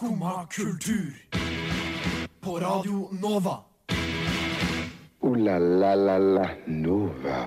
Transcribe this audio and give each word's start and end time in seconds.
Skumma 0.00 0.46
kultur. 0.48 1.12
På 2.40 2.60
Radio 2.60 3.08
Nova. 3.20 3.58
O-la-la-la-la 5.20 6.46
Nova. 6.66 7.42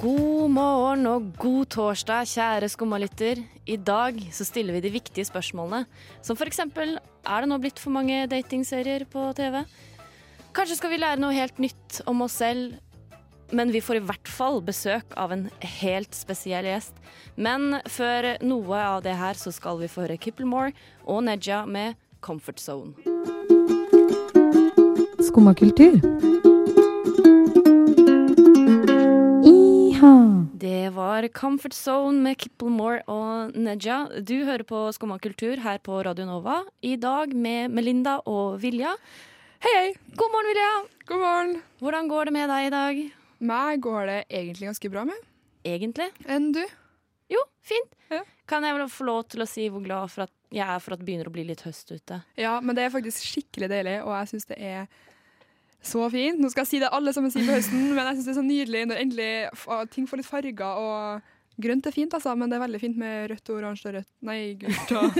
God 0.00 0.50
morgen 0.50 1.06
og 1.06 1.30
god 1.38 1.70
torsdag, 1.70 2.26
kjære 2.26 2.72
skummalytter. 2.74 3.44
I 3.66 3.76
dag 3.76 4.18
så 4.34 4.42
stiller 4.42 4.74
vi 4.74 4.82
de 4.88 4.90
viktige 4.90 5.28
spørsmålene. 5.30 5.86
Som 6.18 6.34
eksempel 6.42 6.98
er 6.98 7.38
det 7.38 7.52
nå 7.52 7.60
blitt 7.62 7.78
for 7.78 7.94
mange 7.94 8.26
datingserier 8.26 9.06
på 9.06 9.30
TV? 9.38 9.62
Kanskje 10.50 10.80
skal 10.82 10.90
vi 10.90 10.98
lære 10.98 11.22
noe 11.22 11.38
helt 11.38 11.62
nytt 11.62 12.02
om 12.10 12.26
oss 12.26 12.42
selv? 12.42 12.74
Men 13.50 13.70
vi 13.72 13.80
får 13.80 13.96
i 13.96 14.04
hvert 14.04 14.28
fall 14.28 14.60
besøk 14.64 15.14
av 15.16 15.32
en 15.32 15.46
helt 15.80 16.16
spesiell 16.16 16.66
gjest. 16.68 16.96
Men 17.36 17.78
før 17.88 18.34
noe 18.44 18.80
av 18.82 19.02
det 19.06 19.14
her 19.16 19.38
så 19.40 19.52
skal 19.54 19.80
vi 19.80 19.88
få 19.88 20.04
høre 20.04 20.18
Kipplemore 20.20 20.74
og 21.08 21.22
Neja 21.24 21.62
med 21.64 21.96
Comfort 22.20 22.60
Zone. 22.60 22.92
Skumma 25.24 25.54
kultur. 25.56 25.96
Iha. 29.48 30.14
Det 30.60 30.90
var 30.92 31.28
Comfort 31.32 31.76
Zone 31.76 32.20
med 32.26 32.36
Kipplemore 32.42 33.00
og 33.08 33.56
Neja. 33.56 34.02
Du 34.20 34.36
hører 34.44 34.66
på 34.68 34.84
Skumma 34.92 35.16
kultur 35.22 35.56
her 35.64 35.80
på 35.80 36.02
Radio 36.04 36.28
Nova. 36.28 36.60
I 36.82 36.98
dag 37.00 37.32
med 37.32 37.72
Melinda 37.72 38.18
og 38.28 38.60
Vilja. 38.60 38.92
Hei, 39.64 39.72
hei. 39.72 39.94
God 40.14 40.36
morgen, 40.36 40.52
Vilja. 40.52 40.74
God 41.08 41.24
morgen. 41.24 41.56
Hvordan 41.80 42.12
går 42.12 42.28
det 42.28 42.36
med 42.36 42.52
deg 42.52 42.68
i 42.68 42.74
dag? 42.76 43.17
Meg 43.38 43.82
går 43.84 44.06
det 44.08 44.18
egentlig 44.28 44.70
ganske 44.70 44.90
bra 44.92 45.04
med. 45.08 45.26
Egentlig? 45.68 46.08
Enn 46.26 46.50
du? 46.56 46.62
Jo, 47.30 47.42
fint. 47.66 47.94
Ja. 48.10 48.22
Kan 48.48 48.64
jeg 48.64 48.74
vel 48.74 48.88
få 48.90 49.06
lov 49.06 49.22
til 49.30 49.44
å 49.44 49.48
si 49.48 49.68
hvor 49.70 49.84
glad 49.84 50.10
for 50.10 50.26
at 50.26 50.34
jeg 50.54 50.64
er 50.64 50.80
for 50.80 50.94
at 50.94 51.02
det 51.02 51.06
begynner 51.06 51.28
å 51.28 51.34
bli 51.34 51.44
litt 51.44 51.62
høst 51.66 51.92
ute? 51.92 52.22
Ja, 52.40 52.56
men 52.64 52.76
det 52.76 52.86
er 52.86 52.94
faktisk 52.94 53.20
skikkelig 53.26 53.68
deilig, 53.70 53.98
og 54.06 54.14
jeg 54.16 54.30
syns 54.32 54.48
det 54.48 54.58
er 54.64 54.86
så 55.84 56.06
fint. 56.10 56.40
Nå 56.40 56.48
skal 56.50 56.64
jeg 56.64 56.70
si 56.72 56.80
det 56.82 56.90
alle 56.94 57.12
sammen 57.14 57.30
sier 57.30 57.46
på 57.46 57.54
høsten, 57.54 57.90
men 57.92 58.08
jeg 58.08 58.18
syns 58.18 58.28
det 58.28 58.32
er 58.32 58.38
så 58.40 58.46
nydelig 58.46 58.86
når 58.88 59.02
endelig 59.04 59.32
ting 59.94 60.08
får 60.08 60.22
litt 60.22 60.30
farger. 60.30 60.64
og 60.64 61.34
Grønt 61.58 61.88
er 61.90 61.94
fint, 61.94 62.14
altså, 62.14 62.34
men 62.38 62.50
det 62.50 62.58
er 62.58 62.62
veldig 62.62 62.80
fint 62.82 62.98
med 63.00 63.32
rødt 63.32 63.50
og 63.50 63.56
oransje 63.58 63.90
og 63.90 63.96
rødt 63.96 64.08
Nei, 64.28 64.38
gult 64.60 64.92
og 65.00 65.18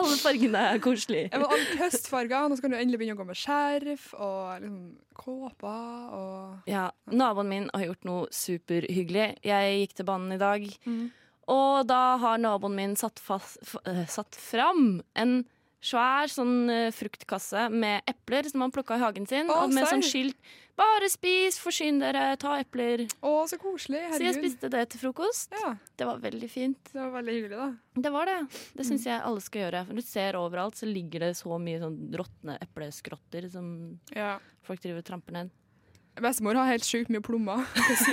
Alle 0.00 0.18
fargene 0.18 0.64
er 0.72 0.82
koselige. 0.82 1.28
ja, 1.30 1.38
men 1.38 1.54
Alle 1.54 1.78
høstfarger. 1.78 2.48
Nå 2.50 2.58
skal 2.58 2.72
du 2.72 2.76
endelig 2.78 3.00
begynne 3.00 3.14
å 3.14 3.20
gå 3.20 3.28
med 3.28 3.38
skjerf 3.38 4.08
og 4.16 4.64
liksom 4.64 4.82
kåper 5.22 6.14
og 6.18 6.70
Ja, 6.70 6.88
Naboen 7.12 7.50
min 7.52 7.70
har 7.74 7.86
gjort 7.86 8.08
noe 8.08 8.28
superhyggelig. 8.34 9.28
Jeg 9.46 9.80
gikk 9.82 9.96
til 10.00 10.08
banen 10.08 10.34
i 10.34 10.40
dag, 10.40 10.66
mm. 10.88 11.02
og 11.54 11.86
da 11.90 12.02
har 12.22 12.42
naboen 12.42 12.78
min 12.78 12.98
satt, 12.98 13.22
fast, 13.22 13.60
eh, 13.86 14.04
satt 14.10 14.38
fram 14.38 15.02
en 15.18 15.42
svær 15.82 16.30
sånn 16.30 16.70
eh, 16.70 16.90
fruktkasse 16.94 17.66
med 17.74 18.02
epler 18.06 18.46
som 18.48 18.62
han 18.62 18.70
plukka 18.74 18.96
i 18.96 19.02
hagen 19.02 19.26
sin, 19.26 19.48
Å, 19.50 19.64
og 19.64 19.72
med 19.74 19.88
sånn 19.90 20.02
skilt 20.06 20.36
'Bare 20.72 21.04
spis, 21.12 21.58
forsyn 21.60 21.98
dere, 22.00 22.34
ta 22.40 22.54
epler'. 22.62 23.04
Å, 23.22 23.32
så 23.46 23.58
koselig. 23.60 24.00
Så 24.16 24.22
jeg 24.24 24.34
spiste 24.38 24.70
det 24.72 24.88
til 24.88 25.00
frokost. 25.02 25.52
Ja, 25.52 25.74
Det 25.98 26.06
var 26.08 26.16
veldig 26.18 26.48
fint. 26.48 26.78
det 26.94 26.94
var 26.98 27.10
veldig 27.22 27.34
hyggelig, 27.36 27.58
da. 27.60 28.00
Det 28.00 28.10
var 28.10 28.24
det. 28.24 28.48
Det 28.74 28.80
Mm. 28.86 28.88
syns 28.88 29.04
jeg 29.04 29.20
alle 29.22 29.40
skal 29.42 29.60
gjøre. 29.70 29.86
For 29.86 29.92
du 29.94 30.00
ser 30.00 30.32
overalt 30.32 30.74
så 30.74 30.86
ligger 30.90 31.20
det 31.20 31.36
så 31.36 31.60
mye 31.60 31.78
sånn 31.78 32.10
råtne 32.16 32.58
epleskrotter 32.62 33.50
som 33.52 34.00
Ja. 34.16 34.38
folk 34.62 34.80
driver 34.80 34.98
og 34.98 35.04
tramper 35.04 35.32
ned. 35.32 35.50
Bestemor 36.20 36.58
har 36.60 36.68
helt 36.68 36.84
sjukt 36.84 37.08
mye 37.12 37.22
plommer. 37.24 37.62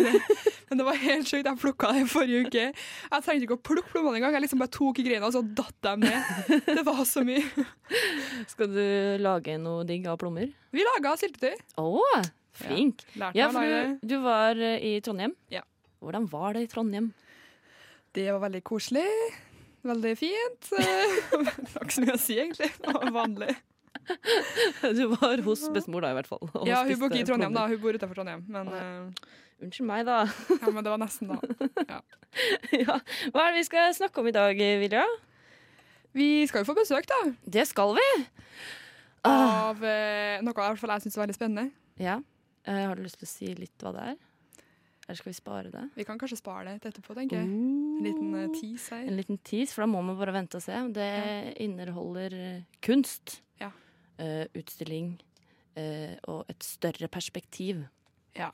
Men 0.70 0.80
det 0.80 0.86
var 0.86 1.00
helt 1.02 1.28
sjukt. 1.28 1.48
Jeg 1.50 1.60
plukka 1.60 1.90
det 1.98 2.06
forrige 2.12 2.46
uke. 2.48 2.66
Jeg 2.72 3.26
trengte 3.26 3.48
ikke 3.48 3.58
å 3.58 3.62
plukke 3.72 3.92
plommene 3.92 4.20
engang. 4.22 4.36
Jeg 4.38 4.46
liksom 4.46 4.62
bare 4.62 4.72
tok 4.72 5.02
i 5.02 5.06
greina, 5.08 5.28
og 5.28 5.34
så 5.36 5.42
datt 5.44 5.76
de 5.84 5.96
ned. 6.06 6.64
Det 6.70 6.84
var 6.88 7.02
så 7.10 7.24
mye. 7.28 7.66
Skal 8.54 8.70
du 8.72 8.84
lage 9.24 9.58
noe 9.62 9.84
digg 9.90 10.08
av 10.08 10.20
plommer? 10.22 10.52
Vi 10.72 10.86
laga 10.86 11.16
syltetøy. 11.20 11.58
Å, 11.82 12.06
flink. 12.62 13.04
Ja, 13.18 13.34
Ja, 13.36 13.50
for 13.52 13.66
du, 13.66 13.98
du 14.14 14.16
var 14.24 14.62
eh, 14.62 14.78
i 14.94 14.94
Trondheim. 15.04 15.36
Ja. 15.52 15.66
Hvordan 16.00 16.30
var 16.32 16.56
det 16.56 16.68
i 16.68 16.72
Trondheim? 16.72 17.12
Det 18.16 18.30
var 18.32 18.40
veldig 18.46 18.64
koselig. 18.66 19.08
Veldig 19.86 20.14
fint. 20.20 20.70
Det 20.72 21.74
var 21.74 21.84
ikke 21.84 21.98
så 21.98 22.06
mye 22.06 22.16
å 22.16 22.22
si, 22.22 22.38
egentlig. 22.40 22.70
Det 22.80 22.94
var 22.96 23.12
vanlig. 23.16 23.54
Du 24.98 25.04
var 25.16 25.42
hos 25.46 25.66
bestemor 25.74 26.06
da, 26.06 26.14
i 26.14 26.18
hvert 26.20 26.30
fall. 26.30 26.42
Ja, 26.68 26.82
hun 26.88 26.98
bor 27.02 27.12
ikke 27.12 27.24
i 27.24 27.28
Trondheim, 27.28 27.56
da. 27.56 27.68
Hun 27.70 27.82
bor 27.82 27.96
utenfor 27.96 28.20
Trondheim. 28.20 28.44
Men, 28.52 28.72
eh, 28.76 29.30
Unnskyld 29.60 29.90
meg, 29.90 30.06
da. 30.08 30.22
ja, 30.56 30.72
men 30.72 30.86
det 30.86 30.94
var 30.94 31.02
nesten, 31.02 31.34
da. 31.34 31.40
ja. 32.86 33.00
Hva 33.34 33.44
er 33.44 33.52
det 33.52 33.60
vi 33.60 33.66
skal 33.68 33.92
snakke 33.98 34.22
om 34.22 34.30
i 34.32 34.36
dag, 34.36 34.62
Vilja? 34.84 35.04
Vi 36.16 36.30
skal 36.50 36.64
jo 36.64 36.70
få 36.72 36.78
besøk, 36.80 37.10
da. 37.10 37.20
Det 37.44 37.68
skal 37.70 37.92
vi. 37.98 38.08
Ah. 39.28 39.70
Av 39.70 39.84
uh, 39.84 40.40
noe 40.46 40.56
i 40.56 40.56
hvert 40.56 40.80
fall 40.80 40.96
jeg 40.96 41.06
syns 41.06 41.20
er 41.20 41.26
veldig 41.26 41.36
spennende. 41.36 41.76
Ja. 42.00 42.18
Uh, 42.64 42.86
har 42.88 42.96
du 42.96 43.04
lyst 43.04 43.20
til 43.20 43.28
å 43.28 43.34
si 43.34 43.52
litt 43.58 43.84
hva 43.84 43.92
det 43.98 44.08
er? 44.14 44.18
Eller 45.10 45.18
skal 45.18 45.32
vi 45.32 45.38
spare 45.40 45.70
det? 45.74 45.84
Vi 45.98 46.06
kan 46.06 46.20
kanskje 46.22 46.38
spare 46.38 46.70
det 46.70 46.84
til 46.84 46.92
etterpå, 46.92 47.16
tenker 47.18 47.40
jeg. 47.40 47.48
En 47.50 48.04
liten 48.06 48.34
eh, 48.38 48.50
tease 48.54 48.94
her. 48.94 49.08
En 49.10 49.16
liten 49.18 49.40
tease, 49.42 49.74
for 49.74 49.82
da 49.82 49.88
må 49.90 50.04
man 50.06 50.20
bare 50.20 50.36
vente 50.36 50.60
og 50.60 50.62
se. 50.62 50.76
Det 50.94 51.08
inneholder 51.66 52.36
eh, 52.38 52.60
kunst, 52.86 53.40
Ja. 53.40 53.49
Utstilling 54.56 55.14
eh, 55.80 56.16
og 56.28 56.46
et 56.52 56.64
større 56.64 57.08
perspektiv. 57.12 57.86
Ja. 58.36 58.52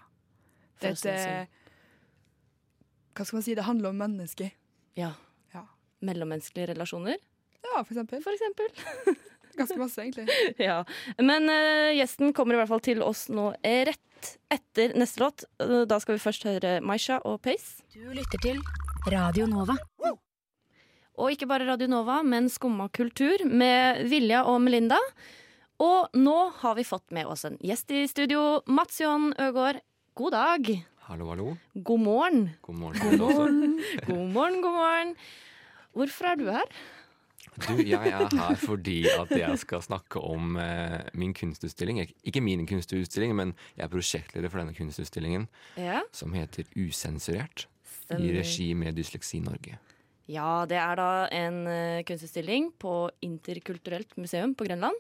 Dette 0.82 0.96
si 1.00 1.08
det 1.10 1.20
sånn. 1.20 1.46
eh, 1.46 1.48
Hva 3.16 3.26
skal 3.26 3.38
man 3.40 3.46
si? 3.48 3.56
Det 3.56 3.64
handler 3.68 3.90
om 3.94 3.98
mennesker. 4.04 4.52
Ja. 5.00 5.14
Ja. 5.54 5.66
Mellommenneskelige 6.06 6.74
relasjoner, 6.74 7.18
Ja, 7.66 7.82
for 7.84 7.94
eksempel. 7.96 8.22
for 8.22 8.32
eksempel. 8.36 9.16
Ganske 9.60 9.78
masse, 9.80 10.04
egentlig. 10.04 10.28
ja. 10.60 10.82
Men 11.18 11.48
uh, 11.50 11.94
gjesten 11.96 12.34
kommer 12.36 12.56
i 12.56 12.60
hvert 12.60 12.70
fall 12.74 12.84
til 12.84 13.02
oss 13.02 13.30
nå 13.32 13.54
eh, 13.64 13.86
rett 13.88 14.02
etter 14.52 14.94
neste 15.00 15.22
låt. 15.24 15.46
Eh, 15.64 15.86
Da 15.88 15.98
skal 16.04 16.18
vi 16.18 16.24
først 16.26 16.44
høre 16.44 16.82
Maisha 16.84 17.22
og 17.26 17.40
Pace. 17.46 17.80
Du 17.96 18.04
lytter 18.14 18.42
til 18.44 18.60
Radio 19.12 19.48
Nova. 19.48 19.78
Og 21.16 21.32
ikke 21.32 21.48
bare 21.48 21.64
Radio 21.70 21.88
Nova, 21.88 22.18
men 22.28 22.50
Skumma 22.52 22.90
kultur 22.92 23.46
med 23.48 24.02
Vilja 24.12 24.42
og 24.52 24.60
Melinda. 24.66 24.98
Og 25.84 26.08
nå 26.16 26.36
har 26.62 26.76
vi 26.78 26.86
fått 26.88 27.12
med 27.16 27.28
oss 27.28 27.44
en 27.48 27.58
gjest 27.64 27.92
i 27.92 28.06
studio. 28.08 28.62
Mats 28.72 29.02
Johan 29.02 29.34
Øgård, 29.42 29.82
god 30.16 30.32
dag. 30.36 30.70
Hallo, 31.10 31.28
hallo. 31.34 31.48
God 31.76 32.00
morgen. 32.02 32.46
God 32.66 32.78
morgen. 32.80 33.02
god 33.02 33.20
morgen. 33.20 33.82
God 34.08 34.30
morgen, 34.34 34.62
god 34.64 34.78
morgen. 34.80 35.16
Hvorfor 35.96 36.32
er 36.32 36.40
du 36.40 36.46
her? 36.52 36.72
Du, 37.56 37.76
jeg 37.88 38.10
er 38.12 38.26
her 38.36 38.58
fordi 38.60 38.98
at 39.08 39.30
jeg 39.32 39.60
skal 39.62 39.84
snakke 39.86 40.20
om 40.20 40.58
eh, 40.60 41.06
min 41.16 41.32
kunstutstilling. 41.36 42.02
Ikke 42.28 42.42
min 42.44 42.66
kunstutstilling, 42.68 43.36
men 43.38 43.54
jeg 43.78 43.86
er 43.86 43.92
prosjektleder 43.94 44.52
for 44.52 44.60
denne 44.64 44.76
kunstutstillingen, 44.76 45.48
Ja. 45.80 46.02
som 46.12 46.34
heter 46.36 46.68
Usensurert, 46.76 47.68
i 48.16 48.32
regi 48.36 48.74
med 48.76 48.96
Dysleksi 49.00 49.40
Norge. 49.44 49.78
Ja, 50.32 50.66
det 50.66 50.78
er 50.82 50.98
da 50.98 51.08
en 51.38 51.58
uh, 51.70 52.04
kunstutstilling 52.08 52.72
på 52.82 52.94
Interkulturelt 53.26 54.16
museum 54.18 54.56
på 54.58 54.66
Grønland. 54.66 54.98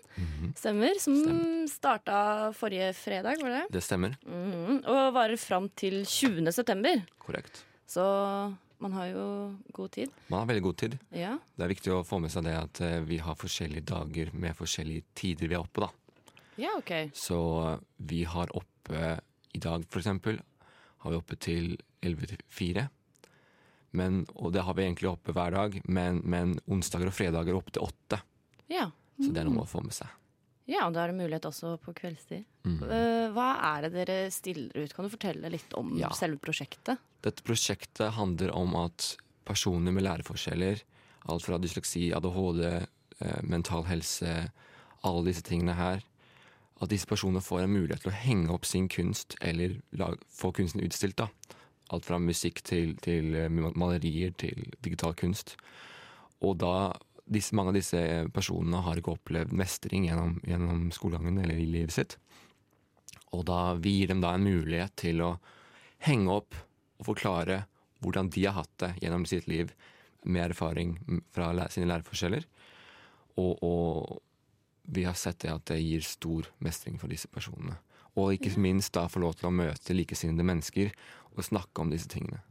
Stemmer. 0.60 1.00
Som 1.02 1.16
Stemmer. 1.18 1.64
starta 1.72 2.20
forrige 2.54 2.92
fredag, 2.94 3.42
var 3.42 3.56
det? 3.56 3.64
Det 3.74 3.82
stemmer. 3.84 4.14
Mhm. 4.28 4.84
Og 4.86 5.02
varer 5.16 5.40
fram 5.42 5.70
til 5.74 6.04
20. 6.06 6.52
september. 6.54 7.02
Korrekt. 7.18 7.64
Så 7.90 8.06
man 8.84 8.94
har 8.94 9.08
jo 9.08 9.26
god 9.74 9.92
tid. 9.98 10.14
Man 10.30 10.44
har 10.44 10.48
veldig 10.52 10.64
god 10.68 10.78
tid. 10.78 10.98
Ja. 11.16 11.36
Det 11.58 11.64
er 11.66 11.72
viktig 11.74 11.94
å 11.96 12.04
få 12.06 12.20
med 12.22 12.34
seg 12.34 12.46
det 12.46 12.56
at 12.60 12.82
eh, 12.86 13.00
vi 13.08 13.18
har 13.24 13.38
forskjellige 13.40 13.86
dager 13.90 14.30
med 14.34 14.58
forskjellige 14.58 15.06
tider 15.18 15.50
vi 15.50 15.56
er 15.56 15.64
oppe, 15.64 15.86
da. 15.88 15.90
Ja, 16.62 16.74
OK. 16.78 16.92
Så 17.18 17.40
eh, 17.72 17.80
vi 18.12 18.24
har 18.30 18.52
oppe 18.54 19.16
i 19.56 19.62
dag, 19.64 19.86
for 19.90 20.04
eksempel, 20.04 20.38
har 21.06 21.14
vi 21.14 21.18
oppe 21.18 21.38
til 21.42 21.78
11 22.06 22.34
til 22.34 22.44
4. 22.52 22.86
Men, 23.96 24.26
og 24.36 24.52
det 24.56 24.64
har 24.68 24.76
vi 24.78 24.84
egentlig 24.86 25.10
oppe 25.12 25.34
hver 25.36 25.56
dag, 25.56 25.80
men, 25.88 26.22
men 26.26 26.56
onsdager 26.68 27.08
og 27.12 27.16
fredager 27.16 27.56
opp 27.58 27.72
til 27.76 27.86
8. 27.88 28.20
Ja. 28.74 28.90
Så 29.22 29.32
det 29.32 29.42
er 29.44 29.48
noe 29.48 29.64
å 29.64 29.70
få 29.70 29.82
med 29.86 29.96
seg. 29.96 30.10
ja, 30.68 30.88
og 30.88 30.94
da 30.96 31.04
er 31.06 31.12
det 31.14 31.20
mulighet 31.22 31.46
også 31.48 31.76
på 31.84 31.94
kveldstid. 31.96 32.44
Mm. 32.66 32.80
Eh, 32.90 33.28
hva 33.36 33.50
er 33.76 33.86
det 33.86 33.92
dere 33.94 34.18
stiller 34.34 34.74
ut? 34.84 34.94
Kan 34.98 35.06
du 35.06 35.14
fortelle 35.14 35.52
litt 35.54 35.74
om 35.78 35.94
Ja. 35.98 36.10
selve 36.18 36.40
prosjektet? 36.42 36.98
Dette 37.22 37.44
prosjektet 37.46 38.12
handler 38.18 38.52
om 38.52 38.74
at 38.82 39.16
personer 39.46 39.94
med 39.94 40.04
læreforskjeller, 40.04 40.82
alt 41.30 41.46
fra 41.46 41.58
dysleksi, 41.62 42.10
ADHD, 42.18 42.66
eh, 43.22 43.42
mental 43.44 43.84
helse, 43.86 44.50
alle 45.06 45.24
disse 45.30 45.44
tingene 45.46 45.76
her, 45.78 46.02
at 46.82 46.90
disse 46.92 47.06
personene 47.08 47.40
får 47.46 47.62
en 47.64 47.72
mulighet 47.78 48.02
til 48.04 48.12
å 48.12 48.20
henge 48.26 48.50
opp 48.52 48.66
sin 48.66 48.90
kunst, 48.90 49.38
eller 49.40 49.78
få 50.34 50.52
kunsten 50.52 50.82
utstilt. 50.84 51.16
da. 51.16 51.30
Alt 51.94 52.08
fra 52.08 52.18
musikk 52.22 52.64
til, 52.66 52.96
til 53.04 53.36
eh, 53.38 53.52
malerier 53.52 54.34
til 54.38 54.72
digital 54.82 55.14
kunst. 55.18 55.56
Og 56.42 56.58
da 56.62 56.94
disse, 57.26 57.56
mange 57.58 57.74
av 57.74 57.78
disse 57.80 58.02
personene 58.34 58.84
har 58.86 59.00
ikke 59.00 59.16
opplevd 59.16 59.54
mestring 59.58 60.08
gjennom, 60.08 60.38
gjennom 60.46 60.88
skolegangen 60.94 61.42
eller 61.42 61.58
i 61.62 61.68
livet 61.70 61.96
sitt. 61.96 62.18
Og 63.34 63.46
da 63.50 63.76
vi 63.82 64.00
gir 64.00 64.14
dem 64.14 64.22
da 64.24 64.36
en 64.36 64.46
mulighet 64.46 64.94
til 65.00 65.24
å 65.26 65.36
henge 66.06 66.32
opp 66.32 66.58
og 67.00 67.10
forklare 67.10 67.64
hvordan 68.04 68.30
de 68.34 68.46
har 68.46 68.60
hatt 68.60 68.74
det 68.82 68.92
gjennom 69.02 69.26
sitt 69.30 69.50
liv. 69.52 69.74
med 70.26 70.42
erfaring 70.42 70.96
fra 71.30 71.52
sine 71.70 71.86
læreforskjeller. 71.86 72.48
Og, 73.38 73.60
og 73.62 74.22
vi 74.90 75.04
har 75.06 75.14
sett 75.14 75.44
det 75.44 75.52
at 75.54 75.68
det 75.70 75.78
gir 75.84 76.02
stor 76.02 76.48
mestring 76.58 76.98
for 76.98 77.14
disse 77.14 77.28
personene. 77.28 77.76
Og 78.18 78.34
ikke 78.34 78.58
minst 78.58 78.96
da 78.96 79.06
få 79.06 79.22
lov 79.22 79.36
til 79.38 79.52
å 79.52 79.54
møte 79.54 79.94
likesinnede 79.94 80.48
mennesker 80.48 80.90
og 81.38 81.48
snakke 81.48 81.82
om 81.84 81.90
disse 81.94 82.08
tingene. 82.12 82.42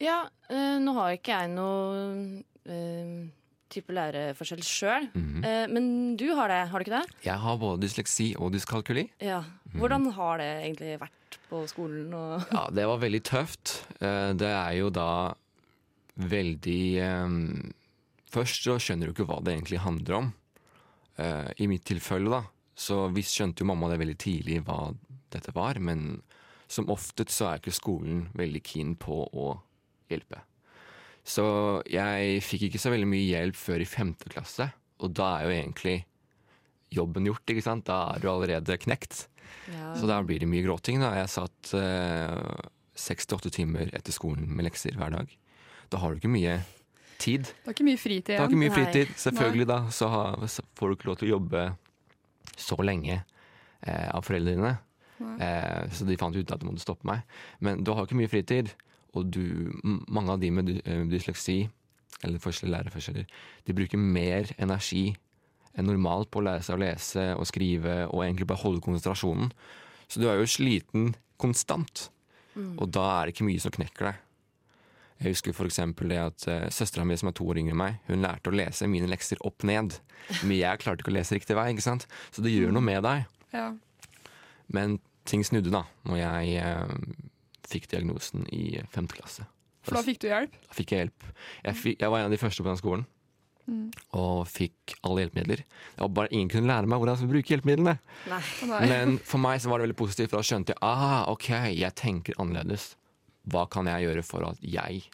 Ja, 0.00 0.28
øh, 0.50 0.78
nå 0.84 0.92
har 0.94 1.16
ikke 1.16 1.34
jeg 1.34 1.50
noe 1.50 2.42
øh, 2.70 3.26
type 3.68 3.92
læreforskjell 3.92 4.62
sjøl, 4.64 5.08
Mhm. 5.14 5.44
eh, 5.44 5.66
men 5.68 6.16
du 6.16 6.28
har 6.34 6.48
det, 6.48 6.60
har 6.70 6.78
du 6.78 6.84
ikke 6.86 7.00
det? 7.02 7.24
Jeg 7.26 7.38
har 7.42 7.56
både 7.58 7.82
dysleksi 7.82 8.34
og 8.38 8.52
dyskalkuli. 8.54 9.08
Ja. 9.20 9.42
Hvordan 9.74 10.10
har 10.14 10.38
det 10.38 10.48
egentlig 10.64 10.98
vært 11.02 11.38
på 11.50 11.64
skolen? 11.68 12.08
Ja, 12.54 12.68
det 12.70 12.86
var 12.86 12.98
veldig 13.02 13.22
tøft. 13.22 13.74
Det 14.00 14.48
er 14.48 14.72
jo 14.78 14.88
da 14.90 15.34
veldig 16.16 16.80
Først 18.28 18.64
så 18.66 18.74
skjønner 18.76 19.08
du 19.08 19.14
ikke 19.14 19.24
hva 19.28 19.38
det 19.42 19.54
egentlig 19.54 19.78
handler 19.80 20.14
om. 20.18 20.26
I 21.58 21.66
mitt 21.66 21.84
tilfelle, 21.88 22.28
da, 22.30 22.42
så 22.76 23.06
visst 23.10 23.34
skjønte 23.38 23.64
jo 23.64 23.68
mamma 23.70 23.88
det 23.90 23.98
veldig 24.02 24.16
tidlig 24.20 24.58
hva 24.66 24.92
dette 25.32 25.52
var, 25.56 25.80
men 25.80 26.20
som 26.68 26.90
oftest 26.92 27.32
så 27.34 27.48
er 27.50 27.62
ikke 27.62 27.74
skolen 27.74 28.26
veldig 28.38 28.62
keen 28.66 28.94
på 29.00 29.22
å 29.26 29.48
hjelpe. 30.12 30.42
Så 31.28 31.44
jeg 31.88 32.42
fikk 32.44 32.68
ikke 32.68 32.80
så 32.80 32.92
veldig 32.92 33.08
mye 33.08 33.26
hjelp 33.26 33.56
før 33.58 33.84
i 33.84 33.88
femte 33.88 34.30
klasse, 34.32 34.70
og 35.02 35.12
da 35.16 35.32
er 35.38 35.48
jo 35.48 35.56
egentlig 35.56 35.96
jobben 36.94 37.28
gjort, 37.28 37.44
ikke 37.52 37.64
sant? 37.64 37.86
Da 37.88 38.14
er 38.14 38.22
du 38.22 38.30
allerede 38.30 38.78
knekt. 38.80 39.26
ja. 39.68 39.92
Så 39.96 40.08
da 40.08 40.22
blir 40.24 40.40
det 40.40 40.48
mye 40.48 40.64
gråting. 40.64 41.02
da. 41.04 41.12
Jeg 41.20 41.32
satt 41.34 41.72
seks 42.98 43.28
til 43.28 43.38
åtte 43.38 43.52
timer 43.54 43.92
etter 43.94 44.14
skolen 44.14 44.48
med 44.48 44.66
lekser 44.66 44.96
hver 44.98 45.12
dag. 45.14 45.30
Da 45.92 46.00
har 46.02 46.12
du 46.12 46.20
ikke 46.20 46.32
mye 46.32 46.58
tid. 47.18 47.48
Det 47.48 47.70
er 47.72 47.76
ikke 47.76 47.86
mye 47.86 48.00
fritid 48.00 48.34
Du 48.34 48.40
har 48.40 48.50
ikke 48.50 48.62
mye 48.62 48.74
Nei. 49.08 49.20
Selvfølgelig 49.24 49.68
da, 49.68 49.78
så, 49.94 50.08
har, 50.12 50.46
så 50.50 50.64
får 50.78 50.88
du 50.90 50.96
ikke 50.96 51.10
lov 51.10 51.18
til 51.20 51.28
å 51.28 51.34
jobbe 51.36 51.64
så 52.58 52.78
lenge 52.82 53.16
eh, 53.18 54.08
av 54.10 54.24
foreldrene. 54.26 54.76
Eh, 55.18 55.88
så 55.94 56.06
de 56.06 56.18
fant 56.20 56.36
ut 56.36 56.52
at 56.52 56.60
de 56.60 56.68
måtte 56.68 56.84
stoppe 56.84 57.08
meg. 57.08 57.24
Men 57.64 57.82
du 57.84 57.92
har 57.92 58.02
jo 58.02 58.10
ikke 58.10 58.20
mye 58.20 58.32
fritid, 58.32 58.72
og 59.16 59.30
du, 59.34 59.42
mange 59.84 60.34
av 60.34 60.42
de 60.42 60.50
med 60.54 60.74
eh, 60.82 61.04
dysleksi, 61.10 61.62
eller 62.26 62.42
forskjellige 62.42 62.74
læreforskjeller, 62.74 63.40
de 63.66 63.76
bruker 63.76 64.00
mer 64.00 64.50
energi 64.58 65.12
enn 65.78 65.86
normalt 65.86 66.30
på 66.32 66.40
å 66.40 66.46
lære 66.48 66.64
seg 66.66 66.78
å 66.78 66.82
lese 66.82 67.26
og 67.38 67.46
skrive 67.46 68.00
og 68.08 68.24
egentlig 68.24 68.48
bare 68.50 68.64
holde 68.64 68.82
konsentrasjonen. 68.82 69.52
Så 70.10 70.22
du 70.22 70.26
er 70.26 70.40
jo 70.40 70.48
sliten 70.50 71.12
konstant, 71.38 72.08
og 72.58 72.88
da 72.90 73.04
er 73.12 73.28
det 73.28 73.36
ikke 73.36 73.46
mye 73.46 73.62
som 73.62 73.74
knekker 73.74 74.08
deg. 74.08 74.24
Jeg 75.18 75.34
husker 75.34 75.54
for 75.54 75.66
eksempel 75.66 76.12
det 76.12 76.18
at 76.22 76.44
uh, 76.46 76.66
søstera 76.70 77.04
mi 77.06 77.16
som 77.18 77.30
er 77.30 77.34
to 77.38 77.46
år 77.50 77.58
yngre 77.58 77.74
enn 77.74 77.80
meg, 77.80 77.98
hun 78.06 78.22
lærte 78.22 78.50
å 78.50 78.54
lese 78.54 78.86
mine 78.90 79.10
lekser 79.10 79.40
opp 79.46 79.66
ned. 79.66 79.96
Men 80.44 80.54
jeg 80.54 80.82
klarte 80.82 81.02
ikke 81.02 81.10
å 81.10 81.16
lese 81.16 81.34
riktig 81.34 81.56
vei, 81.58 81.68
ikke 81.74 81.86
sant? 81.86 82.06
så 82.30 82.42
det 82.44 82.54
gjør 82.54 82.74
noe 82.74 82.86
med 82.86 83.02
deg. 83.06 83.26
Ja. 83.54 83.68
Men 84.74 84.98
ting 85.28 85.44
snudde 85.46 85.70
da 85.74 85.84
når 86.08 86.18
jeg 86.22 86.56
eh, 86.62 86.96
fikk 87.68 87.88
diagnosen 87.92 88.46
i 88.54 88.78
femte 88.92 89.18
klasse. 89.18 89.44
For 89.84 89.96
da 89.98 90.02
fikk 90.04 90.20
du 90.24 90.28
hjelp. 90.30 90.56
Da 90.68 90.74
fikk 90.76 90.92
jeg 90.92 91.04
hjelp. 91.04 91.26
Jeg, 91.64 91.76
fikk, 91.82 92.00
jeg 92.02 92.12
var 92.12 92.20
en 92.22 92.28
av 92.30 92.34
de 92.34 92.40
første 92.40 92.64
på 92.64 92.68
den 92.72 92.80
skolen. 92.80 93.06
Og 94.16 94.46
fikk 94.48 94.94
alle 95.04 95.26
hjelpemidler. 95.26 95.60
Det 95.60 96.00
var 96.00 96.08
bare 96.16 96.30
Ingen 96.32 96.48
kunne 96.48 96.70
lære 96.70 96.88
meg 96.88 97.00
hvordan 97.02 97.12
jeg 97.14 97.20
skulle 97.20 97.34
bruke 97.36 97.52
hjelpemidlene. 97.52 97.94
Nei. 98.32 98.40
Men 98.88 99.18
for 99.28 99.40
meg 99.44 99.60
så 99.60 99.68
var 99.68 99.80
det 99.82 99.88
veldig 99.90 99.98
positivt, 100.00 100.30
for 100.32 100.40
da 100.40 100.48
skjønte 100.48 100.72
jeg 100.72 100.80
ah, 100.88 101.26
ok, 101.28 101.48
jeg 101.76 101.92
tenker 102.00 102.38
annerledes. 102.40 102.94
Hva 103.52 103.66
kan 103.72 103.88
jeg 103.92 104.06
gjøre 104.08 104.24
for 104.24 104.46
at 104.48 104.64
jeg 104.64 105.04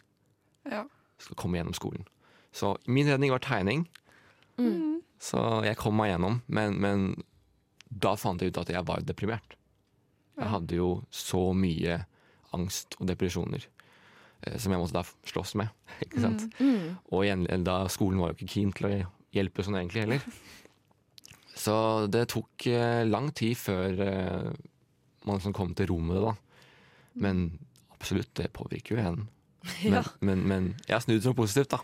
Ja. 0.71 0.85
skal 1.19 1.35
komme 1.39 1.59
gjennom 1.59 1.75
skolen? 1.75 2.07
Så 2.55 2.77
min 2.87 3.07
redning 3.11 3.31
var 3.35 3.43
tegning. 3.43 3.83
Så 5.19 5.41
jeg 5.67 5.75
kom 5.79 5.95
meg 5.99 6.13
gjennom, 6.13 6.39
men, 6.47 6.79
men 6.79 7.05
da 7.91 8.15
fant 8.19 8.39
jeg 8.43 8.51
ut 8.53 8.61
at 8.63 8.71
jeg 8.71 8.87
var 8.87 9.03
deprimert. 9.03 9.54
Jeg 10.35 10.51
hadde 10.51 10.75
jo 10.79 10.89
så 11.13 11.41
mye 11.55 12.01
angst 12.55 12.95
og 12.99 13.07
depresjoner 13.09 13.63
eh, 14.43 14.57
som 14.59 14.71
jeg 14.75 14.81
måtte 14.81 14.97
da 14.97 15.03
slåss 15.31 15.55
med. 15.59 15.71
Ikke 16.05 16.23
sant? 16.23 16.45
Og 17.11 17.23
igjen, 17.25 17.45
da 17.65 17.81
skolen 17.91 18.19
var 18.21 18.33
jo 18.33 18.37
ikke 18.39 18.51
keen 18.57 18.73
til 18.75 18.89
å 18.89 18.93
hjelpe 19.35 19.63
sånn 19.65 19.79
egentlig 19.79 20.05
heller. 20.05 20.25
Så 21.55 21.75
det 22.11 22.25
tok 22.33 22.65
eh, 22.67 23.05
lang 23.07 23.29
tid 23.35 23.55
før 23.57 24.01
eh, 24.03 24.49
man 25.25 25.37
liksom 25.39 25.55
kom 25.55 25.71
til 25.77 25.87
ro 25.93 25.99
med 26.03 26.17
det, 26.19 26.25
da. 26.27 26.33
Men 27.23 27.45
absolutt, 27.95 28.33
det 28.35 28.49
påvirker 28.53 28.97
jo 28.97 29.01
en. 29.05 29.21
Men, 29.81 29.93
Ja. 29.95 30.01
men, 30.21 30.43
men 30.45 30.65
jeg 30.85 30.93
har 30.93 31.01
snudd 31.01 31.23
som 31.25 31.33
positivt, 31.37 31.71
da. 31.73 31.79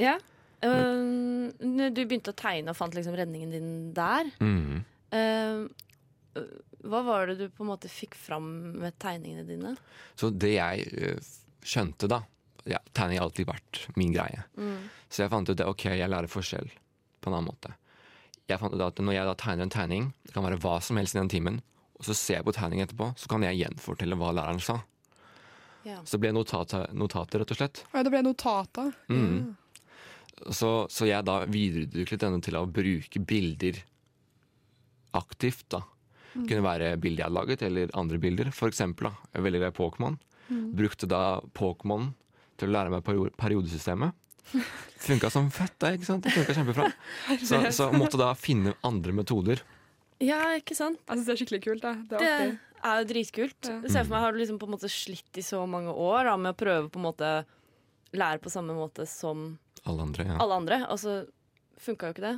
ja. 0.00 0.16
Uh, 0.60 1.48
du 1.56 2.00
begynte 2.04 2.34
å 2.34 2.36
tegne 2.36 2.68
og 2.72 2.76
fant 2.76 2.92
liksom 2.92 3.14
redningen 3.16 3.52
din 3.54 3.68
der. 3.96 4.26
Mm. 4.44 4.82
Eh, 5.16 6.42
hva 6.86 7.02
var 7.04 7.30
det 7.30 7.36
du 7.40 7.46
på 7.52 7.64
en 7.64 7.70
måte 7.72 7.90
fikk 7.92 8.16
fram 8.16 8.46
med 8.80 8.96
tegningene 9.02 9.46
dine? 9.48 9.74
Så 10.18 10.30
det 10.32 10.54
jeg 10.56 10.86
eh, 10.96 11.32
skjønte 11.60 12.08
da 12.10 12.22
ja, 12.68 12.78
Tegning 12.92 13.18
har 13.18 13.24
alltid 13.24 13.48
vært 13.48 13.78
min 13.96 14.12
greie. 14.12 14.42
Så 15.08 15.22
jeg 15.22 15.32
fant 15.32 15.48
ut 15.48 15.56
det, 15.56 15.64
ok, 15.64 15.86
jeg 15.96 16.10
lærer 16.12 16.28
forskjell 16.28 16.68
på 16.68 17.30
en 17.30 17.36
annen 17.38 17.48
måte. 17.48 17.72
Jeg 18.50 18.60
fant 18.60 18.74
ut 18.74 18.82
at 18.84 19.00
Når 19.00 19.16
jeg 19.16 19.28
da 19.28 19.34
tegner 19.38 19.64
en 19.64 19.72
tegning, 19.72 20.10
det 20.26 20.34
kan 20.34 20.44
være 20.44 20.58
hva 20.60 20.74
som 20.84 20.98
helst 21.00 21.16
i 21.16 21.20
den 21.20 21.30
timen, 21.32 21.60
og 21.96 22.04
så 22.08 22.16
ser 22.16 22.40
jeg 22.40 22.46
på 22.48 22.54
tegningen 22.56 22.86
etterpå, 22.86 23.10
så 23.16 23.30
kan 23.32 23.44
jeg 23.44 23.60
gjenfortelle 23.60 24.18
hva 24.20 24.32
læreren 24.36 24.62
sa. 24.64 24.80
Ja. 25.84 26.02
Så 26.04 26.16
det 26.16 26.24
ble 26.26 26.34
notater, 26.36 26.86
notater, 26.96 27.42
rett 27.42 27.54
og 27.54 27.60
slett. 27.60 27.82
Ja, 27.92 28.04
det 28.04 28.12
ble 28.12 28.22
notater. 28.24 28.92
Mm. 29.08 29.56
Så, 30.52 30.70
så 30.92 31.08
jeg 31.08 31.24
da 31.28 31.42
videreutviklet 31.48 32.22
denne 32.24 32.40
til 32.44 32.56
å 32.56 32.66
bruke 32.68 33.24
bilder 33.24 33.80
aktivt. 35.16 35.66
da. 35.72 35.82
Kunne 36.34 36.62
være 36.62 36.92
bilder 37.02 37.24
jeg 37.24 37.26
hadde 37.28 37.38
laget, 37.40 37.62
eller 37.66 37.90
andre 37.98 38.18
bilder. 38.22 38.50
For 38.54 38.70
eksempel, 38.70 39.08
da, 39.10 39.28
jeg 39.32 39.40
er 39.40 39.46
veldig 39.48 39.60
glad 39.64 39.72
i 39.74 39.78
Pokémon. 39.80 40.18
Brukte 40.78 41.08
da 41.10 41.22
Pokémon 41.56 42.10
til 42.60 42.68
å 42.70 42.74
lære 42.76 42.90
meg 42.94 43.02
perio- 43.06 43.30
periodesystemet. 43.38 44.14
Funka 45.06 45.30
som 45.30 45.50
fett, 45.54 45.76
det. 45.82 45.92
ikke 45.98 46.08
sant? 46.08 46.24
Det 46.26 46.32
funka 46.34 46.54
kjempebra. 46.56 46.88
Så, 47.48 47.60
så 47.72 47.90
måtte 47.94 48.18
da 48.20 48.32
finne 48.38 48.74
andre 48.86 49.12
metoder. 49.16 49.62
ja, 50.20 50.40
ikke 50.58 50.74
sant? 50.76 50.98
Jeg 51.06 51.16
syns 51.20 51.26
det 51.28 51.34
er 51.34 51.40
skikkelig 51.44 51.62
kult. 51.64 51.82
Det, 51.86 51.94
det 52.10 52.26
er 52.28 52.50
Det 52.50 52.88
er 52.90 53.00
jo 53.02 53.08
dritkult. 53.12 53.68
Ja. 53.70 53.78
Se 53.88 54.02
for 54.04 54.12
meg, 54.14 54.20
Har 54.24 54.32
du 54.32 54.38
liksom 54.42 54.58
på 54.60 54.66
en 54.68 54.74
måte 54.74 54.90
slitt 54.92 55.38
i 55.40 55.44
så 55.44 55.62
mange 55.68 55.92
år 55.92 56.24
da, 56.30 56.36
med 56.40 56.54
å 56.54 56.58
prøve 56.60 56.88
på 56.92 57.00
en 57.00 57.06
måte 57.10 57.30
lære 58.16 58.40
på 58.42 58.50
samme 58.52 58.74
måte 58.74 59.06
som 59.08 59.58
Alle 59.86 60.02
andre, 60.08 60.24
ja. 60.26 60.36
alle 60.42 60.56
andre, 60.60 60.78
og 60.90 60.98
så 61.00 61.20
funka 61.80 62.10
jo 62.10 62.16
ikke 62.16 62.26
det. 62.26 62.34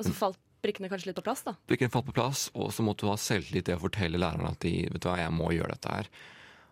Og 0.00 0.06
så 0.08 0.14
falt 0.16 0.38
brikkene 0.64 0.90
kanskje 0.92 1.10
litt 1.10 1.18
på 1.20 1.24
plass, 1.26 1.44
da. 1.46 1.54
Brikkene 1.70 1.92
falt 1.92 2.08
på 2.10 2.16
plass, 2.16 2.48
og 2.54 2.72
så 2.74 2.84
måtte 2.86 3.06
du 3.06 3.12
ha 3.12 3.16
selvtillit 3.20 3.68
til 3.68 3.78
å 3.78 3.82
fortelle 3.84 4.20
læreren 4.20 4.50
at 4.50 4.60
de, 4.64 4.74
vet 4.90 5.02
du 5.02 5.08
hva, 5.10 5.18
jeg 5.22 5.34
må 5.36 5.50
gjøre 5.56 5.76
dette 5.76 5.94
her. 5.94 6.10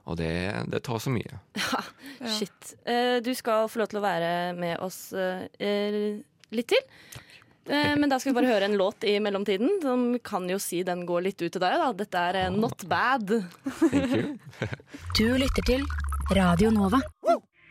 Og 0.09 0.17
det, 0.17 0.33
det 0.73 0.83
tar 0.89 1.01
så 1.05 1.13
mye. 1.13 1.41
Ja. 2.19 2.29
Shit. 2.35 2.73
Eh, 2.89 3.19
du 3.23 3.31
skal 3.39 3.69
få 3.71 3.79
lov 3.79 3.91
til 3.93 4.01
å 4.01 4.03
være 4.03 4.31
med 4.59 4.81
oss 4.83 5.13
eh, 5.15 6.19
litt 6.51 6.73
til. 6.73 6.81
Eh, 7.69 7.93
men 8.01 8.11
da 8.11 8.19
skal 8.19 8.33
vi 8.33 8.39
bare 8.41 8.51
høre 8.51 8.67
en 8.67 8.79
låt 8.81 9.07
i 9.07 9.19
mellomtiden. 9.23 9.77
Som 9.85 10.09
kan 10.25 10.49
jo 10.51 10.59
si 10.63 10.81
den 10.87 11.05
går 11.07 11.29
litt 11.29 11.45
ut 11.45 11.53
til 11.53 11.63
deg. 11.63 11.77
da 11.79 11.93
Dette 11.95 12.25
er 12.33 12.41
Not 12.57 12.89
Bad. 12.91 13.37
Thank 13.85 14.17
you. 14.17 14.35
Du 15.19 15.29
lytter 15.39 15.63
til 15.69 15.87
Radio 16.35 16.75
Nova. 16.75 17.03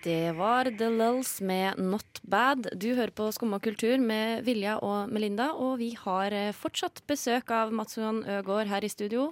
Det 0.08 0.32
var 0.32 0.64
The 0.64 0.88
Lulls 0.90 1.42
med 1.42 1.80
Not 1.84 2.22
Bad. 2.22 2.70
Du 2.80 2.94
hører 2.96 3.12
på 3.12 3.26
Skumma 3.36 3.58
kultur 3.60 4.00
med 4.00 4.46
Vilja 4.48 4.78
og 4.80 5.10
Melinda, 5.12 5.50
og 5.60 5.82
vi 5.82 5.90
har 6.00 6.32
eh, 6.32 6.54
fortsatt 6.56 7.02
besøk 7.12 7.52
av 7.52 7.74
Mats 7.76 7.98
Johan 7.98 8.22
Øgård 8.38 8.70
her 8.72 8.86
i 8.88 8.90
studio. 8.94 9.26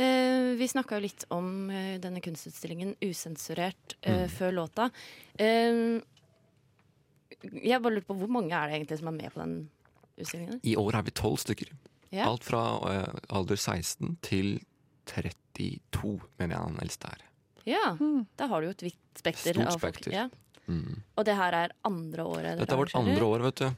Eh, 0.00 0.54
vi 0.56 0.68
snakka 0.72 0.96
jo 0.96 1.04
litt 1.04 1.26
om 1.36 1.68
eh, 1.68 1.98
denne 2.00 2.22
kunstutstillingen 2.24 2.94
Usensurert 3.04 3.98
eh, 4.00 4.24
før 4.32 4.56
låta. 4.62 4.86
Eh, 5.36 6.00
jeg 7.60 7.82
bare 7.84 7.98
lurte 7.98 8.08
på 8.08 8.16
hvor 8.22 8.32
mange 8.32 8.56
er 8.56 8.72
det 8.72 8.78
egentlig 8.78 9.00
som 9.02 9.10
er 9.12 9.18
med 9.18 9.34
på 9.34 9.42
den 9.42 9.54
utstillingen? 10.16 10.62
I 10.64 10.78
år 10.80 11.02
er 11.02 11.04
vi 11.10 11.14
tolv 11.20 11.36
stykker. 11.44 11.74
Yeah. 12.08 12.30
Alt 12.30 12.48
fra 12.48 12.64
eh, 12.94 13.20
alder 13.28 13.60
16 13.60 14.16
til 14.24 14.54
32, 15.12 16.16
mener 16.40 16.56
jeg 16.56 16.64
han 16.64 16.80
eldste 16.80 17.12
er. 17.12 17.28
Ja, 17.68 17.92
da 18.36 18.46
har 18.50 18.60
du 18.60 18.66
jo 18.68 18.74
et 18.74 18.82
vidt 18.88 18.98
spekter. 19.20 19.54
Stort 19.54 19.66
av 19.74 19.78
folk. 19.80 19.96
spekter. 20.00 20.12
Ja. 20.16 20.28
Mm. 20.70 21.00
Og 21.18 21.24
det 21.26 21.34
her 21.36 21.52
er 21.58 21.72
andre 21.84 22.22
året 22.24 22.58
Dette 22.60 22.72
er 22.74 22.78
vårt 22.78 22.94
andre 22.94 23.24
år, 23.26 23.42
vet 23.48 23.62
du. 23.64 23.70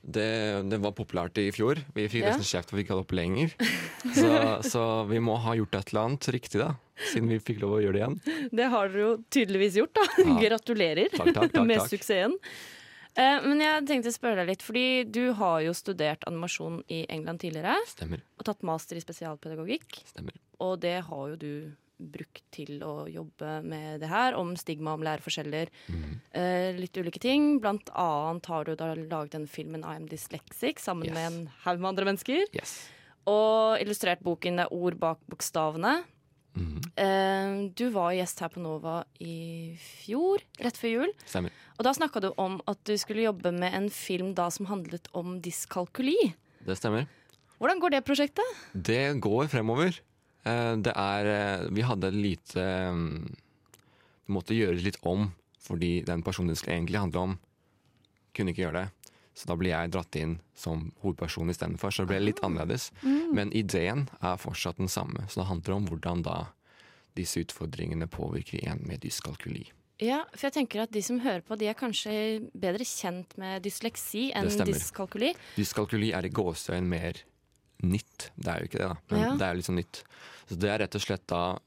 Det, 0.00 0.24
det 0.72 0.78
var 0.80 0.94
populært 0.96 1.36
i 1.38 1.50
fjor. 1.52 1.76
Vi 1.94 2.06
fikk 2.08 2.24
Ja. 2.24 2.30
nesten 2.32 2.48
kjeft 2.48 2.70
for 2.70 2.78
vi 2.78 2.84
ikke 2.86 2.94
hadde 2.94 3.04
opp 3.04 3.12
lenger. 3.12 3.52
Så, 4.16 4.30
så 4.72 4.84
vi 5.10 5.20
må 5.20 5.36
ha 5.44 5.52
gjort 5.58 5.74
et 5.76 5.92
eller 5.92 6.06
annet 6.08 6.28
riktig, 6.32 6.60
da. 6.62 6.70
Siden 7.12 7.28
vi 7.28 7.38
fikk 7.40 7.60
lov 7.62 7.76
å 7.78 7.80
gjøre 7.84 7.96
det 7.98 8.00
igjen. 8.00 8.48
Det 8.56 8.68
har 8.72 8.88
dere 8.88 9.04
jo 9.04 9.10
tydeligvis 9.32 9.76
gjort, 9.80 9.92
da. 10.00 10.06
Ja. 10.24 10.36
Gratulerer 10.46 11.12
Takk, 11.14 11.30
takk, 11.36 11.52
takk, 11.52 11.66
med 11.68 11.82
takk. 11.82 11.92
suksessen. 11.92 12.36
Eh, 13.18 13.38
men 13.44 13.60
jeg 13.60 13.84
tenkte 13.90 14.12
å 14.12 14.14
spørre 14.16 14.40
deg 14.44 14.52
litt, 14.54 14.64
fordi 14.64 14.86
du 15.10 15.32
har 15.36 15.60
jo 15.66 15.72
studert 15.76 16.24
animasjon 16.30 16.80
i 16.88 17.02
England 17.12 17.42
tidligere. 17.44 17.76
Stemmer. 17.90 18.22
Og 18.40 18.46
tatt 18.48 18.62
master 18.66 18.96
i 18.96 19.04
spesialpedagogikk. 19.04 20.00
stemmer. 20.14 20.36
Og 20.64 20.78
det 20.80 20.96
har 21.08 21.24
jo 21.34 21.36
du 21.40 21.52
brukt 22.00 22.42
til 22.54 22.80
å 22.82 23.06
jobbe 23.10 23.60
med 23.62 24.00
det 24.00 24.08
her, 24.10 24.34
om 24.38 24.54
stigma, 24.56 24.94
om 24.96 25.04
læreforskjeller. 25.06 25.68
Mm. 25.88 26.14
Eh, 26.32 26.70
litt 26.80 26.96
ulike 26.96 27.20
ting. 27.22 27.60
Blant 27.60 27.90
annet 27.94 28.46
har 28.50 28.64
du 28.64 28.74
da 28.76 28.94
laget 28.94 29.36
den 29.36 29.46
filmen 29.46 29.84
I 29.84 29.96
Am 29.96 30.06
Dyslexic 30.10 30.80
sammen 30.80 31.06
Yes. 31.10 31.14
med 31.14 31.26
en 31.32 31.50
haug 31.64 31.80
med 31.80 31.88
andre 31.92 32.04
mennesker. 32.10 32.46
Yes. 32.56 32.88
Og 33.26 33.78
illustrert 33.82 34.22
boken 34.24 34.56
Det 34.56 34.66
er 34.66 34.72
ord 34.74 34.98
bak 34.98 35.18
bokstavene. 35.30 36.04
Mhm. 36.56 36.80
Eh, 36.98 37.68
du 37.76 37.90
var 37.94 38.10
gjest 38.12 38.40
her 38.40 38.48
på 38.50 38.58
Nova 38.60 39.04
i 39.20 39.76
fjor, 39.78 40.40
rett 40.58 40.76
før 40.76 40.90
jul. 40.90 41.12
Stemmer. 41.24 41.50
Og 41.78 41.84
da 41.86 41.92
snakka 41.94 42.20
du 42.20 42.32
om 42.36 42.60
at 42.66 42.82
du 42.84 42.96
skulle 42.98 43.22
jobbe 43.22 43.52
med 43.54 43.72
en 43.72 43.88
film 43.88 44.34
da 44.34 44.48
som 44.50 44.66
handlet 44.66 45.06
om 45.14 45.40
dyskalkuli. 45.40 46.34
Det 46.66 46.76
stemmer. 46.76 47.06
Hvordan 47.60 47.78
går 47.80 47.90
det 47.90 48.04
prosjektet? 48.04 48.56
Det 48.74 49.20
går 49.20 49.46
fremover. 49.52 50.00
Eh, 50.44 50.76
Det 50.76 50.94
er 50.96 51.26
eh, 51.26 51.66
Vi 51.74 51.82
hadde 51.84 52.08
et 52.08 52.14
lite 52.16 52.64
mm, 52.94 53.26
Det 54.26 54.32
måtte 54.32 54.56
gjøres 54.56 54.84
litt 54.86 54.98
om, 55.02 55.30
fordi 55.60 56.02
den 56.06 56.22
personen 56.22 56.48
det 56.52 56.58
skulle 56.60 56.76
egentlig 56.78 57.00
handle 57.02 57.20
om, 57.20 57.38
kunne 58.36 58.52
ikke 58.54 58.62
gjøre 58.68 58.84
det. 58.84 59.10
Så 59.34 59.48
da 59.48 59.56
ble 59.58 59.70
jeg 59.72 59.90
dratt 59.90 60.16
inn 60.20 60.36
som 60.54 60.92
hovedperson 61.02 61.50
istedenfor. 61.50 61.90
Så 61.90 62.04
det 62.04 62.10
ble 62.12 62.20
litt 62.28 62.40
annerledes. 62.46 62.90
Men 63.02 63.50
ideen 63.56 64.04
er 64.20 64.36
fortsatt 64.38 64.78
den 64.78 64.90
samme. 64.90 65.24
Så 65.28 65.40
det 65.40 65.48
handler 65.48 65.76
om 65.78 65.86
hvordan 65.88 66.22
da 66.26 66.36
disse 67.18 67.40
utfordringene 67.42 68.06
påvirker 68.10 68.62
en 68.70 68.82
med 68.86 69.00
dyskalkuli. 69.02 69.64
Ja, 70.00 70.22
for 70.32 70.46
jeg 70.48 70.54
tenker 70.56 70.84
at 70.84 70.92
De 70.94 71.02
som 71.04 71.18
hører 71.20 71.42
på, 71.44 71.56
de 71.60 71.66
er 71.68 71.76
kanskje 71.76 72.12
bedre 72.56 72.86
kjent 72.88 73.34
med 73.40 73.64
dysleksi 73.66 74.30
enn 74.36 74.48
dyskalkuli. 74.48 75.34
Dyskalkuli 75.58 76.12
er 76.16 76.28
i 76.28 76.32
gåseøyne 76.32 76.88
mer 76.88 77.20
nytt. 77.82 78.30
Det 78.36 78.48
er 78.52 78.60
jo 78.62 78.68
ikke 78.70 78.78
det, 78.80 78.88
da. 78.88 78.96
Men 79.10 79.20
Ja. 79.20 79.30
det 79.36 79.46
er 79.46 79.54
litt 79.58 79.66
sånn 79.68 79.80
nytt. 79.80 80.02
Så 80.48 80.58
det 80.58 80.70
er 80.70 80.78
rett 80.82 80.94
og 80.98 81.02
slett 81.04 81.26
da 81.30 81.58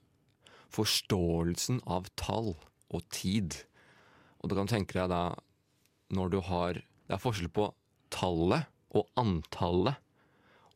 forståelsen 0.73 1.81
av 1.89 2.07
tall 2.19 2.55
og 2.93 3.03
tid. 3.13 3.59
Og 4.41 4.49
du 4.49 4.55
kan 4.57 4.67
tenke 4.69 4.97
deg 4.97 5.09
da 5.13 5.35
når 6.13 6.29
du 6.33 6.39
har 6.49 6.73
Det 7.03 7.17
er 7.17 7.19
forskjell 7.19 7.49
på 7.51 7.65
tallet 8.09 8.63
og 8.95 9.09
antallet. 9.19 9.97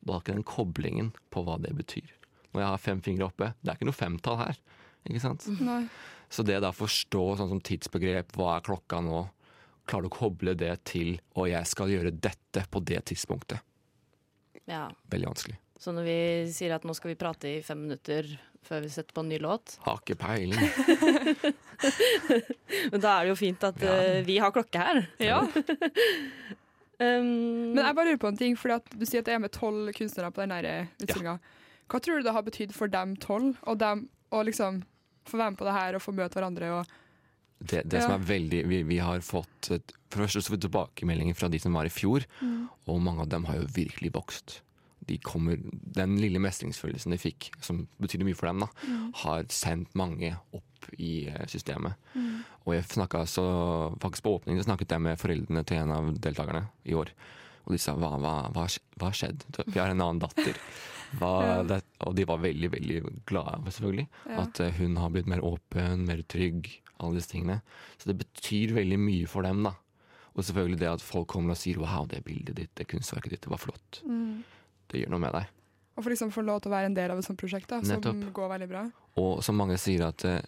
Du 0.04 0.12
har 0.12 0.20
ikke 0.20 0.34
den 0.36 0.44
koblingen 0.44 1.08
på 1.32 1.40
hva 1.42 1.56
det 1.58 1.72
betyr. 1.74 2.04
Når 2.52 2.60
jeg 2.60 2.68
har 2.68 2.82
fem 2.84 3.00
fingre 3.00 3.24
oppe, 3.30 3.48
det 3.64 3.70
er 3.72 3.78
ikke 3.78 3.88
noe 3.88 3.96
femtall 3.96 4.36
her. 4.42 4.58
Ikke 5.08 5.22
sant? 5.24 5.46
Nei. 5.64 5.88
Så 6.28 6.44
det 6.44 6.60
da 6.60 6.68
å 6.68 6.76
forstå 6.76 7.22
sånn 7.40 7.48
som 7.48 7.62
tidsbegrep, 7.64 8.36
hva 8.36 8.58
er 8.58 8.66
klokka 8.68 9.00
nå, 9.02 9.22
klarer 9.88 10.04
du 10.04 10.10
å 10.12 10.18
koble 10.18 10.54
det 10.54 10.74
til 10.84 11.14
og 11.34 11.48
jeg 11.48 11.64
skal 11.72 11.88
gjøre 11.88 12.12
dette 12.12 12.66
på 12.70 12.84
det 12.84 13.00
tidspunktet. 13.08 13.64
Ja. 14.68 14.88
Veldig 15.10 15.28
vanskelig. 15.30 15.56
Så 15.78 15.92
når 15.94 16.04
vi 16.08 16.18
sier 16.52 16.74
at 16.74 16.84
nå 16.86 16.94
skal 16.96 17.12
vi 17.12 17.18
prate 17.20 17.48
i 17.56 17.62
fem 17.64 17.78
minutter 17.86 18.26
før 18.68 18.82
vi 18.84 18.90
setter 18.92 19.14
på 19.16 19.22
en 19.22 19.30
ny 19.30 19.38
låt, 19.40 19.76
Har 19.86 20.00
ikke 20.02 20.16
peiling. 20.18 20.58
men 22.92 23.00
da 23.00 23.12
er 23.14 23.24
det 23.24 23.30
jo 23.32 23.36
fint 23.38 23.62
at 23.64 23.78
Ja. 23.80 23.94
eh, 23.94 24.18
vi 24.26 24.36
har 24.42 24.50
klokke 24.52 24.78
her. 24.82 25.04
Ja. 25.22 25.40
Um, 26.98 27.76
Men 27.76 27.78
jeg 27.78 27.94
bare 27.94 28.06
lurer 28.08 28.18
på 28.18 28.26
en 28.26 28.36
ting, 28.36 28.56
fordi 28.58 28.74
du 28.98 29.04
sier 29.06 29.20
at 29.22 29.26
det 29.28 29.34
er 29.36 29.38
med 29.38 29.52
tolv 29.54 29.92
kunstnere 29.94 30.32
på 30.34 30.42
den 30.42 30.50
utstillinga. 30.98 31.36
Hva 31.86 32.00
tror 32.02 32.18
du 32.18 32.24
det 32.26 32.32
har 32.34 32.42
betydd 32.42 32.72
for 32.74 32.90
dem 32.90 33.12
tolv, 33.22 33.54
og 33.62 33.78
dem 33.78 34.08
å 34.34 34.40
liksom 34.42 34.80
få 35.30 35.38
være 35.38 35.52
med 35.54 35.58
på 35.60 35.68
det 35.68 35.76
her 35.76 35.94
og 35.94 36.02
få 36.02 36.10
møte 36.18 36.34
hverandre? 36.34 36.72
Og, 36.80 36.90
Det, 37.58 37.82
det 37.90 38.04
som 38.04 38.12
er 38.14 38.22
veldig 38.22 38.60
Vi, 38.70 38.76
vi 38.86 39.00
har 39.02 39.18
fått 39.26 39.66
For 39.66 40.22
først 40.22 40.46
så 40.46 40.58
tilbakemeldinger 40.62 41.34
fra 41.34 41.48
de 41.50 41.58
som 41.58 41.74
var 41.74 41.88
i 41.88 41.92
fjor, 41.92 42.24
og 42.86 43.00
mange 43.02 43.24
av 43.24 43.32
dem 43.32 43.48
har 43.48 43.58
jo 43.58 43.66
virkelig 43.74 44.12
vokst. 44.14 44.60
De 45.08 45.16
kommer, 45.24 45.58
den 45.96 46.16
lille 46.20 46.40
mestringsfølelsen 46.40 47.12
de 47.12 47.18
fikk, 47.20 47.50
som 47.64 47.86
betydde 48.00 48.26
mye 48.28 48.36
for 48.36 48.50
dem, 48.50 48.64
da, 48.64 48.68
har 49.24 49.46
sendt 49.52 49.94
mange 49.96 50.34
opp 50.56 50.88
i 50.96 51.28
systemet. 51.50 51.98
systemet. 52.14 52.38
Og 52.64 52.74
jeg 52.76 52.84
snakket 52.92 53.30
så, 53.32 53.44
faktisk 54.00 54.24
På 54.24 54.36
åpningen 54.38 54.64
snakket 54.64 54.92
jeg 54.94 55.04
med 55.04 55.20
foreldrene 55.20 55.64
til 55.68 55.82
en 55.82 55.94
av 55.94 56.12
deltakerne 56.16 56.66
i 56.84 56.96
år. 56.96 57.12
Og 57.66 57.74
de 57.74 57.80
sa 57.80 57.94
hva, 57.96 58.14
hva, 58.20 58.34
hva, 58.54 58.64
hva 58.96 59.10
har 59.10 59.16
skjedd? 59.16 59.44
Vi 59.66 59.80
har 59.80 59.92
en 59.92 60.00
annen 60.04 60.22
datter. 60.24 60.56
Hva, 61.16 61.62
det, 61.64 61.80
og 62.04 62.14
de 62.18 62.24
var 62.28 62.42
veldig 62.42 62.68
veldig 62.74 62.98
glade, 63.26 63.72
selvfølgelig. 63.72 64.06
Ja. 64.28 64.42
At 64.44 64.60
eh, 64.60 64.74
hun 64.76 64.96
har 65.00 65.10
blitt 65.14 65.30
mer 65.30 65.40
åpen, 65.44 66.04
mer 66.08 66.20
trygg. 66.28 66.68
Alle 66.98 67.20
disse 67.20 67.30
tingene. 67.30 67.60
Så 67.96 68.10
det 68.10 68.18
betyr 68.18 68.74
veldig 68.74 68.98
mye 68.98 69.26
for 69.30 69.46
dem. 69.46 69.62
da. 69.62 69.72
Og 70.34 70.44
selvfølgelig 70.44 70.80
det 70.80 70.88
at 70.90 71.02
folk 71.02 71.28
kommer 71.30 71.54
og 71.54 71.58
sier 71.58 71.78
'wow, 71.78 72.06
det 72.06 72.24
bildet 72.24 72.56
ditt, 72.56 72.74
det 72.74 72.88
kunstverket 72.90 73.30
ditt, 73.30 73.42
det 73.42 73.50
var 73.50 73.58
flott'. 73.62 74.02
Det 74.88 75.00
gjør 75.00 75.10
noe 75.10 75.20
med 75.20 75.32
deg. 75.32 75.46
og 75.96 76.04
for 76.04 76.10
liksom 76.10 76.30
få 76.30 76.42
lov 76.46 76.60
til 76.62 76.70
å 76.70 76.76
være 76.76 76.86
en 76.86 76.94
del 76.94 77.10
av 77.10 77.18
et 77.18 77.24
sånt 77.26 77.38
prosjekt 77.40 77.68
da, 77.68 77.80
som 77.82 77.98
Nettopp. 77.98 78.32
går 78.32 78.48
veldig 78.48 78.68
bra. 78.68 78.84
Og 79.18 79.42
som 79.42 79.56
mange 79.58 79.76
sier 79.78 80.06
at 80.06 80.24
eh, 80.24 80.42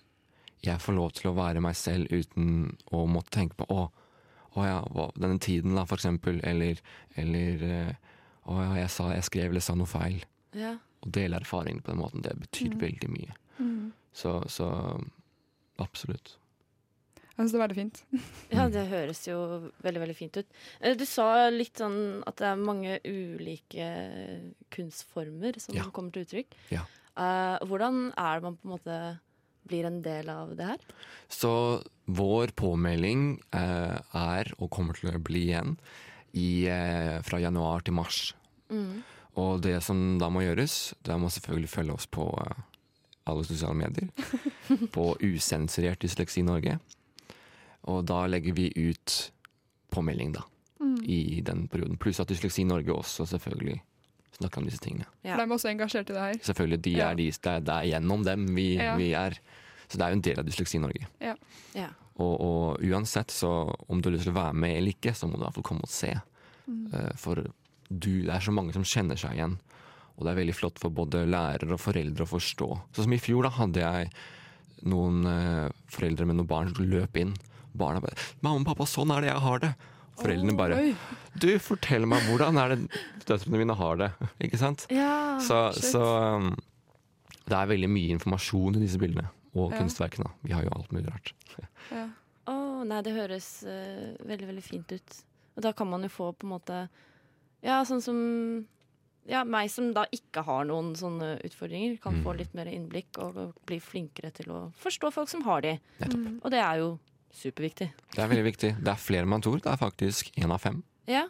jeg 0.63 0.79
får 0.79 0.95
lov 0.95 1.11
til 1.13 1.31
å 1.31 1.35
være 1.35 1.61
meg 1.61 1.75
selv 1.75 2.07
uten 2.11 2.77
å 2.93 3.07
måtte 3.07 3.31
tenke 3.35 3.57
på 3.57 3.67
'å, 3.67 3.91
å 4.55 4.67
ja, 4.67 5.11
denne 5.19 5.39
tiden', 5.39 5.75
da, 5.75 5.85
for 5.85 5.97
eksempel. 5.97 6.41
Eller, 6.45 6.79
eller 7.17 7.63
eh, 7.63 7.95
'å 8.47 8.63
ja, 8.63 8.75
jeg, 8.83 8.91
sa, 8.91 9.11
jeg 9.11 9.25
skrev 9.25 9.51
eller 9.51 9.61
sa 9.61 9.75
noe 9.75 9.87
feil'. 9.87 10.23
Ja. 10.59 10.77
Å 11.01 11.09
dele 11.09 11.39
erfaringene 11.41 11.81
på 11.83 11.93
den 11.95 12.01
måten, 12.03 12.23
det 12.23 12.35
betyr 12.43 12.75
veldig 12.77 13.09
mye. 13.09 13.35
Så, 14.13 14.35
så 14.53 14.67
absolutt. 15.81 16.35
Jeg 17.41 17.47
syns 17.47 17.53
det 17.55 17.57
er 17.57 17.63
veldig 17.63 17.79
fint. 17.79 18.01
ja, 18.57 18.67
det 18.69 18.83
høres 18.91 19.23
jo 19.25 19.37
veldig 19.81 20.03
veldig 20.03 20.17
fint 20.19 20.37
ut. 20.43 20.51
Eh, 20.81 20.97
Du 20.99 21.07
sa 21.09 21.49
litt 21.49 21.81
sånn 21.81 22.21
at 22.29 22.37
det 22.37 22.51
er 22.51 22.61
mange 22.61 22.99
ulike 23.09 23.87
kunstformer 24.75 25.57
som 25.63 25.79
Ja. 25.79 25.87
kommer 25.95 26.13
til 26.13 26.27
uttrykk. 26.27 26.57
Ja. 26.75 26.85
Uh, 27.17 27.57
hvordan 27.69 28.13
er 28.17 28.39
det 28.39 28.45
man 28.45 28.57
på 28.61 28.69
en 28.69 28.75
måte 28.77 28.99
blir 29.71 29.87
en 29.89 30.03
del 30.05 30.29
av 30.33 30.53
det 30.57 30.69
her? 30.69 30.85
Så 31.29 31.83
vår 32.09 32.53
påmelding 32.57 33.41
uh, 33.57 33.99
er, 34.17 34.53
og 34.59 34.71
kommer 34.71 34.97
til 35.01 35.11
å 35.13 35.21
bli 35.23 35.47
igjen, 35.51 35.79
i, 36.37 36.69
uh, 36.69 37.21
fra 37.27 37.41
januar 37.43 37.83
til 37.89 37.97
mars. 37.97 38.35
Og 39.39 39.61
det 39.63 39.77
som 39.87 40.19
da 40.19 40.29
må 40.33 40.43
gjøres, 40.43 40.95
da 41.07 41.17
må 41.21 41.29
selvfølgelig 41.31 41.69
følge 41.71 41.93
oss 41.95 42.07
på 42.11 42.25
eh, 42.47 42.63
alle 43.31 43.45
sosiale 43.47 43.75
medier. 43.79 44.09
på 44.97 45.05
usensurert 45.23 46.01
Dysleksi 46.03 46.43
Norge. 46.43 46.79
Og 47.91 48.03
da 48.09 48.25
legger 48.27 48.53
vi 48.57 48.71
ut 48.91 49.31
påmelding, 49.95 50.33
da. 50.37 50.43
I 51.05 51.41
den 51.45 51.67
perioden. 51.69 51.99
Pluss 52.01 52.21
at 52.23 52.29
Dysleksi 52.31 52.65
Norge 52.65 52.93
også 52.95 53.27
selvfølgelig 53.29 53.79
snakker 54.39 54.63
om 54.63 54.67
disse 54.69 54.81
tingene. 54.81 55.05
Ja. 55.25 55.35
For 55.35 55.43
de 55.43 55.45
er 55.45 55.55
også 55.57 55.69
engasjert 55.71 56.11
i 56.11 56.15
det 56.17 56.21
her. 56.23 56.39
Selvfølgelig, 56.47 56.79
de 56.85 56.91
Ja. 56.97 57.11
er 57.11 57.15
de, 57.19 57.27
det, 57.31 57.47
er, 57.47 57.61
det 57.61 57.75
er 57.75 57.89
gjennom 57.93 58.25
dem 58.25 58.47
vi, 58.57 58.75
Ja. 58.79 58.95
vi 58.97 59.11
er. 59.13 59.37
Så 59.89 59.99
det 59.99 60.05
er 60.07 60.09
jo 60.15 60.17
en 60.19 60.23
del 60.25 60.39
av 60.41 60.47
Dysleksi 60.47 60.79
Norge. 60.81 61.07
Ja. 61.21 61.35
Og, 62.21 62.35
og 62.41 62.81
uansett, 62.85 63.31
så 63.33 63.51
om 63.89 64.01
du 64.01 64.09
har 64.11 64.17
lyst 64.17 64.25
til 64.29 64.33
å 64.33 64.39
være 64.41 64.55
med 64.55 64.77
eller 64.77 64.95
ikke, 64.95 65.13
så 65.17 65.27
må 65.29 65.37
du 65.37 65.43
i 65.43 65.45
hvert 65.47 65.55
fall 65.59 65.69
komme 65.71 65.85
og 65.85 65.93
se. 65.93 66.13
Eh, 66.71 67.13
for 67.21 67.43
du, 67.91 68.23
det 68.25 68.31
er 68.35 68.41
så 68.45 68.53
mange 68.55 68.73
som 68.73 68.87
kjenner 68.87 69.19
seg 69.19 69.35
igjen. 69.37 69.59
Og 70.17 70.25
det 70.27 70.33
er 70.33 70.41
veldig 70.43 70.55
flott 70.55 70.79
for 70.79 70.93
både 70.95 71.25
lærere 71.27 71.75
og 71.75 71.81
foreldre 71.83 72.27
å 72.27 72.31
forstå. 72.31 72.69
Sånn 72.95 73.07
som 73.09 73.15
i 73.17 73.21
fjor, 73.23 73.47
da 73.47 73.51
hadde 73.57 73.83
jeg 73.83 74.11
noen 74.91 75.25
eh, 75.29 75.69
foreldre 75.93 76.27
med 76.29 76.39
noen 76.39 76.49
barn 76.51 76.71
som 76.75 76.87
løp 76.89 77.17
inn. 77.21 77.35
Barna 77.73 78.01
bare 78.03 78.17
'Mamma 78.43 78.61
og 78.63 78.67
pappa, 78.67 78.87
sånn 78.89 79.13
er 79.15 79.21
det 79.25 79.31
jeg 79.31 79.43
har 79.47 79.59
det'. 79.65 79.75
Foreldrene 80.21 80.57
bare 80.59 80.79
'Du, 81.39 81.51
fortell 81.59 82.07
meg 82.07 82.23
hvordan 82.29 82.59
er 82.61 82.75
det 82.75 83.01
døtrene 83.27 83.59
mine 83.63 83.75
har 83.75 83.97
det'. 83.97 84.13
Ikke 84.45 84.59
sant? 84.61 84.87
Ja, 84.91 85.39
Så, 85.41 85.73
så 85.73 86.03
um, 86.37 86.55
det 87.47 87.57
er 87.57 87.67
veldig 87.71 87.89
mye 87.91 88.15
informasjon 88.19 88.77
i 88.77 88.85
disse 88.85 88.99
bildene. 89.01 89.29
Og 89.55 89.73
Ja. 89.73 89.81
kunstverkene. 89.81 90.31
Vi 90.45 90.53
har 90.53 90.63
jo 90.63 90.71
alt 90.77 90.93
mulig 90.93 91.09
rart. 91.11 91.33
Ja. 91.91 92.07
Oh, 92.47 92.83
nei, 92.85 93.01
det 93.03 93.13
høres 93.15 93.63
uh, 93.67 94.15
veldig, 94.27 94.47
veldig 94.47 94.63
fint 94.63 94.93
ut. 94.93 95.17
Og 95.57 95.63
da 95.63 95.73
kan 95.73 95.89
man 95.91 96.03
jo 96.03 96.09
få 96.09 96.33
på 96.33 96.47
en 96.47 96.53
måte 96.55 96.89
Ja, 97.63 97.83
sånn 97.85 98.01
som 98.03 98.67
ja, 99.29 99.45
meg 99.45 99.69
som 99.71 99.93
da 99.95 100.07
ikke 100.11 100.43
har 100.47 100.65
noen 100.67 100.95
sånne 100.97 101.35
utfordringer, 101.45 101.99
kan 102.03 102.15
Mm. 102.19 102.23
få 102.25 102.37
litt 102.39 102.55
mer 102.55 102.67
innblikk 102.67 103.19
og, 103.19 103.37
og 103.37 103.55
bli 103.67 103.79
flinkere 103.79 104.33
til 104.33 104.47
å 104.51 104.73
forstå 104.81 105.13
folk 105.13 105.29
som 105.29 105.43
har 105.43 105.61
de. 105.63 105.79
Mm. 106.01 106.41
Og 106.43 106.51
det 106.51 106.59
er 106.59 106.79
jo 106.81 106.99
superviktig. 107.33 107.91
Det 108.15 108.19
er 108.19 108.29
veldig 108.29 108.45
viktig. 108.49 108.71
Det 108.83 108.89
er 108.91 108.97
flere 108.99 109.27
man 109.29 109.41
tror. 109.45 109.61
Det 109.61 109.71
er 109.71 109.77
faktisk 109.77 110.33
én 110.41 110.51
av 110.51 110.61
fem 110.61 110.83
Ja. 111.07 111.27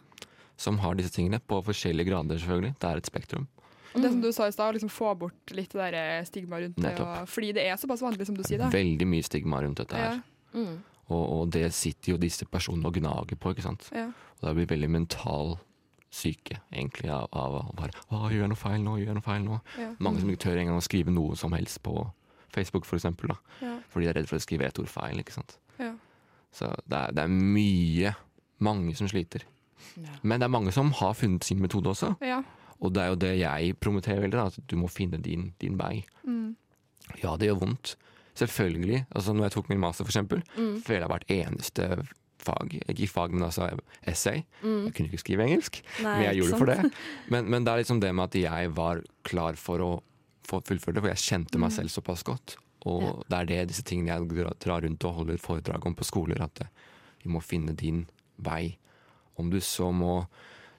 som 0.57 0.77
har 0.79 0.95
disse 0.95 1.11
tingene. 1.13 1.39
På 1.45 1.61
forskjellige 1.63 2.07
grader, 2.07 2.37
selvfølgelig. 2.39 2.75
Det 2.79 2.89
er 2.89 2.97
et 2.97 3.05
spektrum. 3.11 3.47
Og 3.93 4.01
det 4.01 4.11
som 4.11 4.21
du 4.21 4.31
sa 4.31 4.47
i 4.47 4.51
stad, 4.51 4.73
å 4.73 4.77
liksom 4.79 4.89
få 4.89 5.11
bort 5.19 5.51
litt 5.51 5.69
det 5.75 5.91
der 5.91 6.23
stigmaet 6.23 6.63
rundt 6.63 6.77
det. 6.81 6.99
Og, 7.01 7.27
fordi 7.27 7.51
det 7.53 7.65
er 7.67 7.75
såpass 7.75 8.01
vanlig, 8.01 8.25
som 8.25 8.35
du 8.35 8.41
sier. 8.43 8.57
da. 8.57 8.69
Veldig 8.69 9.05
mye 9.05 9.21
stigma 9.23 9.61
rundt 9.61 9.77
dette 9.83 9.97
Ja, 9.99 10.13
her. 10.15 10.21
Mm. 10.55 10.79
Og, 11.09 11.41
og 11.41 11.49
det 11.51 11.73
sitter 11.73 12.13
jo 12.13 12.17
disse 12.17 12.45
personene 12.45 12.85
og 12.87 12.93
gnager 12.95 13.35
på, 13.35 13.51
ikke 13.53 13.61
sant. 13.67 13.89
ja. 13.93 14.07
Og 14.41 14.47
det 14.47 14.55
blir 14.55 14.77
veldig 14.77 14.89
mental 14.89 15.59
syke, 16.11 16.57
egentlig, 16.73 17.09
av, 17.09 17.27
av 17.31 17.53
å 17.55 17.75
bare 17.77 17.91
Å, 18.11 18.25
gjør 18.33 18.49
noe 18.51 18.59
feil 18.59 18.81
nå? 18.83 18.97
Gjør 18.99 19.15
noe 19.15 19.23
feil 19.25 19.43
nå? 19.45 19.59
Ja. 19.79 19.89
Mange 20.03 20.19
som 20.19 20.29
ikke 20.33 20.43
tør 20.49 20.59
engang 20.59 20.77
å 20.79 20.83
skrive 20.83 21.13
noe 21.15 21.37
som 21.39 21.53
helst 21.55 21.79
på 21.85 21.95
Facebook, 22.51 22.83
for 22.85 22.97
eksempel. 22.99 23.31
Da. 23.31 23.37
Ja. 23.63 23.75
Fordi 23.93 24.05
de 24.05 24.11
er 24.11 24.17
redd 24.19 24.27
for 24.27 24.35
å 24.35 24.43
skrive 24.43 24.67
ett 24.67 24.79
ord 24.83 24.89
feil, 24.91 25.21
ikke 25.23 25.37
sant. 25.37 25.55
Ja. 25.79 25.93
Så 26.51 26.67
det 26.83 26.97
er, 26.99 27.13
det 27.15 27.23
er 27.23 27.31
mye 27.31 28.11
Mange 28.61 28.91
som 28.99 29.07
sliter. 29.09 29.41
Ja. 29.97 30.11
Men 30.21 30.37
det 30.41 30.45
er 30.45 30.51
mange 30.53 30.69
som 30.75 30.91
har 30.99 31.15
funnet 31.17 31.47
sin 31.47 31.61
metode 31.63 31.89
også. 31.95 32.11
ja. 32.21 32.41
Og 32.81 32.91
det 32.93 33.01
er 33.03 33.07
jo 33.11 33.17
det 33.21 33.31
jeg 33.39 33.75
promoterer 33.79 34.21
veldig, 34.23 34.37
da, 34.37 34.43
at 34.49 34.57
du 34.69 34.75
må 34.77 34.87
finne 34.89 35.17
din, 35.21 35.51
din 35.61 35.75
vei. 35.77 36.03
Mm. 36.25 36.55
Ja, 37.23 37.35
det 37.37 37.45
gjør 37.51 37.59
vondt. 37.61 37.91
Selvfølgelig. 38.37 39.03
Altså, 39.13 39.33
når 39.37 39.43
jeg 39.47 39.53
tok 39.53 39.69
min 39.69 39.79
master, 39.83 40.03
for 40.05 40.09
eksempel, 40.09 40.41
Mm. 40.57 40.79
føler 40.81 41.03
jeg 41.05 41.11
hvert 41.11 41.27
eneste 41.35 41.87
fag 42.41 42.73
Ikke 42.89 43.07
fag, 43.09 43.31
men 43.35 43.43
altså 43.47 43.67
essay. 44.07 44.43
Mm. 44.63 44.85
Jeg 44.87 44.93
kunne 44.97 45.09
ikke 45.11 45.21
skrive 45.23 45.45
engelsk, 45.45 45.81
Nei, 46.01 46.15
men 46.17 46.23
jeg 46.25 46.39
gjorde 46.41 46.51
det 46.51 46.59
for 46.59 46.65
det. 46.71 46.91
Men, 47.29 47.49
men 47.53 47.63
det 47.67 47.71
er 47.73 47.81
liksom 47.83 48.01
det 48.01 48.11
med 48.17 48.23
at 48.29 48.39
jeg 48.41 48.71
var 48.75 49.01
klar 49.23 49.55
for 49.61 49.79
å 49.85 49.91
få 50.49 50.59
fullføre 50.67 50.95
det, 50.97 51.01
for 51.05 51.13
jeg 51.13 51.23
kjente 51.27 51.57
meg 51.61 51.69
Mm. 51.71 51.75
selv 51.77 51.89
såpass 51.93 52.23
godt. 52.27 52.55
Og 52.85 53.23
det 53.29 53.37
er 53.37 53.45
det 53.45 53.67
disse 53.69 53.83
tingene 53.85 54.07
jeg 54.17 54.55
drar- 54.59 54.81
rundt 54.81 55.05
og 55.05 55.13
holder 55.15 55.37
foredrag 55.37 55.85
om 55.85 55.93
på 55.95 56.03
skoler, 56.03 56.41
at 56.41 56.61
eh, 56.61 56.67
vi 57.23 57.29
må 57.29 57.41
finne 57.45 57.75
din 57.77 58.07
vei. 58.41 58.75
Om 59.37 59.49
du 59.51 59.59
så 59.61 59.91
må 59.93 60.25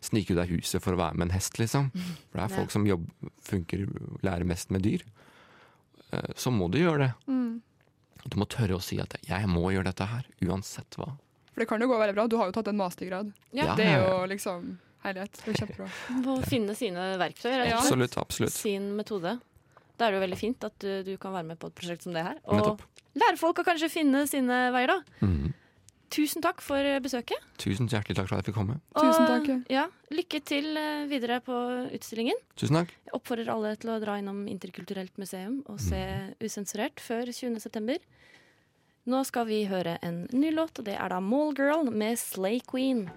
snike 0.02 0.32
ut 0.34 0.38
av 0.42 0.48
huset 0.50 0.82
for 0.82 0.92
å 0.94 0.98
være 0.98 1.14
med 1.14 1.28
en 1.30 1.34
hest, 1.38 1.54
liksom. 1.62 1.92
For 2.32 2.38
det 2.38 2.42
er 2.42 2.48
Ja. 2.50 2.56
folk 2.56 2.70
som 2.74 2.84
jobb, 2.86 3.06
funker, 3.40 3.86
lærer 4.22 4.44
mest 4.44 4.70
med 4.74 4.82
dyr. 4.82 5.02
Eh, 6.12 6.32
Så 6.36 6.50
må 6.50 6.68
du 6.70 6.78
gjøre 6.78 6.98
det. 7.06 7.12
Mm. 7.28 7.60
Du 8.28 8.36
må 8.38 8.46
tørre 8.46 8.76
å 8.76 8.82
si 8.82 8.98
at 9.00 9.14
'jeg 9.26 9.46
må 9.48 9.70
gjøre 9.72 9.84
dette 9.84 10.06
her', 10.06 10.26
uansett 10.42 10.90
hva. 10.98 11.16
For 11.52 11.60
det 11.64 11.68
kan 11.68 11.80
jo 11.84 11.88
gå 11.90 11.98
veldig 12.00 12.14
bra. 12.16 12.26
Du 12.32 12.36
har 12.40 12.48
jo 12.48 12.54
tatt 12.56 12.68
en 12.72 12.78
mastergrad. 12.80 13.32
Ja. 13.52 13.74
Det 13.76 13.84
er 13.86 14.02
jo 14.06 14.26
liksom 14.30 14.68
herlighet. 15.04 15.32
Det 15.44 15.52
er 15.52 15.58
kjempebra. 15.62 15.88
Må 16.24 16.36
finne 16.48 16.74
sine 16.78 17.08
verktøy, 17.20 17.50
Ja. 17.68 17.78
Absolutt. 17.78 18.16
absolutt. 18.16 18.52
Sin 18.54 18.92
metode. 18.96 19.38
Da 19.98 20.06
er 20.08 20.14
det 20.14 20.20
jo 20.20 20.26
veldig 20.26 20.38
fint 20.40 20.64
at 20.64 20.78
du, 20.80 21.02
du 21.04 21.16
kan 21.20 21.34
være 21.34 21.44
med 21.52 21.58
på 21.60 21.68
et 21.68 21.74
prosjekt 21.76 22.06
som 22.06 22.14
det 22.16 22.22
her. 22.24 22.38
Og 22.48 22.56
Nettopp. 22.60 22.86
lære 23.20 23.36
folk 23.38 23.60
å 23.60 23.64
kanskje 23.66 23.90
finne 23.92 24.24
sine 24.30 24.62
veier, 24.72 24.88
da. 24.94 25.26
Mm. 25.26 25.52
Tusen 26.12 26.42
takk 26.44 26.60
for 26.60 26.84
besøket. 27.00 27.40
Tusen 27.60 27.86
hjertelig 27.88 28.16
takk 28.18 28.26
for 28.28 28.36
at 28.36 28.42
jeg 28.44 28.50
fikk 28.52 28.58
komme. 28.58 28.74
Tusen 28.96 29.28
takk. 29.30 29.46
Ja, 29.72 29.86
lykke 30.12 30.42
til 30.44 30.66
eh, 30.76 31.06
videre 31.08 31.38
på 31.44 31.56
utstillingen. 31.96 32.36
Tusen 32.60 32.76
takk. 32.82 32.90
Jeg 33.06 33.14
oppfordrer 33.16 33.48
alle 33.54 33.70
til 33.80 33.94
å 33.94 34.00
dra 34.02 34.18
innom 34.20 34.42
Interkulturelt 34.52 35.16
museum 35.20 35.62
og 35.72 35.80
se 35.80 36.02
Usensurert 36.44 37.00
før 37.00 37.32
20.9. 37.32 37.96
Nå 39.10 39.18
skal 39.26 39.46
vi 39.48 39.64
høre 39.66 39.96
en 40.06 40.20
ny 40.30 40.52
låt, 40.54 40.78
og 40.78 40.86
det 40.86 40.94
er 40.94 41.10
da 41.10 41.18
Mallgirl 41.22 41.88
med 41.90 42.18
Slay 42.20 42.60
Queen. 42.70 43.08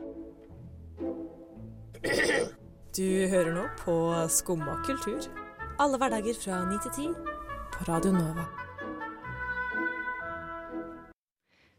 Du 2.95 3.05
hører 3.29 3.51
nå 3.53 3.65
på 3.83 3.93
Skumma 4.33 4.79
kultur. 4.87 5.27
Alle 5.81 5.99
hverdager 6.01 6.37
fra 6.39 6.63
9 6.65 6.79
til 6.87 6.95
10 7.11 7.11
på 7.75 7.85
Radio 7.89 8.13
Nova. 8.15 8.47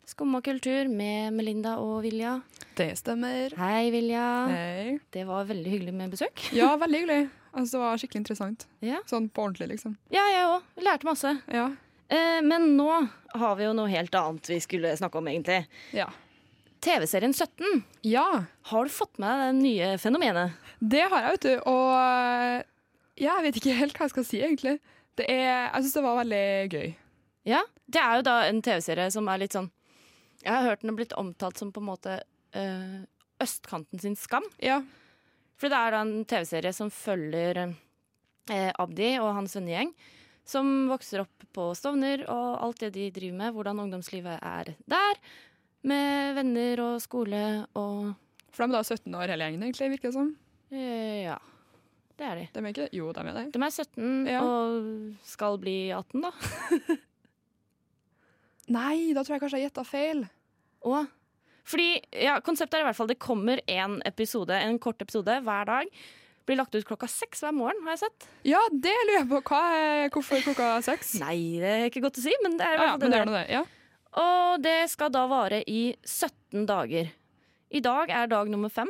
Skumma 0.07 0.39
kultur 0.45 0.87
med 0.93 1.35
Melinda 1.35 1.75
og 1.83 2.05
Vilja. 2.07 2.37
Det 2.79 2.93
stemmer. 3.01 3.57
Hei, 3.59 3.89
Vilja. 3.91 4.27
Hei. 4.53 4.95
Det 5.13 5.25
var 5.29 5.49
veldig 5.49 5.73
hyggelig 5.73 5.97
med 5.99 6.15
besøk. 6.15 6.47
Ja, 6.55 6.77
veldig 6.79 7.03
hyggelig. 7.03 7.27
Altså, 7.57 7.73
det 7.75 7.83
var 7.83 7.99
skikkelig 8.05 8.23
interessant. 8.23 8.69
Ja, 8.85 9.01
Sånn 9.11 9.27
på 9.33 9.49
ordentlig, 9.49 9.73
liksom. 9.75 9.97
ja 10.15 10.23
jeg 10.31 10.47
òg. 10.53 10.71
Lærte 10.85 11.09
masse. 11.09 11.35
Ja. 11.51 11.67
Eh, 12.13 12.39
men 12.47 12.77
nå 12.79 12.91
har 13.41 13.57
vi 13.59 13.67
jo 13.67 13.75
noe 13.77 13.91
helt 13.91 14.15
annet 14.19 14.49
vi 14.51 14.61
skulle 14.63 14.95
snakke 14.99 15.21
om, 15.21 15.29
egentlig. 15.31 15.63
Ja. 15.97 16.09
TV-serien 16.87 17.35
17. 17.35 17.83
ja. 18.07 18.45
Har 18.71 18.85
du 18.85 18.93
fått 18.93 19.19
med 19.19 19.31
deg 19.41 19.47
det 19.49 19.63
nye 19.63 19.89
fenomenet? 19.99 20.53
Det 20.79 21.03
har 21.07 21.25
jeg, 21.25 21.37
vet 21.37 21.47
du. 21.47 21.55
Og 21.71 21.95
eh, 21.97 22.67
ja, 23.17 23.33
jeg 23.39 23.47
vet 23.47 23.59
ikke 23.63 23.79
helt 23.79 23.97
hva 23.97 24.07
jeg 24.07 24.15
skal 24.15 24.27
si, 24.29 24.43
egentlig. 24.45 24.77
Det 25.17 25.27
er, 25.33 25.71
jeg 25.73 25.87
syns 25.87 25.97
det 25.97 26.05
var 26.05 26.21
veldig 26.21 26.45
gøy. 26.75 26.89
Ja, 27.47 27.63
Det 27.87 28.03
er 28.03 28.19
jo 28.19 28.27
da 28.27 28.37
en 28.49 28.63
TV-serie 28.63 29.07
som 29.15 29.29
er 29.31 29.39
litt 29.39 29.55
sånn 29.55 29.69
Jeg 30.43 30.51
har 30.51 30.65
hørt 30.67 30.81
den 30.83 30.91
har 30.91 30.97
blitt 30.99 31.15
omtalt 31.15 31.61
som 31.61 31.71
på 31.73 31.79
en 31.79 31.87
måte 31.87 32.17
øh, 32.59 33.05
østkanten 33.43 34.03
sin 34.03 34.17
skam. 34.19 34.45
Ja. 34.63 34.81
For 35.57 35.73
det 35.73 35.79
er 35.79 35.95
da 35.95 36.03
en 36.05 36.25
TV-serie 36.29 36.75
som 36.77 36.91
følger 36.93 37.63
eh, 37.65 38.73
Abdi 38.77 39.15
og 39.23 39.33
hans 39.39 39.57
vennegjeng. 39.57 39.95
Som 40.47 40.87
vokser 40.91 41.25
opp 41.25 41.43
på 41.57 41.71
Stovner, 41.75 42.23
og 42.31 42.61
alt 42.63 42.79
det 42.85 42.93
de 42.95 43.09
driver 43.11 43.37
med. 43.41 43.55
Hvordan 43.57 43.81
ungdomslivet 43.83 44.39
er 44.47 44.71
der. 44.87 45.19
Med 45.87 46.37
venner 46.39 46.81
og 46.85 47.01
skole 47.03 47.41
og 47.79 48.15
For 48.55 48.65
de 48.65 48.73
er 48.73 48.79
da 48.79 48.83
17 48.87 49.15
år 49.19 49.29
hele 49.35 49.45
gjengen, 49.45 49.63
egentlig, 49.67 49.91
virker 49.97 50.09
det 50.11 50.15
som. 50.17 50.31
eh, 50.73 51.25
Ja, 51.27 51.37
det 52.17 52.27
er 52.27 52.35
de. 52.41 52.47
De 52.55 52.61
er 52.63 52.71
ikke 52.73 52.89
Jo, 52.97 53.11
de 53.13 53.21
er 53.21 53.33
det. 53.37 53.45
De 53.53 53.63
er 53.63 53.71
17 53.75 54.27
Ja. 54.31 54.41
og 54.43 55.17
skal 55.27 55.59
bli 55.59 55.77
18, 55.93 56.23
da. 56.23 56.31
Nei, 58.73 59.13
da 59.15 59.23
tror 59.23 59.37
jeg 59.37 59.43
kanskje 59.45 59.61
jeg 59.61 59.69
gjetta 59.71 59.85
feil. 59.87 60.25
Å? 60.87 61.05
fordi, 61.67 61.87
ja, 62.23 62.37
Konseptet 62.47 62.79
er 62.79 62.85
i 62.85 62.87
hvert 62.87 62.97
fall 62.99 63.09
det 63.11 63.19
kommer 63.23 63.59
en 63.67 63.97
episode, 64.07 64.55
en 64.55 64.79
kort 64.79 65.01
episode 65.03 65.35
hver 65.43 65.67
dag. 65.67 65.89
Blir 66.47 66.61
lagt 66.61 66.75
ut 66.77 66.87
klokka 66.87 67.09
seks 67.11 67.43
hver 67.43 67.55
morgen, 67.57 67.81
har 67.87 67.97
jeg 67.97 68.05
sett. 68.07 68.27
Ja, 68.47 68.61
det 68.71 68.95
lurer 69.09 69.19
jeg 69.19 69.29
på. 69.33 69.41
Er, 69.59 70.11
hvorfor 70.15 70.45
klokka 70.45 70.69
seks? 70.87 71.17
Nei, 71.25 71.39
det 71.63 71.73
er 71.73 71.87
ikke 71.91 72.05
godt 72.07 72.21
å 72.21 72.27
si, 72.27 72.35
men 72.45 72.55
det 72.61 72.69
er 72.69 72.77
Ja, 72.77 72.85
ja, 72.85 72.93
fall 72.93 73.03
men 73.03 73.15
det 73.15 73.23
er 73.23 73.33
det. 73.33 73.47
Ja. 73.57 73.65
Og 74.23 74.63
det 74.65 74.77
skal 74.95 75.11
da 75.13 75.27
vare 75.29 75.61
i 75.69 75.81
17 76.07 76.65
dager. 76.71 77.11
I 77.75 77.83
dag 77.83 78.13
er 78.15 78.31
dag 78.31 78.49
nummer 78.49 78.71
fem, 78.73 78.89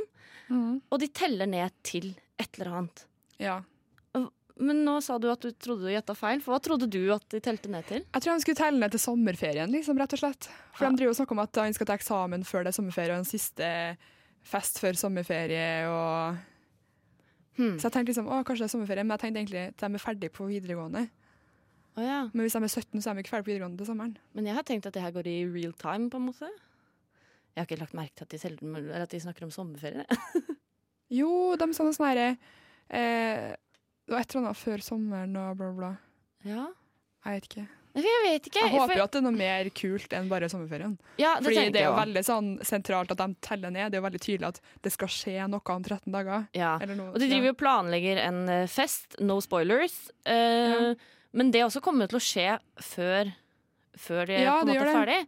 mm. 0.52 0.74
og 0.92 1.00
de 1.00 1.08
teller 1.16 1.48
ned 1.48 1.72
til 1.86 2.12
et 2.38 2.60
eller 2.60 2.76
annet. 2.80 3.08
ja. 3.42 3.62
Men 4.56 4.78
nå 4.86 4.94
sa 5.04 5.18
du 5.20 5.26
at 5.28 5.42
du 5.44 5.50
trodde 5.52 5.84
du 5.84 5.90
gjetta 5.92 6.14
feil, 6.16 6.40
for 6.40 6.54
hva 6.54 6.60
trodde 6.64 6.86
du 6.88 7.02
at 7.12 7.26
de 7.28 7.42
telte 7.44 7.68
ned 7.68 7.84
til? 7.90 8.00
Jeg 8.08 8.22
tror 8.24 8.38
de 8.38 8.40
skulle 8.40 8.56
telle 8.56 8.80
ned 8.80 8.94
til 8.94 9.02
sommerferien, 9.02 9.68
liksom, 9.68 9.98
rett 10.00 10.14
og 10.16 10.22
slett. 10.22 10.48
For 10.72 10.86
Ja. 10.86 10.88
de 10.88 10.96
driver 10.96 11.12
og 11.12 11.18
snakker 11.18 11.36
om 11.36 11.42
at 11.44 11.60
han 11.60 11.76
skal 11.76 11.88
ta 11.90 11.96
eksamen 11.98 12.46
før 12.48 12.64
det 12.64 12.70
er 12.72 12.76
sommerferie, 12.78 13.12
og 13.12 13.20
en 13.20 13.28
siste 13.28 13.68
fest 14.48 14.80
før 14.80 14.96
sommerferie. 14.96 15.84
Og... 15.92 16.40
Hmm. 17.56 17.76
Så 17.80 17.88
jeg 17.88 17.94
tenkte 17.94 18.12
liksom, 18.12 18.28
å, 18.28 18.42
kanskje 18.46 18.64
det 18.64 18.68
er 18.68 18.74
sommerferie, 18.74 19.04
men 19.06 19.16
jeg 19.16 19.24
tenkte 19.24 19.42
egentlig 19.42 19.62
at 19.70 19.80
de 19.80 19.88
er 19.88 20.02
ferdige 20.02 20.34
på 20.36 20.48
videregående. 20.50 21.06
Oh, 21.96 22.04
ja. 22.04 22.18
Men 22.34 22.44
hvis 22.44 22.56
de 22.56 22.60
er 22.60 22.68
17, 22.68 23.00
så 23.00 23.10
er 23.10 23.16
de 23.16 23.24
ikke 23.24 23.32
ferdige 23.32 23.46
på 23.48 23.52
videregående 23.54 23.80
til 23.80 23.88
sommeren. 23.88 24.16
Men 24.36 24.50
jeg 24.50 24.58
har 24.58 24.66
tenkt 24.68 24.88
at 24.88 24.96
det 24.96 25.04
her 25.04 25.14
går 25.16 25.30
i 25.32 25.38
real 25.48 25.72
time, 25.80 26.10
på 26.12 26.20
en 26.20 26.28
måte. 26.28 26.50
Jeg 27.56 27.62
har 27.62 27.68
ikke 27.70 27.80
lagt 27.80 27.96
merke 27.96 28.20
til 28.20 28.26
at 28.26 28.60
de, 28.60 28.72
eller 28.76 29.06
at 29.06 29.12
de 29.14 29.22
snakker 29.24 29.48
om 29.48 29.54
sommerferie. 29.54 30.04
Jo, 31.12 31.54
de 31.54 31.68
sa 31.70 31.84
noe 31.86 31.94
sånn 31.94 32.08
herre 32.08 32.30
eh, 32.90 33.52
Det 33.54 34.10
var 34.10 34.24
et 34.24 34.32
eller 34.32 34.48
annet 34.48 34.58
før 34.58 34.82
sommeren 34.82 35.36
og 35.38 35.60
bla, 35.60 35.68
bla. 35.76 35.90
Ja. 36.46 36.64
Jeg 37.26 37.36
vet 37.36 37.46
ikke. 37.46 37.66
Jeg 37.96 38.22
vet 38.26 38.46
ikke. 38.50 38.60
Jeg 38.60 38.70
håper 38.74 38.92
for- 38.92 39.02
at 39.02 39.10
det 39.12 39.18
er 39.18 39.24
noe 39.24 39.32
mer 39.38 39.70
kult 39.70 40.12
enn 40.12 40.28
bare 40.28 40.48
sommerferien. 40.52 40.98
ja, 41.18 41.34
det 41.40 41.44
Fordi 41.46 41.72
det 41.72 41.80
er 41.80 41.86
jo 41.88 41.96
veldig 41.96 42.22
sånn 42.26 42.50
sentralt 42.60 43.10
at 43.10 43.16
de 43.22 43.28
teller 43.40 43.70
ned. 43.70 43.90
Det 43.90 43.96
er 43.98 44.02
jo 44.02 44.08
veldig 44.10 44.20
tydelig 44.20 44.48
at 44.48 44.60
det 44.82 44.92
skal 44.92 45.08
skje 45.08 45.48
noe 45.48 45.60
om 45.74 45.82
13 45.82 46.12
dager. 46.12 46.48
Ja. 46.52 46.78
Eller 46.80 46.94
noe. 46.94 47.08
Og 47.14 47.18
de 47.18 47.28
driver 47.30 47.46
jo 47.52 47.54
planlegger 47.54 48.18
en 48.26 48.48
eh, 48.48 48.66
fest, 48.66 49.16
no 49.20 49.40
spoilers. 49.40 50.10
Eh, 50.26 50.94
Men 51.32 51.50
det 51.50 51.60
også 51.64 51.80
kommer 51.82 52.06
til 52.08 52.16
å 52.18 52.22
skje 52.22 52.58
før, 52.80 53.32
før 53.96 54.26
de 54.26 54.32
er 54.34 54.44
Ja, 54.44 54.62
på 54.62 54.68
en 54.68 54.74
måte 54.74 54.84
det. 54.84 54.94
ferdig. 54.94 55.26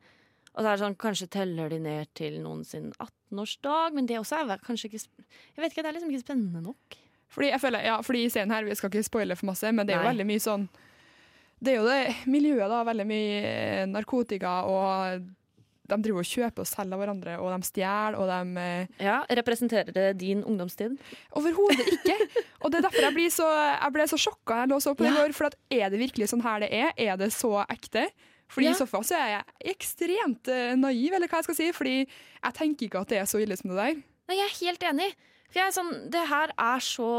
Og 0.54 0.64
så 0.64 0.66
er 0.66 0.76
det 0.76 0.84
sånn, 0.84 0.96
kanskje 0.96 1.28
teller 1.30 1.68
de 1.70 1.78
ned 1.78 2.08
til 2.14 2.38
noen 2.42 2.64
sin 2.66 2.92
18-årsdag, 2.98 3.92
men 3.94 4.06
det 4.06 4.16
også 4.18 4.40
er 4.50 4.58
kanskje 4.58 4.88
ikke 4.90 5.06
Jeg 5.56 5.62
vet 5.62 5.72
ikke, 5.72 5.82
det 5.82 5.86
er 5.86 5.92
liksom 6.00 6.10
ikke 6.12 6.24
spennende 6.26 6.62
nok. 6.62 6.96
Fordi 7.28 7.50
jeg 7.50 7.60
føler, 7.60 7.84
ja, 7.84 8.00
fordi 8.00 8.24
i 8.24 8.28
scenen 8.28 8.50
her, 8.52 8.64
Vi 8.64 8.74
skal 8.74 8.90
ikke 8.90 9.04
spoile 9.04 9.36
for 9.36 9.46
masse, 9.46 9.70
men 9.72 9.86
det 9.86 9.94
er 9.94 10.02
jo 10.02 10.08
veldig 10.08 10.26
mye 10.26 10.40
sånn 10.40 10.68
Det 11.60 11.72
er 11.74 11.80
jo 11.80 11.88
det 11.88 12.14
miljøet, 12.30 12.68
da. 12.70 12.84
Veldig 12.86 13.06
mye 13.08 13.86
narkotika, 13.90 14.60
og 14.68 15.24
de 15.88 15.96
driver 16.04 16.20
og 16.20 16.28
kjøper 16.28 16.60
og 16.62 16.68
selger 16.68 16.92
av 16.94 17.00
hverandre, 17.00 17.34
og 17.40 17.48
de 17.54 17.66
stjeler, 17.66 18.16
og 18.20 18.28
de 18.28 18.60
eh, 18.60 18.86
Ja, 19.06 19.22
Representerer 19.40 19.90
det 19.96 20.06
din 20.20 20.42
ungdomstid? 20.44 20.98
Overhodet 21.32 21.86
ikke! 21.96 22.16
Og 22.62 22.70
det 22.70 22.78
er 22.82 22.86
derfor 22.88 23.06
jeg, 23.08 23.14
blir 23.16 23.30
så, 23.32 23.46
jeg 23.72 23.94
ble 23.96 24.06
så 24.10 24.18
sjokka 24.20 24.58
jeg 24.62 24.68
lå 24.74 24.78
så 24.84 24.92
på 24.94 25.06
det 25.06 25.12
Ja. 25.14 25.22
går. 25.22 25.32
For 25.38 25.48
at 25.48 25.56
er 25.72 25.88
det 25.94 25.98
virkelig 26.02 26.28
sånn 26.30 26.42
her 26.44 26.60
det 26.60 26.68
er? 26.76 26.92
Er 26.96 27.16
det 27.16 27.30
så 27.32 27.54
ekte? 27.64 28.04
Fordi 28.52 28.68
Ja. 28.68 28.72
I 28.76 28.78
så 28.78 28.86
fall 28.88 29.02
så 29.04 29.16
er 29.16 29.28
jeg 29.38 29.74
ekstremt 29.74 30.48
eh, 30.52 30.74
naiv, 30.76 31.12
eller 31.16 31.28
hva 31.28 31.40
jeg 31.40 31.48
skal 31.48 31.58
si. 31.58 31.72
Fordi 31.72 31.96
jeg 32.06 32.54
tenker 32.60 32.86
ikke 32.86 33.00
at 33.02 33.08
det 33.08 33.18
er 33.22 33.26
så 33.28 33.40
ille 33.42 33.56
som 33.56 33.72
det 33.72 33.80
der. 33.80 33.98
Nei, 34.28 34.36
jeg 34.38 34.44
er 34.46 34.56
helt 34.66 34.86
enig. 34.92 35.10
For 35.48 35.58
jeg 35.60 35.66
er 35.66 35.76
sånn, 35.80 35.92
det 36.12 36.24
her 36.28 36.52
er 36.60 36.84
så 36.84 37.10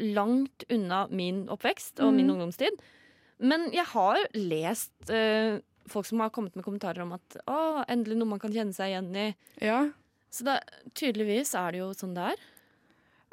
langt 0.00 0.64
unna 0.72 1.04
min 1.12 1.44
oppvekst 1.52 2.00
og 2.00 2.14
min 2.16 2.26
Mhm. 2.26 2.34
ungdomstid. 2.38 2.80
Men 3.44 3.68
jeg 3.74 3.84
har 3.92 4.20
lest 4.38 4.92
uh, 5.12 5.58
folk 5.90 6.08
som 6.08 6.22
har 6.24 6.32
kommet 6.32 6.54
med 6.56 6.64
kommentarer 6.64 7.02
om 7.04 7.12
at 7.16 7.36
å, 7.44 7.58
endelig 7.92 8.16
noe 8.20 8.30
man 8.34 8.40
kan 8.42 8.52
kjenne 8.54 8.72
seg 8.76 8.92
igjen 8.94 9.10
i. 9.20 9.26
Ja. 9.64 9.82
Så 10.34 10.46
da, 10.48 10.58
tydeligvis 10.96 11.52
er 11.58 11.74
det 11.76 11.82
jo 11.82 11.90
sånn 11.94 12.14
det 12.16 12.30
er. 12.32 12.44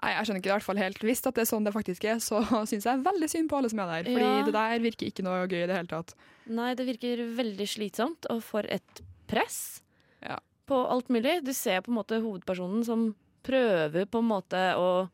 Nei, 0.01 0.11
Jeg 0.15 0.25
skjønner 0.27 0.41
ikke 0.41 0.49
i 0.49 0.53
hvert 0.55 0.65
fall 0.65 0.79
helt 0.81 1.03
visst 1.05 1.27
at 1.29 1.37
det 1.37 1.43
er 1.45 1.49
sånn 1.51 1.65
det 1.67 1.73
faktisk 1.75 2.05
er, 2.09 2.19
så 2.23 2.41
syns 2.69 2.87
jeg 2.89 3.03
veldig 3.05 3.29
synd 3.31 3.49
på 3.51 3.59
alle 3.59 3.69
som 3.71 3.81
er 3.83 3.91
der. 3.93 4.11
Fordi 4.11 4.27
Ja. 4.27 4.43
det 4.47 4.53
der 4.57 4.83
virker 4.83 5.07
ikke 5.11 5.25
noe 5.25 5.45
gøy 5.45 5.59
i 5.63 5.69
det 5.69 5.77
hele 5.77 5.91
tatt. 5.93 6.13
Nei, 6.51 6.71
det 6.77 6.87
virker 6.89 7.21
veldig 7.37 7.67
slitsomt, 7.69 8.27
og 8.33 8.41
for 8.45 8.65
et 8.67 9.01
press 9.31 9.81
Ja. 10.25 10.39
på 10.67 10.79
alt 10.91 11.07
mulig. 11.13 11.39
Du 11.45 11.53
ser 11.53 11.81
på 11.85 11.93
en 11.93 11.99
måte 12.01 12.19
hovedpersonen 12.21 12.83
som 12.85 13.11
prøver 13.45 14.05
på 14.09 14.19
en 14.21 14.29
måte 14.33 14.65
å 14.77 15.09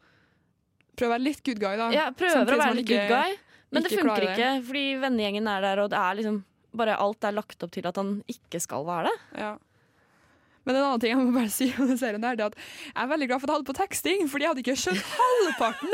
Prøve 0.97 1.11
å 1.11 1.13
være 1.13 1.27
litt 1.27 1.43
good 1.45 1.59
guy, 1.61 1.75
da. 1.77 1.91
Ja, 1.93 2.07
prøver 2.09 2.39
Samtidig 2.39 2.55
å 2.57 2.61
være 2.63 2.77
litt 2.79 2.87
good 2.89 3.11
guy, 3.11 3.35
men 3.71 3.83
det 3.83 3.91
funker 3.93 4.09
klarer 4.09 4.33
ikke. 4.33 4.51
Fordi 4.67 4.85
vennegjengen 5.03 5.47
er 5.51 5.65
der, 5.65 5.83
og 5.83 5.89
det 5.91 6.01
er 6.01 6.19
liksom 6.21 6.43
bare 6.77 6.97
alt 7.01 7.25
er 7.25 7.33
lagt 7.35 7.63
opp 7.63 7.71
til 7.73 7.87
at 7.89 7.97
han 7.99 8.19
ikke 8.31 8.61
skal 8.63 8.85
være 8.87 9.09
det. 9.09 9.17
Ja. 9.41 9.55
Men 10.67 10.75
en 10.75 10.83
annen 10.83 10.99
ting 10.99 11.13
jeg 11.13 11.19
må 11.23 11.31
bare 11.31 11.51
si 11.51 11.69
om 11.79 11.87
den 11.87 11.99
serien 11.99 12.23
der, 12.23 12.35
det 12.35 12.43
er 12.43 12.49
at 12.51 12.57
jeg 12.59 12.99
er 12.99 13.07
veldig 13.07 13.27
glad 13.29 13.39
for 13.39 13.47
at 13.47 13.53
jeg 13.53 13.57
hadde 13.61 13.67
på 13.69 13.75
teksting, 13.77 14.25
fordi 14.27 14.43
jeg 14.43 14.51
hadde 14.51 14.63
ikke 14.65 14.75
skjønt 14.81 15.05
halvparten 15.13 15.93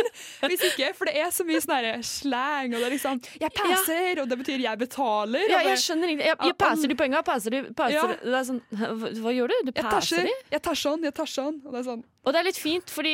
hvis 0.49 0.63
ikke. 0.71 0.87
For 0.97 1.09
det 1.09 1.13
er 1.21 1.29
så 1.35 1.45
mye 1.45 1.61
sånn 1.61 2.07
slang, 2.09 2.73
og 2.73 2.81
det 2.81 2.87
er 2.87 2.95
liksom 2.95 3.21
'jeg 3.37 3.53
passer', 3.59 4.21
og 4.23 4.31
det 4.31 4.37
betyr 4.41 4.63
'jeg 4.63 4.79
betaler'. 4.81 5.45
Ja, 5.53 5.59
jeg 5.69 5.77
skjønner 5.77 6.09
ingenting. 6.09 6.25
Jeg, 6.25 6.37
jeg 6.41 6.55
Ja, 6.57 6.65
passer 6.65 6.87
de 6.89 6.95
penga, 6.95 7.21
passer 7.21 7.49
de 7.53 7.61
passer, 7.73 7.93
Ja. 7.93 8.07
Det 8.17 8.33
er 8.33 8.47
sånn, 8.49 8.61
hva, 8.73 9.13
hva 9.21 9.31
gjør 9.37 9.53
du? 9.53 9.57
Du 9.69 9.71
passer 9.77 10.25
de? 10.25 10.33
jeg 10.51 10.61
tar 10.61 10.73
sånn, 10.73 11.03
jeg 11.03 11.13
tar 11.13 11.29
sånn. 11.29 11.61
Og 11.65 11.71
det 11.71 11.79
er 11.79 11.87
sånn 11.91 12.03
Og 12.23 12.31
det 12.31 12.39
er 12.39 12.45
litt 12.47 12.59
fint, 12.61 12.87
fordi 12.87 13.11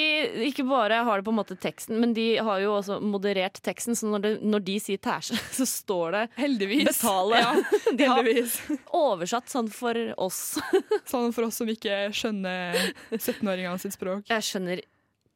ikke 0.52 0.62
bare 0.70 1.00
har 1.08 1.18
det 1.18 1.26
på 1.26 1.32
en 1.34 1.38
måte 1.40 1.56
teksten, 1.58 1.98
men 1.98 2.12
de 2.14 2.28
har 2.46 2.60
jo 2.62 2.76
også 2.78 3.00
moderert 3.02 3.58
teksten, 3.66 3.98
så 3.98 4.06
når, 4.12 4.22
det, 4.22 4.32
når 4.46 4.62
de 4.68 4.76
sier 4.86 5.02
tæsje, 5.02 5.40
så 5.58 5.66
står 5.66 6.14
det 6.14 6.22
heldigvis. 6.38 6.86
betale. 6.92 7.40
Ja, 7.42 7.56
De 7.90 8.10
heldigvis. 8.12 8.60
oversatt 8.94 9.50
sånn 9.50 9.72
for 9.74 9.98
oss. 10.22 10.44
Sånn 11.10 11.34
for 11.34 11.48
oss 11.48 11.58
som 11.58 11.70
ikke 11.74 12.04
skjønner 12.14 12.78
17-åringene 13.18 13.82
sitt 13.82 13.98
språk. 13.98 14.28
Jeg 14.30 14.46
skjønner 14.46 14.84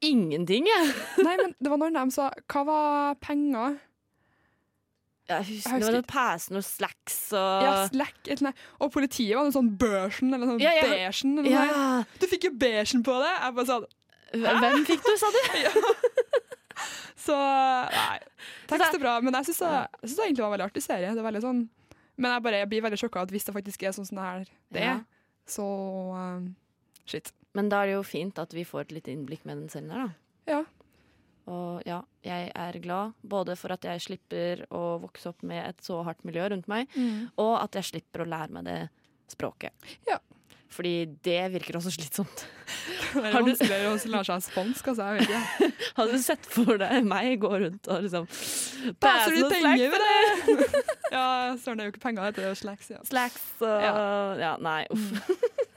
ingenting, 0.05 0.67
jeg. 0.69 0.93
Nei, 1.25 1.33
men 1.41 1.53
det 1.57 1.71
var 1.73 1.79
når 1.81 1.95
de 1.97 2.13
sa 2.13 2.29
Hva 2.51 2.63
var 2.67 3.17
penger? 3.23 3.79
Jeg 5.23 5.39
Jeg 5.39 5.55
husker, 5.55 5.79
det 5.79 5.91
var 5.95 6.07
pass, 6.11 6.49
noe 6.51 6.63
slacks 6.65 7.19
og 7.39 7.63
Ja, 7.63 7.73
slack. 7.87 8.17
Og 8.83 8.91
politiet 8.91 9.37
var 9.37 9.47
noe 9.47 9.55
sånn 9.55 9.69
børsen 9.79 10.35
eller 10.35 10.49
sånn 10.51 10.63
Ja, 10.63 10.73
ja. 10.75 10.87
beigen. 10.89 11.37
Eller 11.39 11.47
noe. 11.47 11.67
Ja. 11.71 12.17
Du 12.19 12.25
fikk 12.27 12.49
jo 12.49 12.51
beigen 12.59 13.05
på 13.07 13.15
det! 13.23 13.31
Jeg 13.31 13.55
bare 13.59 13.69
sånn 13.69 13.85
Hvem 14.33 14.85
fikk 14.89 15.05
du, 15.05 15.13
sa 15.21 15.29
du? 15.31 15.39
Så 17.23 17.35
nei. 17.37 18.17
Så 18.65 18.73
Tekst 18.73 18.97
er 18.97 18.99
bra, 18.99 19.13
men 19.23 19.35
jeg 19.37 19.51
syns 19.51 19.61
det, 19.61 19.71
det 20.01 20.25
egentlig 20.25 20.43
var 20.43 20.49
en 20.49 20.55
veldig 20.57 20.65
artig 20.65 20.83
serie. 20.83 21.13
Det 21.13 21.21
er 21.21 21.27
veldig 21.29 21.43
sånn 21.45 21.61
Men 22.17 22.33
jeg, 22.33 22.43
bare, 22.47 22.59
jeg 22.63 22.69
blir 22.73 22.83
veldig 22.87 22.99
sjokka 22.99 23.23
hvis 23.31 23.47
det 23.47 23.55
faktisk 23.55 23.85
er 23.87 23.95
sånn 23.95 24.09
som 24.09 24.19
det 24.19 24.25
her 24.27 24.43
det 24.73 24.83
er, 24.89 24.99
så 25.49 25.63
um, 26.17 26.51
shit. 27.09 27.31
Men 27.57 27.69
da 27.71 27.83
er 27.83 27.91
det 27.91 27.95
jo 27.95 28.03
fint 28.05 28.41
at 28.41 28.53
vi 28.53 28.65
får 28.67 28.87
et 28.87 28.95
lite 28.97 29.13
innblikk 29.13 29.45
med 29.47 29.61
den 29.61 29.71
serien 29.71 29.93
her, 29.93 30.09
da. 30.09 30.19
Ja. 30.49 30.59
Og 31.51 31.81
ja, 31.87 31.99
jeg 32.23 32.51
er 32.55 32.79
glad 32.83 33.17
både 33.19 33.57
for 33.59 33.75
at 33.75 33.83
jeg 33.83 34.03
slipper 34.05 34.63
å 34.71 34.99
vokse 35.03 35.33
opp 35.33 35.43
med 35.43 35.59
et 35.65 35.81
så 35.83 35.99
hardt 36.07 36.23
miljø 36.23 36.45
rundt 36.53 36.69
meg, 36.71 36.87
og 37.35 37.57
at 37.59 37.75
jeg 37.79 37.89
slipper 37.89 38.23
å 38.23 38.29
lære 38.31 38.55
meg 38.55 38.69
det 38.69 38.77
språket. 39.33 39.75
Ja. 40.07 40.21
Fordi 40.73 40.93
det 41.25 41.41
virker 41.53 41.77
også 41.77 41.91
slitsomt. 41.93 42.45
Det 43.13 43.21
er 43.29 43.35
vanskeligere 43.35 43.89
vanskelig 43.91 44.09
å 44.09 44.15
lære 44.15 44.25
seg 44.25 44.45
spansk, 44.47 44.87
altså. 44.89 45.05
Jeg 45.05 45.19
vet 45.19 45.27
ikke. 45.27 45.67
Hadde 45.99 46.15
du 46.15 46.23
sett 46.23 46.47
for 46.49 46.79
deg 46.81 47.05
meg 47.05 47.35
gå 47.43 47.51
rundt 47.51 47.89
og 47.93 48.07
liksom 48.07 48.25
Passer 49.03 49.35
du 49.37 49.43
penger 49.51 49.93
med 49.93 50.01
det? 50.01 50.65
ja, 51.13 51.27
søren, 51.61 51.77
det 51.77 51.85
er 51.85 51.91
jo 51.91 51.93
ikke 51.93 52.03
penger, 52.07 52.33
det 52.33 52.47
er 52.47 52.49
jo 52.49 52.57
slacks. 52.63 52.89
Ja. 52.89 53.03
Slacks 53.05 53.45
og 53.61 54.41
ja. 54.41 54.55
nei, 54.65 54.79
uff. 54.89 55.69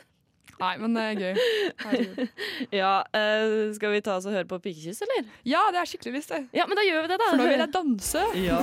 Nei, 0.60 0.72
men 0.80 0.94
det 0.96 1.02
er 1.02 1.18
gøy. 1.20 1.40
Herregud. 1.84 2.28
Ja, 2.72 2.92
eh, 3.12 3.56
skal 3.76 3.92
vi 3.92 4.00
ta 4.06 4.16
oss 4.16 4.26
og 4.28 4.32
høre 4.36 4.48
på 4.48 4.58
Pikekyss, 4.64 5.02
eller? 5.04 5.26
Ja, 5.44 5.66
det 5.74 5.82
er 5.82 5.90
skikkelig 5.90 6.14
lyst 6.20 6.32
det. 6.32 6.42
Ja, 6.56 6.64
men 6.70 6.78
da 6.80 6.86
gjør 6.86 7.04
vi 7.04 7.12
det, 7.12 7.18
da. 7.20 7.28
For 7.32 7.42
nå 7.42 7.50
vil 7.50 7.60
jeg 7.66 7.72
danse. 7.76 8.24
Ja. 8.40 8.62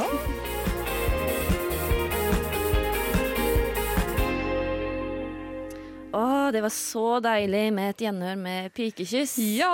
Å, 6.14 6.26
det 6.54 6.60
var 6.62 6.70
så 6.70 7.04
deilig 7.26 7.64
med 7.74 7.90
et 7.96 8.04
gjenhør 8.06 8.36
med 8.38 8.68
pikekyss. 8.78 9.34
Ja! 9.58 9.72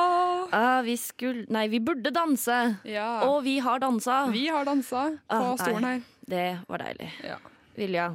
Ah, 0.56 0.78
vi 0.86 0.96
skulle 1.00 1.44
Nei, 1.52 1.66
vi 1.72 1.82
burde 1.84 2.14
danse. 2.16 2.60
ja. 2.88 3.10
Og 3.28 3.42
vi 3.44 3.58
har 3.64 3.82
dansa. 3.84 4.22
Vi 4.32 4.46
har 4.48 4.64
dansa 4.68 5.10
på 5.20 5.36
Ah, 5.36 5.50
nei. 5.50 5.58
stolen 5.66 5.84
her. 5.90 6.00
Det 6.30 6.46
var 6.70 6.86
deilig. 6.86 7.10
Ja. 7.28 7.38
Vilja, 7.76 8.06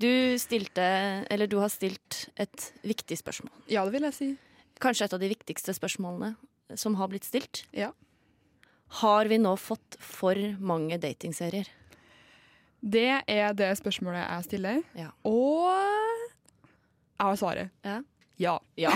du 0.00 0.38
stilte 0.42 0.84
Eller 1.30 1.46
du 1.46 1.58
har 1.62 1.70
stilt 1.72 2.28
et 2.40 2.72
viktig 2.82 3.18
spørsmål. 3.20 3.52
ja, 3.70 3.84
det 3.84 3.92
vil 3.94 4.08
jeg 4.08 4.14
si. 4.14 4.30
Kanskje 4.82 5.06
et 5.06 5.14
av 5.14 5.20
de 5.22 5.28
viktigste 5.30 5.74
spørsmålene 5.76 6.34
som 6.80 6.96
har 6.98 7.08
blitt 7.12 7.24
stilt. 7.24 7.64
Ja. 7.72 7.92
Har 9.00 9.26
vi 9.30 9.38
nå 9.38 9.54
fått 9.56 9.96
for 10.02 10.38
mange 10.58 10.98
datingserier? 10.98 11.68
Det 12.84 13.22
er 13.26 13.54
det 13.56 13.70
spørsmålet 13.78 14.24
jeg 14.24 14.44
stiller. 14.48 14.82
Ja. 14.98 15.10
Og 15.24 15.70
jeg 17.14 17.30
har 17.30 17.38
svaret. 17.40 17.70
Ja. 17.84 18.00
Ja. 18.36 18.58
Ja. 18.76 18.90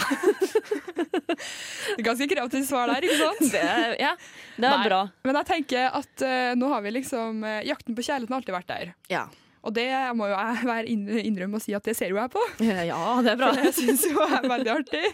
Det 0.98 2.02
er 2.02 2.04
Ganske 2.04 2.26
kreativt 2.28 2.66
svar 2.68 2.90
der, 2.90 3.04
ikke 3.06 3.18
sant? 3.20 3.50
Det 3.54 3.62
ja, 4.00 4.12
det 4.58 4.66
er 4.66 4.74
Nei. 4.74 4.86
bra. 4.88 5.00
Men 5.24 5.38
jeg 5.40 5.48
tenker 5.48 5.94
at 6.00 6.24
uh, 6.26 6.52
nå 6.58 6.68
har 6.72 6.82
vi 6.84 6.92
liksom 6.98 7.44
uh, 7.46 7.60
Jakten 7.66 7.94
på 7.96 8.04
kjærligheten 8.04 8.34
har 8.34 8.42
alltid 8.42 8.56
vært 8.58 8.72
der. 8.72 8.90
Ja. 9.12 9.24
Og 9.68 9.74
det 9.76 9.88
må 10.16 10.30
jo 10.30 10.36
jeg 10.38 10.86
innrømme 11.28 11.58
og 11.58 11.64
si 11.64 11.74
at 11.76 11.84
det 11.84 11.92
ser 11.98 12.12
jo 12.14 12.16
jeg 12.16 12.32
på. 12.32 12.44
ja, 12.64 13.02
det 13.24 13.34
er 13.34 13.40
bra. 13.40 13.50
For 13.52 13.68
det 13.68 13.74
syns 13.76 14.06
jo 14.08 14.16
jeg 14.16 14.38
er 14.40 14.48
veldig 14.54 14.72
artig. 14.78 15.04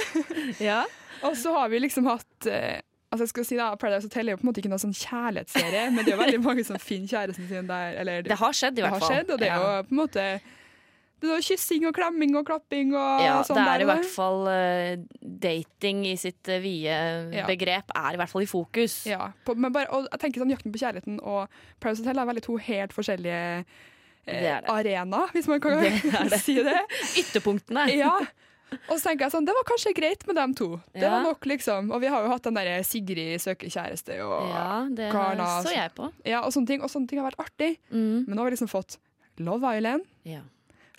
Ja. 0.68 0.82
Og 1.24 1.36
så 1.38 1.52
har 1.54 1.70
vi 1.72 1.78
liksom 1.80 2.04
hatt 2.10 2.48
eh, 2.50 2.82
Altså 3.14 3.22
jeg 3.28 3.30
skal 3.30 3.44
si 3.46 3.56
da, 3.56 3.68
Paradise 3.78 4.08
Hotel 4.08 4.26
er 4.28 4.34
jo 4.34 4.40
på 4.40 4.42
en 4.42 4.48
måte 4.48 4.58
ikke 4.58 4.70
noen 4.72 4.82
sånn 4.82 4.96
kjærlighetsserie, 4.98 5.84
men 5.94 6.02
det 6.02 6.10
er 6.10 6.16
jo 6.16 6.22
veldig 6.24 6.40
mange 6.48 6.64
som 6.66 6.80
finner 6.82 7.12
kjæresten 7.12 7.46
sin 7.46 7.68
der. 7.70 7.94
Eller, 8.02 8.24
Det 8.26 8.38
har 8.40 8.56
skjedd, 8.58 8.80
i 8.80 8.82
hvert 8.82 8.96
fall. 8.96 9.04
det 9.04 9.06
har 9.06 9.20
skjedd, 9.20 9.30
og 9.30 9.38
det 9.38 9.50
er 9.52 9.62
jo 9.62 9.68
på 9.86 9.94
en 9.94 10.00
måte 10.00 10.24
kyssing 11.44 11.86
og 11.88 11.94
klemming 11.96 12.34
og 12.36 12.44
klapping 12.48 12.92
og 12.94 13.22
ja, 13.24 13.38
sånn 13.46 13.56
det 13.58 13.64
er 13.64 13.78
der. 13.78 13.84
i 13.84 13.88
hvert 13.90 14.08
fall 14.12 14.40
uh, 14.46 14.96
dating 15.22 16.04
i 16.06 16.14
sitt 16.20 16.48
uh, 16.52 16.58
vide 16.62 16.98
Ja. 17.34 17.46
begrep 17.48 17.90
er 17.96 18.14
i 18.14 18.20
hvert 18.20 18.30
fall 18.30 18.42
i 18.46 18.50
fokus. 18.50 19.06
Ja, 19.06 19.32
på, 19.46 19.54
men 19.56 19.72
bare, 19.74 19.88
og 19.90 20.06
jeg 20.12 20.20
tenker 20.20 20.44
sånn 20.44 20.50
Jakten 20.54 20.72
på 20.74 20.80
kjærligheten 20.82 21.20
og 21.22 21.48
Paris 21.80 21.98
Hotel 22.02 22.18
er 22.22 22.30
veldig 22.32 22.44
to 22.46 22.56
helt 22.56 22.92
forskjellige 22.96 23.42
Det 24.24 24.34
eh, 24.34 24.48
er 24.56 24.62
det. 24.64 24.70
arenaer, 24.72 25.28
hvis 25.34 25.48
man 25.50 25.60
kan 25.60 25.76
Det 25.82 26.30
det. 26.32 26.40
si 26.46 26.54
det. 26.62 26.78
Ytterpunktene. 27.20 27.88
Ja. 28.04 28.14
Og 28.90 28.96
så 28.98 29.10
tenker 29.10 29.26
jeg 29.28 29.32
sånn, 29.36 29.44
Det 29.46 29.52
var 29.54 29.66
kanskje 29.68 29.92
greit 29.94 30.24
med 30.26 30.34
dem 30.40 30.54
to. 30.58 30.68
Det 30.94 31.02
Ja. 31.04 31.10
var 31.12 31.20
nok 31.28 31.44
liksom 31.46 31.92
Og 31.94 32.00
vi 32.02 32.08
har 32.10 32.24
jo 32.24 32.30
hatt 32.32 32.42
den 32.42 32.56
derre 32.56 32.80
Sigrid 32.82 33.38
søker 33.44 33.68
kjæreste 33.70 34.16
og, 34.24 34.48
Ja, 34.50 34.88
det 34.90 35.10
Klarna, 35.12 35.44
så 35.46 35.68
altså. 35.68 35.74
jeg 35.76 35.92
på. 35.94 36.08
ja, 36.26 36.40
og 36.42 36.50
sånne 36.56 36.66
ting. 36.66 36.82
Og 36.82 36.90
sånne 36.90 37.06
ting 37.08 37.20
har 37.20 37.28
vært 37.30 37.38
artig. 37.44 37.76
Mm. 37.92 38.24
Men 38.26 38.34
nå 38.34 38.40
har 38.42 38.50
vi 38.50 38.56
liksom 38.56 38.72
fått 38.72 38.96
Love 39.38 39.76
Island, 39.76 40.02
Ja. 40.24 40.40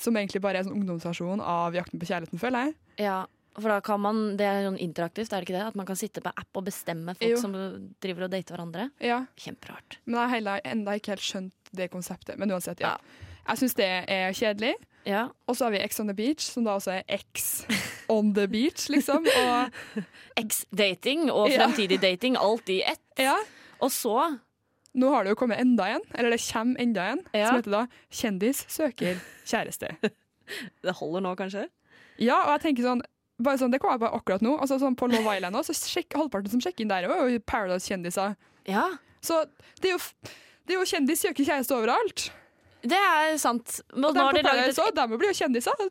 Som 0.01 0.15
egentlig 0.17 0.41
bare 0.41 0.57
er 0.59 0.63
en 0.65 0.69
sånn 0.71 0.81
ungdomsversjon 0.81 1.41
av 1.41 1.73
Jakten 1.77 1.99
på 2.01 2.05
kjærligheten, 2.09 2.39
føler 2.41 2.65
jeg. 2.69 2.75
ja. 2.97 3.25
For 3.55 3.71
da 3.71 3.77
kan 3.79 4.01
man, 4.03 4.17
Det 4.35 4.43
er 4.43 4.65
sånn 4.67 4.75
interaktivt, 4.83 5.31
er 5.31 5.39
det 5.39 5.45
ikke 5.47 5.53
det? 5.55 5.67
At 5.69 5.75
man 5.79 5.85
kan 5.87 5.95
sitte 5.95 6.19
på 6.19 6.27
app 6.35 6.57
og 6.59 6.65
bestemme 6.65 7.13
folk 7.15 7.31
Jo. 7.31 7.37
som 7.39 7.53
driver 8.03 8.25
og 8.25 8.31
dater 8.33 8.51
hverandre. 8.57 8.89
Ja, 8.99 9.21
Kjemperart. 9.39 9.95
Men 10.03 10.15
jeg 10.19 10.27
har 10.27 10.33
heller 10.35 10.59
enda 10.65 10.91
ikke 10.99 11.13
helt 11.13 11.23
skjønt 11.23 11.53
det 11.71 11.87
konseptet. 11.89 12.35
Men 12.37 12.51
uansett, 12.51 12.81
ja. 12.83 12.97
Ja. 12.97 12.97
Jeg 13.47 13.57
syns 13.61 13.75
det 13.79 13.87
er 14.11 14.33
kjedelig. 14.35 14.73
Ja. 15.05 15.29
Og 15.47 15.55
så 15.55 15.69
har 15.69 15.71
vi 15.71 15.79
X 15.87 16.01
on 16.01 16.07
the 16.11 16.13
beach, 16.13 16.41
som 16.51 16.65
da 16.65 16.75
også 16.75 16.97
er 16.99 17.03
X 17.07 17.65
on 18.09 18.33
the 18.33 18.45
beach, 18.51 18.89
liksom. 18.89 19.23
Og 19.23 19.71
X-dating 20.49 21.31
og 21.31 21.47
fremtidig 21.55 22.01
dating, 22.01 22.35
alt 22.37 22.67
i 22.69 22.81
ett. 22.83 22.99
ja, 23.19 23.37
Og 23.79 23.89
så 23.91 24.37
nå 24.95 25.09
har 25.11 25.23
det 25.25 25.33
jo 25.33 25.39
kommet 25.39 25.59
enda 25.59 25.87
en, 25.95 26.03
eller 26.15 26.31
det 26.35 26.41
kommer 26.45 26.79
enda 26.81 27.03
en, 27.13 27.21
Ja. 27.33 27.47
som 27.49 27.57
heter 27.61 27.71
da 27.71 27.87
'Kjendis 28.11 28.65
søker 28.71 29.19
kjæreste'. 29.45 29.95
Det 30.85 30.93
holder 30.99 31.21
nå, 31.25 31.35
kanskje? 31.35 31.67
Ja, 32.21 32.35
og 32.45 32.51
jeg 32.55 32.61
tenker 32.75 32.83
sånn 32.85 33.01
bare 33.41 33.57
sånn, 33.57 33.71
Det 33.71 33.81
kom 33.81 33.91
jeg 33.91 33.99
på 33.99 34.11
akkurat 34.13 34.41
nå. 34.41 34.53
Altså 34.61 34.77
sånn 34.79 34.95
På 34.95 35.07
Love 35.11 35.35
Island 35.35 35.55
også, 35.57 35.73
så 35.73 35.89
sjekk, 35.99 36.13
Halvparten 36.15 36.49
som 36.53 36.61
sjekker 36.61 36.81
inn 36.85 36.87
der, 36.93 37.03
er 37.03 37.29
jo 37.29 37.39
Paradise-kjendiser. 37.39 38.35
Ja, 38.67 38.97
Så 39.21 39.45
det 39.81 39.89
er 39.89 39.97
jo, 39.97 40.01
det 40.67 40.75
er 40.75 40.79
jo 40.79 40.85
kjendis 40.85 41.19
søker 41.25 41.43
kjæreste 41.43 41.73
overalt. 41.75 42.29
det 42.85 42.93
er 42.97 43.37
sant. 43.37 43.81
Men 43.95 44.05
Og 44.05 44.15
nå 44.15 44.31
de 44.33 44.43
på 44.43 44.53
laget 44.53 44.77
også, 44.77 44.93
de 44.95 45.17
blir 45.17 45.27
jo 45.33 45.39
kjendiser. 45.41 45.89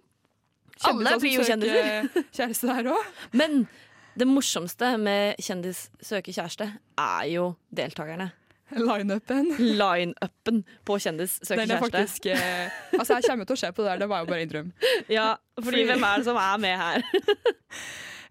Alle 0.84 1.18
blir 1.18 1.34
jo 1.34 1.42
kjendiser. 1.42 2.08
søker 2.08 2.24
Kjæreste 2.32 2.66
der 2.70 2.90
også. 2.90 3.04
men 3.32 3.68
det 4.16 4.26
morsomste 4.28 4.96
med 4.98 5.34
Kjendis 5.42 5.88
søker 6.00 6.32
kjæreste 6.32 6.68
er 6.96 7.24
jo 7.26 7.56
deltakerne. 7.74 8.30
Lineupen. 8.78 9.50
Line-upen 9.58 10.62
på 10.84 10.96
Kjendis 11.00 11.38
søker 11.42 11.62
Den 11.66 11.70
er 11.76 11.80
kjæreste. 11.80 11.90
faktisk 11.92 12.26
eh, 12.26 12.70
Altså, 13.00 13.14
jeg 13.18 13.28
kommer 13.28 13.48
til 13.48 13.56
å 13.56 13.60
se 13.62 13.70
på 13.72 13.82
det 13.84 13.90
der, 13.92 13.98
det 14.04 14.08
var 14.10 14.24
jo 14.24 14.30
bare 14.32 14.42
en 14.46 14.52
drøm. 14.54 14.72
Ja, 15.12 15.28
fordi 15.60 15.68
Fordi- 15.70 15.86
hvem 15.92 16.06
er 16.08 16.16
det 16.22 16.24
som 16.30 16.36
er 16.40 16.58
med 16.58 16.76
her? 16.78 17.02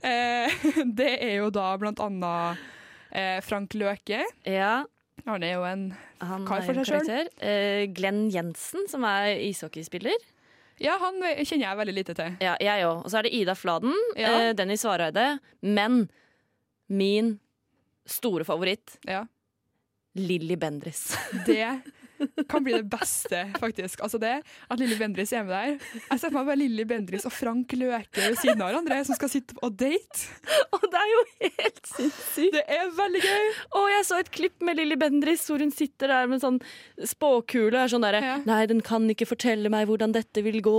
Eh, 0.03 0.51
det 0.99 1.13
er 1.23 1.37
jo 1.37 1.45
da 1.55 1.69
blant 1.79 2.01
annet 2.03 2.59
eh, 3.15 3.37
Frank 3.45 3.71
Løke. 3.79 4.17
Ja, 4.43 4.81
Han 5.23 5.43
er 5.47 5.53
jo 5.53 5.61
en 5.63 5.85
han 6.19 6.43
Kar 6.47 6.59
for 6.65 6.75
seg 6.83 7.05
sjøl. 7.07 7.29
Eh, 7.39 7.85
Glenn 7.95 8.25
Jensen, 8.33 8.83
som 8.91 9.05
er 9.07 9.37
ishockeyspiller. 9.45 10.17
Ja, 10.83 10.97
han 10.99 11.21
kjenner 11.45 11.69
jeg 11.69 11.79
veldig 11.79 11.95
lite 11.95 12.15
til. 12.19 12.35
Ja, 12.43 12.57
jeg 12.59 12.83
òg. 12.83 13.05
Og 13.05 13.07
så 13.13 13.21
er 13.21 13.29
det 13.29 13.31
Ida 13.37 13.55
Fladen, 13.55 13.95
Ja. 14.19 14.33
eh, 14.49 14.53
Dennis 14.59 14.83
Vareide. 14.83 15.37
Men 15.61 16.09
min 16.91 17.37
store 18.03 18.43
favoritt, 18.43 18.97
Ja. 19.07 19.23
Lilly 20.15 20.55
Bendriss. 20.59 21.11
Det 21.47 22.45
kan 22.47 22.63
bli 22.63 22.73
det 22.77 22.85
beste, 22.87 23.39
faktisk. 23.59 23.99
Altså 24.05 24.19
det 24.21 24.29
At 24.71 24.79
Lilly 24.79 24.95
Bendriss 24.95 25.33
er 25.35 25.43
med 25.43 25.51
der. 25.51 25.73
Jeg 26.11 26.19
ser 26.21 26.29
for 26.29 26.37
meg 26.37 26.45
bare 26.47 26.59
Lilly 26.61 26.85
Bendriss 26.87 27.25
og 27.27 27.33
Frank 27.35 27.73
Løke 27.75 28.21
ved 28.21 28.37
siden 28.39 28.61
av 28.61 28.69
hverandre 28.69 28.99
som 29.03 29.17
skal 29.17 29.31
sitte 29.33 29.57
og 29.65 29.75
date. 29.75 30.21
Og 30.77 30.85
det 30.93 31.01
er 31.01 31.09
jo 31.11 31.23
helt 31.41 31.81
sinnssykt. 31.89 32.55
Det 32.55 32.63
er 32.77 32.93
veldig 32.95 33.23
gøy. 33.25 33.49
Og 33.81 33.89
jeg 33.91 34.07
så 34.07 34.19
et 34.23 34.31
klipp 34.37 34.63
med 34.63 34.79
Lilly 34.79 34.95
Bendriss 35.01 35.47
hvor 35.51 35.63
hun 35.63 35.73
sitter 35.75 36.13
der 36.13 36.29
med 36.31 36.43
sånn 36.45 36.61
spåkule 37.11 37.73
og 37.73 37.81
er 37.81 37.93
sånn 37.95 38.05
derre 38.07 38.23
Ja. 38.23 38.37
Nei, 38.47 38.61
den 38.71 38.79
kan 38.85 39.09
ikke 39.11 39.27
fortelle 39.27 39.71
meg 39.73 39.89
hvordan 39.89 40.15
dette 40.15 40.45
vil 40.45 40.61
gå. 40.63 40.77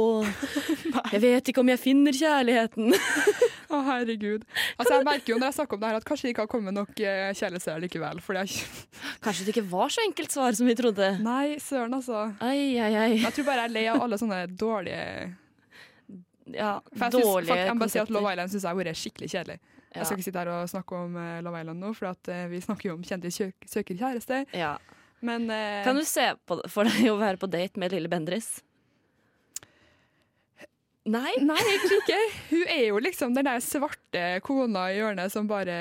Jeg 1.12 1.20
vet 1.22 1.50
ikke 1.50 1.60
om 1.60 1.68
jeg 1.68 1.80
finner 1.82 2.16
kjærligheten. 2.16 2.94
Å, 3.74 3.80
herregud. 3.88 4.44
Altså, 4.76 4.96
jeg 4.96 5.06
merker 5.08 5.32
jo 5.34 5.38
når 5.40 5.50
jeg 5.50 5.56
snakker 5.58 5.76
om 5.76 5.82
det 5.82 5.90
her 5.90 5.98
at 5.98 6.06
kanskje 6.08 6.28
det 6.28 6.32
ikke 6.34 6.44
har 6.44 6.50
kommet 6.52 6.76
nok 6.76 7.00
eh, 7.02 7.78
likevel. 7.82 8.20
For 8.24 8.36
det 8.36 8.44
er 8.44 9.14
Kanskje 9.24 9.46
det 9.46 9.54
ikke 9.54 9.66
var 9.72 9.94
så 9.94 10.04
enkelt 10.04 10.34
svar 10.34 10.56
som 10.58 10.68
vi 10.70 10.76
trodde. 10.78 11.10
Nei, 11.24 11.58
søren, 11.62 11.96
altså. 11.98 12.26
Ai, 12.44 12.78
ai, 12.78 12.92
ai. 12.94 13.12
Jeg 13.22 13.32
tror 13.36 13.48
bare 13.48 13.64
jeg 13.64 13.72
er 13.72 13.76
lei 13.76 13.86
av 13.92 14.02
alle 14.04 14.18
sånne 14.20 14.44
dårlige 14.50 15.04
Ja, 16.54 16.78
For 16.92 17.06
jeg 17.06 17.16
synes, 17.16 17.30
dårlige 17.30 17.54
faktisk, 17.54 17.66
jeg 17.66 17.74
må 17.74 17.84
bare 17.84 17.94
si 17.94 18.02
at 18.02 18.12
Love. 18.14 18.34
Island 18.34 18.52
synes 18.54 18.66
jeg 18.66 18.70
har 18.70 18.80
vært 18.82 19.00
skikkelig 19.00 19.30
kjedelig. 19.34 19.60
Ja. 19.94 20.00
Jeg 20.00 20.06
skal 20.08 20.18
ikke 20.18 20.26
sitte 20.26 20.42
her 20.42 20.52
og 20.54 20.68
snakke 20.70 20.98
om 21.06 21.16
eh, 21.22 21.38
Love 21.46 21.62
Island 21.62 21.84
nå, 21.86 21.94
for 21.96 22.10
at, 22.10 22.30
eh, 22.34 22.44
vi 22.50 22.60
snakker 22.64 22.90
jo 22.90 22.98
om 22.98 23.06
kjendis 23.06 23.40
søker 23.70 23.98
kjæreste. 23.98 24.44
Ja. 24.56 24.74
Men 25.24 25.48
eh, 25.50 25.82
Kan 25.86 25.96
du 25.96 26.04
se 26.06 26.26
på 26.44 26.58
for 26.70 26.90
deg 26.90 27.08
å 27.12 27.18
være 27.20 27.40
på 27.40 27.48
date 27.50 27.80
med 27.80 27.94
Lille 27.94 28.10
Bendriss? 28.12 28.58
Nei? 31.06 31.32
Nei, 31.44 31.58
egentlig 31.60 31.98
ikke. 32.00 32.18
Hun 32.50 32.62
er 32.72 32.84
jo 32.88 33.00
liksom 33.04 33.34
den 33.36 33.44
der 33.44 33.60
svarte 33.60 34.22
kona 34.46 34.86
i 34.92 34.96
hjørnet 34.98 35.30
som 35.34 35.46
bare 35.50 35.74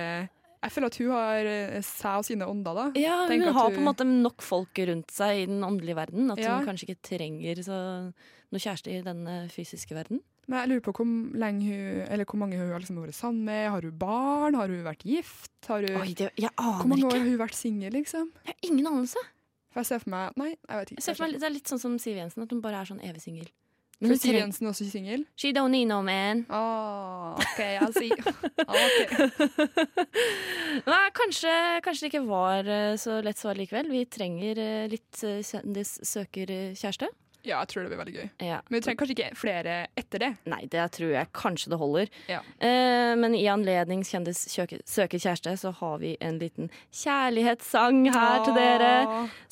Jeg 0.64 0.72
føler 0.72 0.88
at 0.92 0.98
hun 1.00 1.10
har 1.12 1.48
eh, 1.52 1.82
seg 1.84 2.18
og 2.20 2.26
sine 2.28 2.48
ånder, 2.48 2.76
da. 2.76 2.86
Ja, 3.00 3.16
hun 3.24 3.32
Tenk 3.32 3.48
at 3.48 3.54
har 3.56 3.70
hun- 3.70 3.76
på 3.76 3.82
en 3.84 3.88
måte 3.90 4.06
nok 4.08 4.42
folk 4.42 4.80
rundt 4.88 5.12
seg 5.12 5.42
i 5.42 5.46
den 5.48 5.62
åndelige 5.64 5.96
verden. 5.96 6.32
At 6.32 6.40
Ja. 6.40 6.58
hun 6.58 6.66
kanskje 6.68 6.88
ikke 6.90 7.02
trenger 7.04 7.56
så, 7.64 8.14
noe 8.52 8.60
kjæreste 8.64 8.88
i 8.92 9.02
den 9.04 9.28
eh, 9.28 9.48
fysiske 9.52 9.92
verden. 9.96 10.22
Men 10.48 10.60
jeg 10.60 10.70
lurer 10.70 10.82
på 10.84 10.94
hvor, 10.96 11.08
lenge 11.40 11.64
hun, 11.72 12.08
eller 12.12 12.26
hvor 12.26 12.36
mange 12.40 12.58
hun 12.60 12.72
har 12.72 12.80
liksom 12.80 12.98
vært 13.00 13.16
sammen 13.16 13.44
med. 13.48 13.70
Har 13.72 13.82
hun 13.82 13.98
barn? 13.98 14.56
Har 14.56 14.68
hun 14.68 14.84
vært 14.84 15.04
gift? 15.08 15.52
Har 15.68 15.80
hun, 15.88 16.02
Oi, 16.02 16.14
det, 16.14 16.32
jeg 16.36 16.50
hvor 16.58 16.86
mange 16.88 17.06
år 17.08 17.12
har 17.16 17.24
hun 17.28 17.38
vært 17.40 17.56
singel, 17.56 17.92
liksom? 17.96 18.32
Jeg 18.46 18.56
har 18.56 18.70
ingen 18.72 18.88
anelse. 18.88 19.20
For 19.72 19.80
jeg 19.82 19.86
ser 19.88 20.00
for 20.04 20.10
meg 20.12 20.32
Nei, 20.38 20.50
jeg 20.50 20.78
vet 20.80 20.92
ikke. 20.92 21.00
Jeg 21.00 21.04
ser 21.04 21.16
for 21.16 21.24
meg, 21.28 21.40
det 21.40 21.48
er 21.48 21.56
litt 21.56 21.68
sånn 21.72 21.80
som 21.80 21.96
Siv 21.98 22.16
Jensen, 22.20 22.44
at 22.44 22.50
hun 22.52 22.60
bare 22.62 22.82
er 22.82 22.86
sånn 22.92 23.00
evig 23.04 23.22
singel. 23.24 23.48
Hun 24.04 24.18
Siv 24.20 24.36
Jensen 24.36 24.68
også 24.68 24.86
singel? 24.90 25.24
She 25.40 25.54
don't 25.56 25.72
need 25.72 25.88
no 25.88 26.02
man. 26.04 26.46
Oh, 26.50 27.34
OK, 27.40 27.60
I'll 27.80 27.94
see. 27.96 28.12
Okay. 28.64 29.28
Nei, 30.88 31.04
kanskje, 31.16 31.52
kanskje 31.86 32.06
det 32.06 32.10
ikke 32.12 32.24
var 32.28 32.68
eh, 32.68 32.96
så 33.00 33.20
lett 33.24 33.40
svar 33.40 33.58
likevel. 33.60 33.90
Vi 33.92 34.04
trenger 34.12 34.60
eh, 34.60 34.86
litt 34.92 35.24
eh, 35.28 35.40
kjendis 35.46 35.96
søker 36.08 36.52
kjæreste. 36.76 37.10
Ja, 37.44 37.58
jeg 37.60 37.68
tror 37.74 37.84
det 37.84 37.90
blir 37.92 38.00
veldig 38.00 38.14
gøy. 38.16 38.28
Ja. 38.48 38.62
Men 38.70 38.78
vi 38.78 38.82
trenger 38.86 39.00
kanskje 39.02 39.16
ikke 39.18 39.36
flere 39.36 39.74
etter 40.00 40.22
det. 40.24 40.30
Nei, 40.48 40.62
det 40.72 40.86
tror 40.96 41.12
jeg 41.12 41.32
kanskje 41.36 41.74
det 41.74 41.80
holder. 41.82 42.12
Ja. 42.32 42.40
Eh, 42.64 43.12
men 43.20 43.36
i 43.36 43.44
anledning 43.52 44.06
kjendis 44.08 44.46
søker, 44.48 44.80
kjæreste, 45.20 45.58
så 45.60 45.74
har 45.76 45.98
vi 46.00 46.14
en 46.24 46.40
liten 46.40 46.72
kjærlighetssang 46.96 48.06
her 48.16 48.46
til 48.48 48.56
dere. 48.56 48.94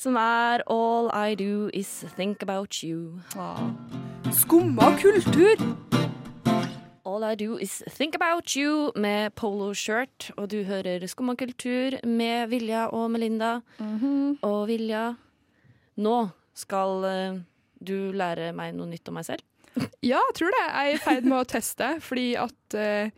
Som 0.00 0.16
er 0.16 0.64
All 0.72 1.12
I 1.12 1.36
Do 1.36 1.68
Is 1.76 1.92
Think 2.16 2.42
About 2.42 2.80
You. 2.80 3.20
Skumma 4.32 4.94
kultur! 4.96 5.60
All 7.04 7.24
I 7.28 7.34
Do 7.36 7.58
Is 7.60 7.82
Think 7.92 8.14
About 8.16 8.56
You 8.56 8.90
med 8.96 9.34
polo 9.36 9.74
shirt. 9.74 10.30
Og 10.38 10.48
du 10.48 10.62
hører 10.64 11.04
Skumma 11.12 11.36
kultur 11.36 12.00
med 12.08 12.48
Vilja 12.48 12.88
og 12.88 13.10
Melinda. 13.12 13.58
Og 14.40 14.68
Vilja, 14.72 15.10
nå 16.00 16.18
skal 16.56 17.04
eh, 17.08 17.40
du 17.84 18.12
lære 18.16 18.52
meg 18.56 18.74
noe 18.76 18.90
nytt 18.90 19.10
om 19.10 19.18
meg 19.20 19.28
selv. 19.28 19.44
Ja, 20.02 20.18
jeg 20.18 20.38
tror 20.38 20.54
det. 20.54 20.62
Jeg 20.66 20.88
er 20.88 20.96
i 20.96 21.02
ferd 21.02 21.28
med 21.28 21.38
å 21.38 21.48
teste, 21.48 21.88
fordi 22.02 22.26
at 22.36 22.76
uh, 22.76 23.12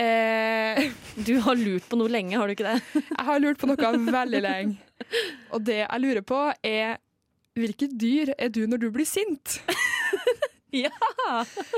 eh, 0.00 0.86
Du 1.28 1.34
har 1.44 1.58
lurt 1.60 1.86
på 1.90 1.98
noe 2.00 2.12
lenge, 2.12 2.38
har 2.40 2.48
du 2.48 2.56
ikke 2.56 2.66
det? 2.66 2.78
Jeg 3.12 3.26
har 3.28 3.42
lurt 3.42 3.60
på 3.60 3.70
noe 3.70 3.92
veldig 4.06 4.42
lenge. 4.42 4.78
Og 5.52 5.60
det 5.66 5.82
jeg 5.84 6.02
lurer 6.02 6.24
på, 6.24 6.38
er 6.64 6.96
hvilket 7.56 7.92
dyr 8.00 8.32
er 8.36 8.48
du 8.52 8.62
når 8.68 8.80
du 8.80 8.88
blir 8.92 9.08
sint? 9.08 9.58
Ja! 10.74 10.90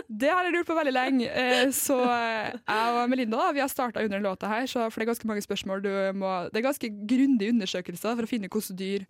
Det 0.08 0.30
har 0.30 0.46
jeg 0.46 0.54
lurt 0.54 0.68
på 0.68 0.76
veldig 0.76 0.94
lenge. 0.94 1.28
Eh, 1.28 1.70
Så 1.74 1.98
eh, 2.02 2.54
jeg 2.56 2.96
og 2.96 3.10
Melinda 3.10 3.40
da, 3.40 3.52
vi 3.54 3.62
har 3.62 3.70
starta 3.70 4.02
under 4.02 4.18
den 4.18 4.26
låta 4.26 4.50
her, 4.50 4.66
så 4.66 4.88
for 4.88 5.00
det 5.00 5.06
er 5.06 5.12
ganske 5.12 5.30
mange 5.30 5.44
spørsmål 5.44 5.82
du 5.84 5.90
må 6.18 6.32
Det 6.52 6.60
er 6.60 6.68
ganske 6.70 6.90
grundige 7.10 7.54
undersøkelser 7.54 8.16
for 8.16 8.26
å 8.26 8.30
finne 8.30 8.50
hvilket 8.50 8.78
dyr 8.78 9.06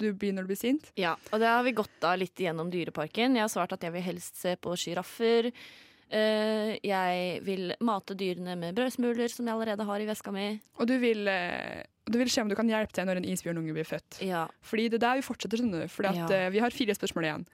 du 0.00 0.08
blir 0.16 0.32
når 0.36 0.46
du 0.48 0.52
blir 0.54 0.60
sint. 0.60 0.90
Ja, 1.00 1.14
og 1.30 1.42
det 1.42 1.48
har 1.52 1.62
vi 1.66 1.76
gått 1.76 2.06
av 2.08 2.18
litt 2.20 2.40
gjennom 2.40 2.72
Dyreparken. 2.72 3.36
Jeg 3.38 3.44
har 3.46 3.52
svart 3.52 3.74
at 3.76 3.84
jeg 3.86 3.94
vil 3.94 4.04
helst 4.06 4.40
se 4.40 4.56
på 4.60 4.74
sjiraffer. 4.80 5.50
Uh, 6.10 6.74
jeg 6.82 7.38
vil 7.46 7.68
mate 7.86 8.16
dyrene 8.18 8.56
med 8.58 8.74
brødsmuler, 8.74 9.30
som 9.30 9.46
jeg 9.46 9.54
allerede 9.54 9.84
har 9.86 10.02
i 10.02 10.08
veska 10.08 10.32
mi. 10.34 10.46
Og 10.82 10.88
du 10.90 10.96
vil, 10.98 11.22
uh, 11.30 11.84
du 12.10 12.18
vil 12.18 12.30
se 12.32 12.42
om 12.42 12.50
du 12.50 12.56
kan 12.58 12.66
hjelpe 12.70 12.96
til 12.96 13.06
når 13.06 13.20
en 13.20 13.28
isbjørnunge 13.30 13.76
blir 13.76 13.86
født. 13.86 14.18
Ja. 14.26 14.48
Fordi 14.66 14.88
det 14.90 14.98
er 14.98 15.04
der 15.06 15.20
vi 15.20 15.26
fortsetter, 15.28 15.60
skjønner 15.62 15.84
du. 15.86 15.92
Fordi 15.94 16.16
Ja. 16.18 16.26
uh, 16.26 16.50
vi 16.50 16.64
har 16.64 16.74
fire 16.74 16.96
spørsmål 16.98 17.28
igjen. 17.28 17.46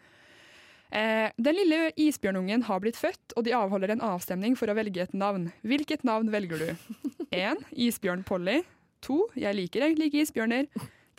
Den 0.87 1.57
lille 1.59 1.91
isbjørnungen 1.99 2.63
har 2.69 2.79
blitt 2.81 2.97
født, 2.97 3.35
og 3.37 3.43
de 3.45 3.51
avholder 3.59 3.91
en 3.91 4.05
avstemning 4.07 4.55
for 4.57 4.71
å 4.71 4.77
velge 4.79 5.03
et 5.03 5.17
navn. 5.19 5.49
Hvilket 5.67 6.05
navn 6.07 6.31
velger 6.31 6.63
du? 6.63 6.69
1. 7.35 7.65
Isbjørn 7.75 8.23
Polly. 8.25 8.61
2. 9.05 9.17
Jeg 9.43 9.59
liker 9.59 9.83
egentlig 9.83 10.13
ikke 10.13 10.23
isbjørner. 10.23 10.69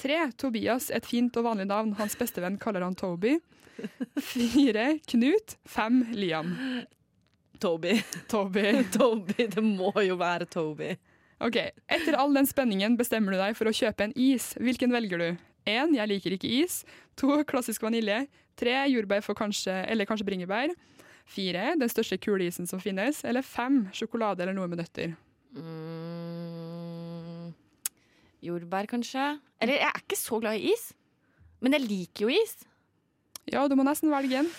3. 0.01 0.19
Tobias, 0.37 0.91
et 0.93 1.05
fint 1.09 1.37
og 1.39 1.47
vanlig 1.47 1.67
navn. 1.69 1.95
Hans 1.97 2.17
bestevenn 2.19 2.59
kaller 2.61 2.85
han 2.85 2.95
Toby. 2.97 3.37
4. 4.21 4.87
Knut. 5.11 5.57
5. 5.69 5.99
Liam. 6.17 6.53
Toby. 7.59 7.97
Toby. 8.29 8.65
Toby, 8.97 9.47
det 9.53 9.63
må 9.63 9.91
jo 10.05 10.17
være 10.19 10.45
Toby. 10.49 10.93
Ok, 11.43 11.57
Etter 11.85 12.17
all 12.17 12.33
den 12.33 12.47
spenningen 12.49 12.95
bestemmer 12.97 13.35
du 13.35 13.41
deg 13.41 13.57
for 13.57 13.69
å 13.69 13.75
kjøpe 13.75 14.07
en 14.07 14.15
is. 14.17 14.51
Hvilken 14.61 14.93
velger 14.93 15.21
du? 15.21 15.29
1. 15.67 15.93
Jeg 15.97 16.09
liker 16.09 16.37
ikke 16.37 16.51
is. 16.63 16.81
2. 17.21 17.43
Klassisk 17.49 17.85
vanilje. 17.85 18.23
3. 18.57 18.77
Jordbær 18.93 19.25
for 19.25 19.37
kanskje, 19.37 19.75
eller 19.85 20.09
kanskje 20.09 20.25
bringebær. 20.29 20.73
4. 21.33 21.73
Den 21.81 21.91
største 21.91 22.17
kuleisen 22.21 22.69
som 22.69 22.81
finnes. 22.81 23.21
Eller 23.27 23.45
5. 23.45 23.83
Sjokolade 23.97 24.45
eller 24.45 24.57
noe 24.57 24.69
med 24.71 24.81
nøtter. 24.81 25.13
Mm, 25.57 26.56
jordbær, 28.43 28.89
kanskje? 28.89 29.37
Eller 29.61 29.79
jeg 29.79 29.89
er 29.89 30.01
ikke 30.03 30.19
så 30.19 30.39
glad 30.41 30.59
i 30.59 30.73
is. 30.73 30.89
Men 31.63 31.77
jeg 31.77 31.87
liker 31.87 32.27
jo 32.27 32.33
is. 32.33 32.59
Ja, 33.47 33.67
du 33.67 33.77
må 33.79 33.85
nesten 33.87 34.11
velge 34.13 34.43
en. 34.43 34.51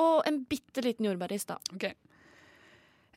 Og 0.00 0.22
en 0.28 0.44
bitte 0.48 0.84
liten 0.84 1.08
jordbæris, 1.08 1.48
da. 1.48 1.58
Ok. 1.74 1.90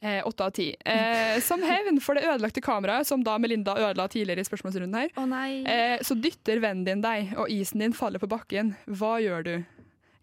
Eh, 0.03 0.19
av 0.25 0.49
ti. 0.51 0.75
Eh, 0.85 1.39
som 1.39 1.61
hevn 1.63 2.01
for 2.03 2.19
det 2.19 2.25
ødelagte 2.27 2.61
kameraet, 2.61 3.07
som 3.07 3.21
da 3.23 3.37
Melinda 3.39 3.77
ødela 3.77 4.09
tidligere 4.11 4.43
i 4.43 4.47
spørsmålsrunden 4.49 4.97
her, 4.99 5.13
oh, 5.15 5.29
eh, 5.71 6.01
så 6.03 6.17
dytter 6.19 6.59
vennen 6.59 6.83
din 6.83 7.03
deg, 7.03 7.31
og 7.39 7.47
isen 7.47 7.79
din 7.79 7.95
faller 7.95 8.19
på 8.19 8.27
bakken. 8.27 8.73
Hva 8.83 9.15
gjør 9.23 9.47
du? 9.47 9.53